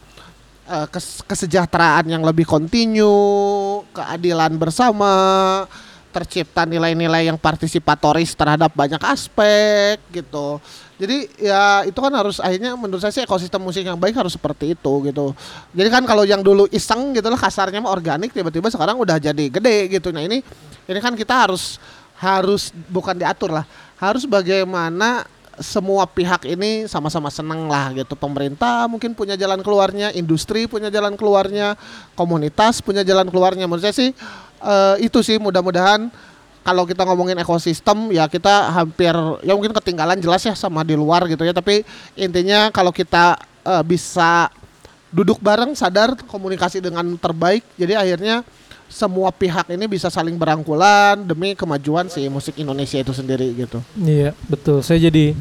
kes 0.94 1.26
kesejahteraan 1.26 2.06
yang 2.06 2.22
lebih 2.22 2.46
kontinu, 2.46 3.82
keadilan 3.90 4.54
bersama, 4.62 5.66
tercipta 6.10 6.66
nilai-nilai 6.66 7.30
yang 7.30 7.38
partisipatoris 7.38 8.34
terhadap 8.34 8.74
banyak 8.74 9.00
aspek 9.06 10.02
gitu. 10.10 10.58
Jadi 11.00 11.32
ya 11.40 11.88
itu 11.88 11.96
kan 11.96 12.12
harus 12.12 12.44
akhirnya 12.44 12.76
menurut 12.76 13.00
saya 13.00 13.16
sih 13.16 13.24
ekosistem 13.24 13.64
musik 13.64 13.88
yang 13.88 13.96
baik 13.96 14.18
harus 14.18 14.36
seperti 14.36 14.76
itu 14.76 14.94
gitu. 15.08 15.32
Jadi 15.72 15.90
kan 15.94 16.04
kalau 16.04 16.28
yang 16.28 16.44
dulu 16.44 16.68
iseng 16.74 17.16
gitu 17.16 17.30
lah 17.32 17.40
kasarnya 17.40 17.80
mah 17.80 17.94
organik 17.94 18.36
tiba-tiba 18.36 18.68
sekarang 18.68 19.00
udah 19.00 19.16
jadi 19.16 19.46
gede 19.48 19.88
gitu. 19.96 20.12
Nah 20.12 20.26
ini 20.26 20.44
ini 20.90 21.00
kan 21.00 21.16
kita 21.16 21.48
harus 21.48 21.80
harus 22.20 22.76
bukan 22.92 23.16
diatur 23.16 23.56
lah, 23.56 23.64
harus 23.96 24.28
bagaimana 24.28 25.24
semua 25.60 26.08
pihak 26.08 26.48
ini 26.48 26.88
sama-sama 26.88 27.28
senang 27.30 27.68
lah 27.68 27.92
gitu. 27.94 28.16
Pemerintah 28.16 28.88
mungkin 28.88 29.14
punya 29.14 29.36
jalan 29.36 29.60
keluarnya, 29.60 30.12
industri 30.16 30.66
punya 30.66 30.88
jalan 30.88 31.14
keluarnya, 31.20 31.76
komunitas 32.16 32.80
punya 32.80 33.04
jalan 33.04 33.28
keluarnya. 33.28 33.68
Menurut 33.68 33.84
saya 33.84 33.96
sih 33.96 34.12
uh, 34.64 34.96
itu 35.00 35.20
sih 35.24 35.38
mudah-mudahan 35.38 36.12
kalau 36.64 36.84
kita 36.84 37.02
ngomongin 37.08 37.40
ekosistem 37.40 38.12
ya 38.12 38.28
kita 38.28 38.70
hampir 38.76 39.16
ya 39.42 39.56
mungkin 39.56 39.74
ketinggalan 39.74 40.20
jelas 40.20 40.44
ya 40.44 40.54
sama 40.54 40.84
di 40.84 40.94
luar 40.94 41.26
gitu 41.26 41.42
ya 41.48 41.56
tapi 41.56 41.88
intinya 42.20 42.70
kalau 42.70 42.92
kita 42.92 43.40
uh, 43.64 43.82
bisa 43.82 44.52
duduk 45.10 45.42
bareng 45.42 45.74
sadar 45.74 46.14
komunikasi 46.30 46.84
dengan 46.84 47.18
terbaik 47.18 47.66
jadi 47.74 47.98
akhirnya 47.98 48.46
semua 48.90 49.30
pihak 49.30 49.70
ini 49.70 49.86
bisa 49.86 50.10
saling 50.10 50.34
berangkulan 50.34 51.22
demi 51.22 51.54
kemajuan 51.54 52.10
si 52.10 52.26
musik 52.26 52.58
Indonesia 52.58 52.98
itu 52.98 53.14
sendiri 53.14 53.54
gitu. 53.54 53.80
Iya, 53.96 54.34
betul. 54.50 54.82
Saya 54.82 55.08
jadi 55.08 55.38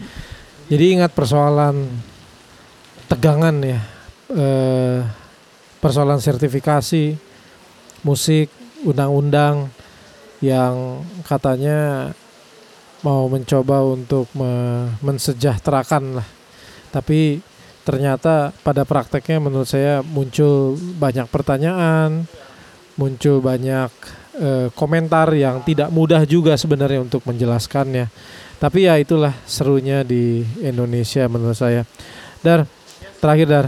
jadi 0.68 0.84
ingat 1.00 1.16
persoalan 1.16 1.88
tegangan 3.08 3.56
ya. 3.64 3.80
Eh, 4.28 5.00
persoalan 5.80 6.20
sertifikasi 6.20 7.16
musik 8.04 8.52
undang-undang 8.84 9.72
yang 10.44 11.02
katanya 11.24 12.12
mau 13.02 13.26
mencoba 13.30 13.82
untuk 13.82 14.28
me 14.36 14.86
mensejahterakan 15.00 16.20
lah. 16.20 16.28
Tapi 16.92 17.40
ternyata 17.86 18.52
pada 18.60 18.84
prakteknya 18.84 19.40
menurut 19.40 19.64
saya 19.64 20.04
muncul 20.04 20.76
banyak 20.76 21.24
pertanyaan, 21.32 22.28
muncul 22.98 23.38
banyak 23.38 23.90
e, 24.34 24.48
komentar 24.74 25.30
yang 25.38 25.62
tidak 25.62 25.88
mudah 25.94 26.26
juga 26.26 26.58
sebenarnya 26.58 27.06
untuk 27.06 27.22
menjelaskannya. 27.24 28.10
Tapi 28.58 28.90
ya 28.90 28.98
itulah 28.98 29.32
serunya 29.46 30.02
di 30.02 30.42
Indonesia 30.58 31.30
menurut 31.30 31.54
saya. 31.54 31.86
Dar, 32.42 32.66
terakhir 33.22 33.46
Dar, 33.46 33.66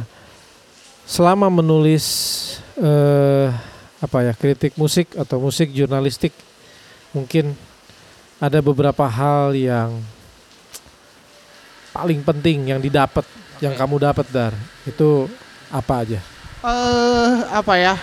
selama 1.06 1.46
menulis 1.46 2.06
eh, 2.74 3.50
apa 4.00 4.18
ya 4.24 4.32
kritik 4.32 4.74
musik 4.80 5.12
atau 5.18 5.42
musik 5.42 5.68
jurnalistik 5.70 6.32
mungkin 7.12 7.52
ada 8.40 8.64
beberapa 8.64 9.04
hal 9.04 9.52
yang 9.52 10.00
paling 11.92 12.24
penting 12.24 12.72
yang 12.72 12.80
didapat 12.80 13.26
yang 13.60 13.76
kamu 13.76 14.00
dapat 14.00 14.26
dar 14.32 14.52
itu 14.88 15.28
apa 15.68 15.94
aja? 16.06 16.20
Uh, 16.64 17.44
apa 17.52 17.74
ya? 17.76 17.94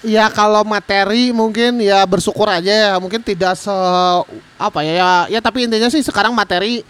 Ya 0.00 0.32
kalau 0.32 0.64
materi 0.64 1.28
mungkin 1.28 1.76
ya 1.84 2.04
bersyukur 2.08 2.48
aja 2.48 2.72
ya. 2.72 2.92
Mungkin 2.96 3.20
tidak 3.20 3.56
se 3.60 3.72
apa 4.56 4.80
ya 4.80 4.92
ya, 4.96 5.10
ya 5.36 5.40
tapi 5.44 5.68
intinya 5.68 5.92
sih 5.92 6.00
sekarang 6.00 6.32
materi 6.32 6.80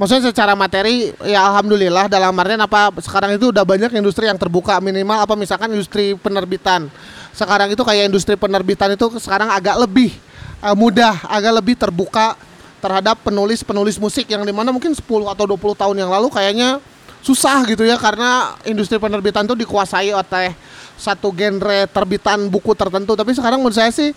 maksudnya 0.00 0.32
secara 0.32 0.56
materi 0.56 1.12
ya 1.22 1.44
alhamdulillah 1.44 2.10
dalam 2.10 2.34
artian 2.34 2.60
apa 2.64 2.90
sekarang 2.98 3.36
itu 3.36 3.52
udah 3.52 3.68
banyak 3.68 3.92
industri 3.92 4.32
yang 4.32 4.40
terbuka. 4.40 4.80
Minimal 4.80 5.28
apa 5.28 5.34
misalkan 5.36 5.76
industri 5.76 6.16
penerbitan. 6.16 6.88
Sekarang 7.36 7.68
itu 7.68 7.84
kayak 7.84 8.08
industri 8.08 8.38
penerbitan 8.40 8.96
itu 8.96 9.12
sekarang 9.20 9.52
agak 9.52 9.76
lebih 9.84 10.16
uh, 10.64 10.72
mudah, 10.72 11.20
agak 11.28 11.52
lebih 11.60 11.74
terbuka 11.76 12.32
terhadap 12.80 13.20
penulis-penulis 13.24 13.96
musik 13.96 14.28
yang 14.28 14.44
di 14.44 14.52
mana 14.52 14.68
mungkin 14.68 14.92
10 14.92 15.04
atau 15.04 15.44
20 15.48 15.80
tahun 15.80 15.96
yang 16.04 16.12
lalu 16.12 16.28
kayaknya 16.28 16.84
susah 17.24 17.64
gitu 17.64 17.80
ya 17.88 17.96
karena 17.96 18.52
industri 18.68 19.00
penerbitan 19.00 19.48
itu 19.48 19.56
dikuasai 19.56 20.12
oleh 20.12 20.52
satu 20.96 21.34
genre 21.34 21.86
terbitan 21.90 22.46
buku 22.48 22.72
tertentu. 22.74 23.14
Tapi 23.18 23.34
sekarang 23.34 23.60
menurut 23.60 23.76
saya 23.76 23.90
sih 23.90 24.10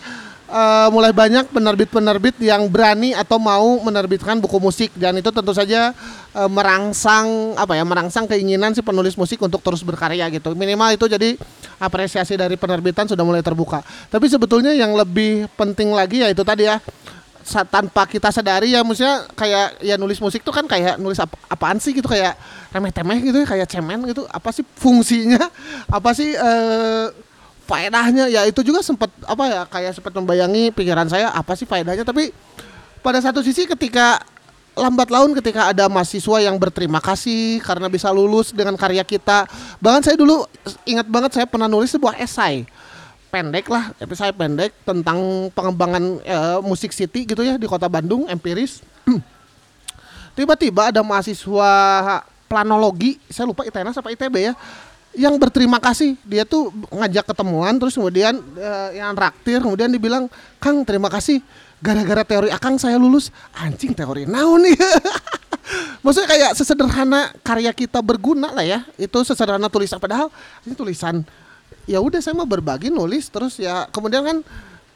uh, 0.50 0.88
mulai 0.92 1.12
banyak 1.12 1.52
penerbit-penerbit 1.52 2.40
yang 2.42 2.68
berani 2.72 3.12
atau 3.14 3.38
mau 3.38 3.80
menerbitkan 3.84 4.40
buku 4.40 4.58
musik. 4.58 4.92
Dan 4.96 5.20
itu 5.20 5.30
tentu 5.30 5.52
saja 5.52 5.92
uh, 6.34 6.50
merangsang 6.50 7.56
apa 7.60 7.76
ya 7.76 7.84
merangsang 7.84 8.26
keinginan 8.26 8.74
si 8.74 8.82
penulis 8.82 9.16
musik 9.20 9.40
untuk 9.44 9.62
terus 9.62 9.84
berkarya 9.84 10.28
gitu. 10.34 10.56
Minimal 10.56 10.96
itu 10.96 11.06
jadi 11.06 11.38
apresiasi 11.78 12.34
dari 12.40 12.58
penerbitan 12.58 13.06
sudah 13.06 13.24
mulai 13.24 13.44
terbuka. 13.46 13.84
Tapi 14.10 14.26
sebetulnya 14.32 14.74
yang 14.74 14.98
lebih 14.98 15.46
penting 15.54 15.94
lagi 15.94 16.26
ya 16.26 16.32
itu 16.32 16.42
tadi 16.42 16.66
ya 16.66 16.82
tanpa 17.48 18.04
kita 18.04 18.28
sadari 18.28 18.76
ya 18.76 18.84
maksudnya 18.84 19.24
kayak 19.32 19.80
ya 19.80 19.96
nulis 19.96 20.20
musik 20.20 20.44
tuh 20.44 20.52
kan 20.52 20.68
kayak 20.68 21.00
nulis 21.00 21.16
apa 21.16 21.40
apaan 21.48 21.80
sih 21.80 21.96
gitu 21.96 22.06
kayak 22.12 22.36
remeh-temeh 22.76 23.24
gitu 23.24 23.38
ya 23.44 23.48
kayak 23.48 23.68
cemen 23.72 24.04
gitu. 24.06 24.28
Apa 24.28 24.52
sih 24.52 24.68
fungsinya? 24.76 25.48
Apa 25.88 26.12
sih 26.12 26.36
uh, 26.36 27.08
faedahnya? 27.64 28.28
Ya 28.28 28.44
itu 28.44 28.60
juga 28.62 28.84
sempat 28.84 29.08
apa 29.24 29.44
ya 29.48 29.62
kayak 29.64 29.92
sempat 29.96 30.12
membayangi 30.12 30.76
pikiran 30.76 31.08
saya 31.08 31.32
apa 31.32 31.56
sih 31.56 31.64
faedahnya? 31.64 32.04
Tapi 32.04 32.36
pada 33.00 33.24
satu 33.24 33.40
sisi 33.40 33.64
ketika 33.64 34.20
lambat 34.78 35.10
laun 35.10 35.34
ketika 35.34 35.74
ada 35.74 35.90
mahasiswa 35.90 36.38
yang 36.38 36.60
berterima 36.62 37.02
kasih 37.02 37.64
karena 37.66 37.88
bisa 37.90 38.12
lulus 38.12 38.52
dengan 38.52 38.76
karya 38.76 39.02
kita. 39.08 39.48
Bahkan 39.80 40.04
saya 40.04 40.20
dulu 40.20 40.44
ingat 40.84 41.08
banget 41.08 41.32
saya 41.40 41.48
pernah 41.48 41.66
nulis 41.72 41.90
sebuah 41.90 42.20
esai 42.20 42.68
pendek 43.28 43.68
lah 43.68 43.92
esai 44.00 44.32
pendek 44.32 44.72
tentang 44.88 45.52
pengembangan 45.52 46.04
e, 46.24 46.38
musik 46.64 46.96
city 46.96 47.28
gitu 47.28 47.44
ya 47.44 47.60
di 47.60 47.68
kota 47.68 47.86
Bandung 47.92 48.26
empiris. 48.28 48.82
Tiba-tiba 50.38 50.94
ada 50.94 51.02
mahasiswa 51.02 51.72
planologi 52.48 53.20
saya 53.28 53.52
lupa 53.52 53.68
ITNAS 53.68 54.00
apa 54.00 54.10
ITB 54.16 54.36
ya 54.40 54.54
yang 55.18 55.36
berterima 55.42 55.82
kasih. 55.82 56.14
Dia 56.24 56.46
tuh 56.46 56.70
ngajak 56.94 57.34
ketemuan 57.34 57.76
terus 57.82 57.98
kemudian 57.98 58.38
uh, 58.38 58.90
yang 58.94 59.18
raktir 59.18 59.60
kemudian 59.60 59.90
dibilang 59.90 60.30
Kang 60.62 60.86
terima 60.86 61.10
kasih. 61.10 61.42
Gara-gara 61.78 62.26
teori 62.26 62.50
Akang 62.50 62.82
saya 62.82 62.98
lulus. 62.98 63.30
Anjing 63.54 63.94
teori 63.94 64.26
naon 64.26 64.66
nih? 64.66 64.78
Maksudnya 66.06 66.30
kayak 66.30 66.52
sesederhana 66.58 67.34
karya 67.46 67.70
kita 67.74 68.02
berguna 68.02 68.54
lah 68.54 68.66
ya. 68.66 68.80
Itu 68.98 69.22
sesederhana 69.22 69.70
tulisan 69.70 70.02
padahal 70.02 70.34
ini 70.66 70.74
tulisan 70.74 71.22
ya 71.88 72.04
udah 72.04 72.20
saya 72.20 72.36
mau 72.36 72.46
berbagi 72.46 72.92
nulis 72.92 73.32
terus 73.32 73.58
ya 73.58 73.88
kemudian 73.90 74.22
kan 74.22 74.38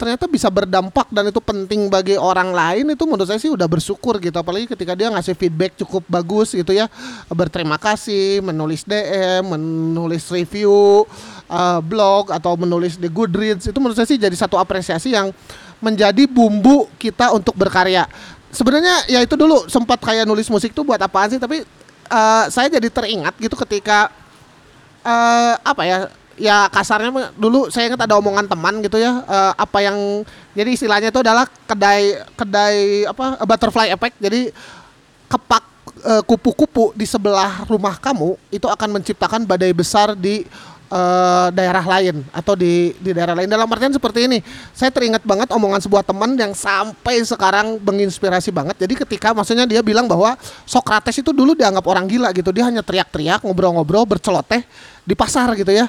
ternyata 0.01 0.25
bisa 0.25 0.49
berdampak 0.49 1.13
dan 1.13 1.29
itu 1.29 1.37
penting 1.37 1.85
bagi 1.85 2.17
orang 2.17 2.49
lain 2.49 2.89
itu 2.89 3.05
menurut 3.05 3.29
saya 3.29 3.37
sih 3.37 3.53
udah 3.53 3.69
bersyukur 3.69 4.17
gitu. 4.17 4.33
Apalagi 4.33 4.65
ketika 4.65 4.97
dia 4.97 5.13
ngasih 5.13 5.37
feedback 5.37 5.77
cukup 5.77 6.01
bagus 6.09 6.57
gitu 6.57 6.73
ya 6.73 6.89
berterima 7.29 7.77
kasih 7.77 8.41
menulis 8.41 8.81
DM 8.81 9.45
menulis 9.45 10.25
review 10.33 11.05
uh, 11.45 11.77
blog 11.85 12.33
atau 12.33 12.57
menulis 12.57 12.97
di 12.97 13.05
Goodreads 13.13 13.69
itu 13.69 13.77
menurut 13.77 13.93
saya 13.93 14.09
sih 14.09 14.17
jadi 14.17 14.33
satu 14.33 14.57
apresiasi 14.57 15.13
yang 15.13 15.29
menjadi 15.77 16.25
bumbu 16.25 16.89
kita 16.97 17.29
untuk 17.37 17.53
berkarya. 17.53 18.09
Sebenarnya 18.49 19.05
ya 19.05 19.21
itu 19.21 19.37
dulu 19.37 19.69
sempat 19.69 20.01
kayak 20.01 20.25
nulis 20.25 20.49
musik 20.49 20.73
tuh 20.73 20.81
buat 20.81 20.97
apaan 20.97 21.29
sih? 21.29 21.37
Tapi 21.37 21.61
uh, 22.09 22.49
saya 22.49 22.73
jadi 22.73 22.89
teringat 22.89 23.37
gitu 23.37 23.53
ketika 23.53 24.09
uh, 25.05 25.61
apa 25.61 25.83
ya 25.85 25.97
ya 26.41 26.65
kasarnya 26.73 27.29
dulu 27.37 27.69
saya 27.69 27.93
ingat 27.93 28.09
ada 28.09 28.17
omongan 28.17 28.49
teman 28.49 28.81
gitu 28.81 28.97
ya 28.97 29.21
uh, 29.21 29.53
apa 29.53 29.77
yang 29.85 30.25
jadi 30.57 30.69
istilahnya 30.73 31.13
itu 31.13 31.21
adalah 31.21 31.45
kedai 31.69 32.17
kedai 32.35 33.05
apa 33.07 33.39
butterfly 33.45 33.87
effect. 33.93 34.17
Jadi 34.19 34.51
kepak 35.31 35.63
kupu 36.01 36.51
kupu-kupu 36.51 36.85
di 36.97 37.05
sebelah 37.05 37.63
rumah 37.69 37.95
kamu 38.01 38.33
itu 38.49 38.65
akan 38.65 38.99
menciptakan 38.99 39.45
badai 39.45 39.69
besar 39.71 40.17
di 40.17 40.43
eh, 40.91 41.47
daerah 41.53 41.85
lain 41.85 42.25
atau 42.33 42.57
di 42.57 42.91
di 42.97 43.13
daerah 43.13 43.37
lain. 43.37 43.47
Dalam 43.47 43.69
artian 43.69 43.93
seperti 43.93 44.25
ini 44.25 44.39
saya 44.73 44.89
teringat 44.89 45.21
banget 45.23 45.53
omongan 45.53 45.79
sebuah 45.79 46.03
teman 46.03 46.33
yang 46.35 46.51
sampai 46.57 47.21
sekarang 47.23 47.77
menginspirasi 47.79 48.49
banget. 48.49 48.81
Jadi 48.81 48.93
ketika 49.05 49.31
maksudnya 49.31 49.69
dia 49.69 49.85
bilang 49.85 50.09
bahwa 50.09 50.35
Socrates 50.65 51.21
itu 51.21 51.31
dulu 51.31 51.53
dianggap 51.53 51.85
orang 51.85 52.09
gila 52.09 52.33
gitu. 52.33 52.49
Dia 52.49 52.67
hanya 52.67 52.81
teriak-teriak 52.81 53.45
ngobrol-ngobrol 53.45 54.03
berceloteh 54.09 54.65
di 55.05 55.13
pasar 55.13 55.53
gitu 55.55 55.71
ya 55.71 55.87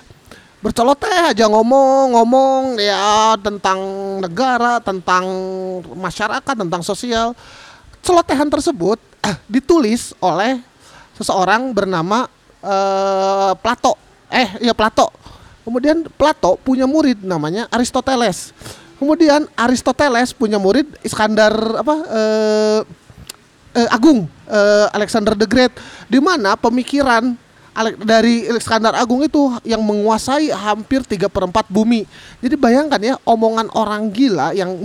berceloteh 0.63 1.35
aja 1.35 1.51
ngomong-ngomong 1.51 2.79
ya 2.79 3.35
tentang 3.43 3.79
negara 4.23 4.79
tentang 4.79 5.27
masyarakat 5.91 6.55
tentang 6.55 6.83
sosial 6.87 7.35
celotehan 7.99 8.47
tersebut 8.47 9.03
ditulis 9.51 10.15
oleh 10.23 10.63
seseorang 11.19 11.71
bernama 11.75 12.27
eh, 12.63 13.53
Plato. 13.59 13.99
Eh, 14.33 14.49
iya 14.65 14.75
Plato. 14.75 15.11
Kemudian 15.63 16.07
Plato 16.19 16.59
punya 16.59 16.87
murid 16.87 17.23
namanya 17.23 17.71
Aristoteles. 17.71 18.51
Kemudian 18.99 19.51
Aristoteles 19.59 20.31
punya 20.31 20.63
murid 20.63 20.87
Iskandar 21.03 21.55
apa 21.83 21.95
eh, 22.07 22.81
eh, 23.83 23.89
Agung, 23.95 24.27
eh, 24.47 24.87
Alexander 24.95 25.35
the 25.35 25.47
Great, 25.47 25.75
di 26.07 26.23
mana 26.23 26.55
pemikiran 26.55 27.35
dari 28.05 28.45
Iskandar 28.53 28.93
Agung 28.93 29.25
itu 29.25 29.57
yang 29.65 29.81
menguasai 29.81 30.53
hampir 30.53 31.01
3 31.01 31.33
per 31.33 31.49
4 31.49 31.73
bumi. 31.73 32.05
Jadi 32.45 32.55
bayangkan 32.61 33.01
ya 33.01 33.15
omongan 33.25 33.73
orang 33.73 34.13
gila 34.13 34.53
yang 34.53 34.77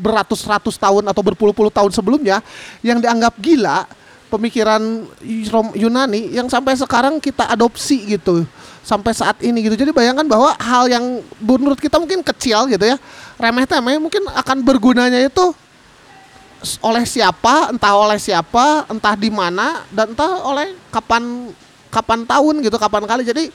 beratus-ratus 0.00 0.80
tahun 0.80 1.04
atau 1.12 1.20
berpuluh-puluh 1.20 1.68
tahun 1.68 1.92
sebelumnya 1.92 2.40
yang 2.80 2.96
dianggap 2.96 3.36
gila 3.36 3.84
pemikiran 4.32 5.04
Yunani 5.76 6.32
yang 6.32 6.48
sampai 6.48 6.72
sekarang 6.72 7.20
kita 7.20 7.52
adopsi 7.52 8.16
gitu 8.16 8.48
sampai 8.80 9.12
saat 9.12 9.36
ini 9.44 9.68
gitu. 9.68 9.76
Jadi 9.76 9.92
bayangkan 9.92 10.24
bahwa 10.24 10.56
hal 10.56 10.88
yang 10.88 11.20
menurut 11.38 11.76
kita 11.76 12.00
mungkin 12.00 12.24
kecil 12.24 12.72
gitu 12.72 12.82
ya, 12.88 12.96
remeh-temeh 13.36 14.00
mungkin 14.00 14.24
akan 14.32 14.64
bergunanya 14.64 15.20
itu 15.20 15.52
oleh 16.80 17.04
siapa, 17.04 17.74
entah 17.74 17.94
oleh 17.94 18.16
siapa, 18.16 18.86
entah 18.88 19.14
di 19.18 19.28
mana 19.28 19.84
dan 19.92 20.16
entah 20.16 20.46
oleh 20.46 20.78
kapan 20.88 21.52
kapan 21.92 22.24
tahun 22.24 22.64
gitu, 22.64 22.80
kapan 22.80 23.04
kali. 23.04 23.28
Jadi 23.28 23.52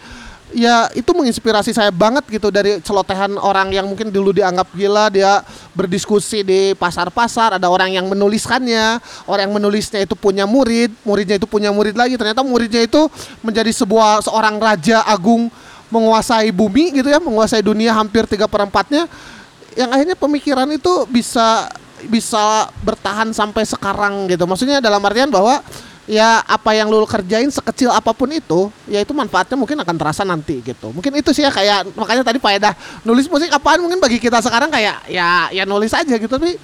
ya 0.55 0.88
itu 0.95 1.11
menginspirasi 1.11 1.76
saya 1.76 1.91
banget 1.91 2.23
gitu 2.31 2.47
dari 2.47 2.80
celotehan 2.80 3.35
orang 3.35 3.68
yang 3.68 3.84
mungkin 3.84 4.07
dulu 4.07 4.31
dianggap 4.31 4.72
gila, 4.72 5.11
dia 5.11 5.43
berdiskusi 5.76 6.45
di 6.45 6.72
pasar-pasar, 6.77 7.59
ada 7.59 7.68
orang 7.68 7.91
yang 7.91 8.07
menuliskannya, 8.07 9.01
orang 9.27 9.49
yang 9.49 9.55
menulisnya 9.59 10.07
itu 10.07 10.15
punya 10.15 10.47
murid, 10.47 10.93
muridnya 11.03 11.35
itu 11.35 11.49
punya 11.49 11.73
murid 11.73 11.99
lagi, 11.99 12.15
ternyata 12.15 12.45
muridnya 12.45 12.85
itu 12.85 13.11
menjadi 13.43 13.72
sebuah 13.76 14.23
seorang 14.23 14.55
raja 14.61 15.03
agung 15.03 15.51
menguasai 15.91 16.51
bumi 16.51 16.95
gitu 16.95 17.11
ya, 17.11 17.19
menguasai 17.19 17.59
dunia 17.59 17.91
hampir 17.91 18.23
tiga 18.27 18.47
per 18.47 18.68
empatnya 18.68 19.07
yang 19.76 19.93
akhirnya 19.93 20.18
pemikiran 20.18 20.68
itu 20.73 21.05
bisa 21.07 21.69
bisa 22.07 22.69
bertahan 22.85 23.34
sampai 23.34 23.65
sekarang 23.65 24.30
gitu. 24.30 24.45
Maksudnya 24.45 24.81
dalam 24.81 25.01
artian 25.01 25.30
bahwa 25.34 25.61
ya 26.07 26.39
apa 26.47 26.71
yang 26.71 26.88
lu 26.88 27.03
kerjain 27.03 27.51
sekecil 27.51 27.91
apa 27.91 28.15
pun 28.15 28.31
itu, 28.31 28.71
ya 28.88 29.03
itu 29.03 29.11
manfaatnya 29.11 29.59
mungkin 29.59 29.77
akan 29.84 29.95
terasa 29.99 30.23
nanti 30.23 30.63
gitu. 30.63 30.95
Mungkin 30.95 31.11
itu 31.19 31.35
sih 31.35 31.43
ya 31.43 31.51
kayak 31.51 31.91
makanya 31.93 32.23
tadi 32.23 32.39
faedah 32.39 32.73
nulis 33.03 33.27
musik 33.27 33.51
apaan 33.51 33.84
mungkin 33.84 33.99
bagi 33.99 34.17
kita 34.17 34.39
sekarang 34.39 34.71
kayak 34.71 35.05
ya 35.11 35.51
ya 35.51 35.67
nulis 35.67 35.91
aja 35.91 36.15
gitu 36.15 36.31
tapi 36.31 36.55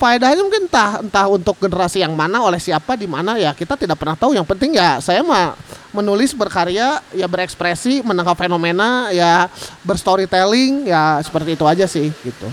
faedahnya 0.00 0.42
mungkin 0.42 0.66
entah 0.66 0.98
entah 1.06 1.26
untuk 1.30 1.54
generasi 1.62 2.02
yang 2.02 2.16
mana 2.18 2.42
oleh 2.42 2.58
siapa 2.58 2.98
di 2.98 3.06
mana 3.06 3.38
ya 3.38 3.54
kita 3.54 3.78
tidak 3.78 3.94
pernah 3.94 4.18
tahu. 4.18 4.34
Yang 4.34 4.50
penting 4.50 4.74
ya 4.74 4.98
saya 4.98 5.22
mah 5.22 5.54
menulis 5.94 6.34
berkarya 6.34 6.98
ya 7.14 7.26
berekspresi 7.30 8.02
menangkap 8.02 8.38
fenomena 8.38 9.10
ya 9.14 9.46
berstorytelling 9.86 10.90
ya 10.90 11.22
seperti 11.22 11.54
itu 11.54 11.64
aja 11.66 11.86
sih 11.86 12.10
gitu. 12.26 12.48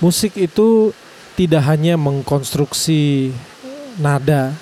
Musik 0.00 0.36
itu 0.36 0.92
tidak 1.36 1.64
hanya 1.72 1.96
mengkonstruksi 1.96 3.32
nada, 4.00 4.52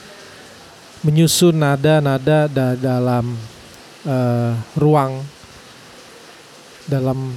menyusun 1.09 1.57
nada-nada 1.57 2.45
da- 2.53 2.77
dalam 2.77 3.33
eh, 4.05 4.53
ruang, 4.77 5.25
dalam 6.85 7.33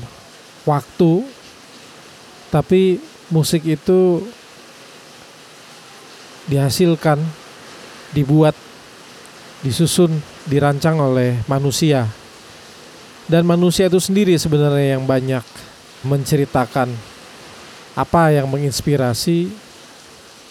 waktu, 0.68 1.24
tapi 2.52 3.00
musik 3.32 3.64
itu 3.64 4.28
dihasilkan, 6.52 7.24
dibuat, 8.12 8.56
disusun, 9.64 10.20
dirancang 10.52 11.00
oleh 11.00 11.40
manusia. 11.48 12.12
Dan 13.32 13.48
manusia 13.48 13.88
itu 13.88 14.04
sendiri 14.04 14.36
sebenarnya 14.36 15.00
yang 15.00 15.08
banyak 15.08 15.44
menceritakan 16.04 16.92
apa 17.96 18.36
yang 18.36 18.52
menginspirasi, 18.52 19.48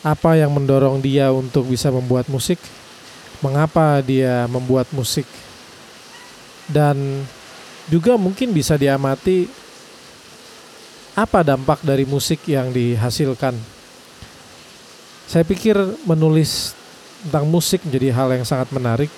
apa 0.01 0.41
yang 0.41 0.49
mendorong 0.53 1.05
dia 1.05 1.29
untuk 1.29 1.69
bisa 1.69 1.93
membuat 1.93 2.25
musik, 2.33 2.57
mengapa 3.41 4.01
dia 4.05 4.45
membuat 4.49 4.89
musik, 4.93 5.25
dan 6.69 7.25
juga 7.91 8.15
mungkin 8.15 8.55
bisa 8.55 8.79
diamati 8.79 9.51
apa 11.19 11.43
dampak 11.43 11.83
dari 11.83 12.07
musik 12.07 12.47
yang 12.47 12.71
dihasilkan. 12.71 13.53
Saya 15.27 15.43
pikir 15.47 15.77
menulis 16.07 16.73
tentang 17.23 17.47
musik 17.47 17.85
menjadi 17.85 18.09
hal 18.17 18.29
yang 18.33 18.47
sangat 18.49 18.73
menarik 18.73 19.13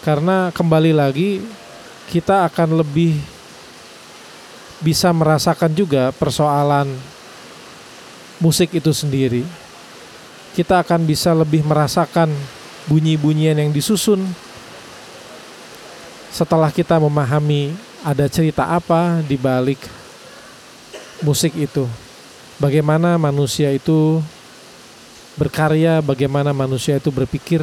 karena 0.00 0.48
kembali 0.54 0.96
lagi 0.96 1.44
kita 2.08 2.48
akan 2.48 2.80
lebih 2.80 3.18
bisa 4.80 5.12
merasakan 5.12 5.76
juga 5.76 6.08
persoalan 6.16 6.88
musik 8.40 8.72
itu 8.72 8.90
sendiri. 8.96 9.44
Kita 10.56 10.80
akan 10.80 11.04
bisa 11.04 11.36
lebih 11.36 11.62
merasakan 11.62 12.32
bunyi-bunyian 12.90 13.54
yang 13.54 13.70
disusun 13.70 14.26
setelah 16.34 16.74
kita 16.74 16.98
memahami 16.98 17.70
ada 18.02 18.26
cerita 18.26 18.66
apa 18.66 19.22
di 19.22 19.38
balik 19.38 19.78
musik 21.22 21.54
itu. 21.54 21.86
Bagaimana 22.58 23.14
manusia 23.16 23.70
itu 23.70 24.18
berkarya, 25.38 26.02
bagaimana 26.02 26.50
manusia 26.50 26.98
itu 26.98 27.14
berpikir 27.14 27.62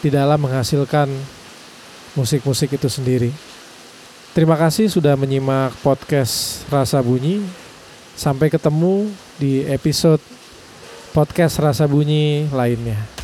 di 0.00 0.08
dalam 0.08 0.38
menghasilkan 0.38 1.10
musik-musik 2.14 2.78
itu 2.78 2.86
sendiri. 2.86 3.34
Terima 4.32 4.56
kasih 4.56 4.88
sudah 4.88 5.12
menyimak 5.12 5.76
podcast 5.84 6.64
Rasa 6.72 7.02
Bunyi. 7.04 7.44
Sampai 8.12 8.52
ketemu 8.52 9.08
di 9.40 9.64
episode 9.68 10.20
podcast 11.12 11.60
Rasa 11.60 11.84
Bunyi 11.84 12.48
lainnya. 12.52 13.21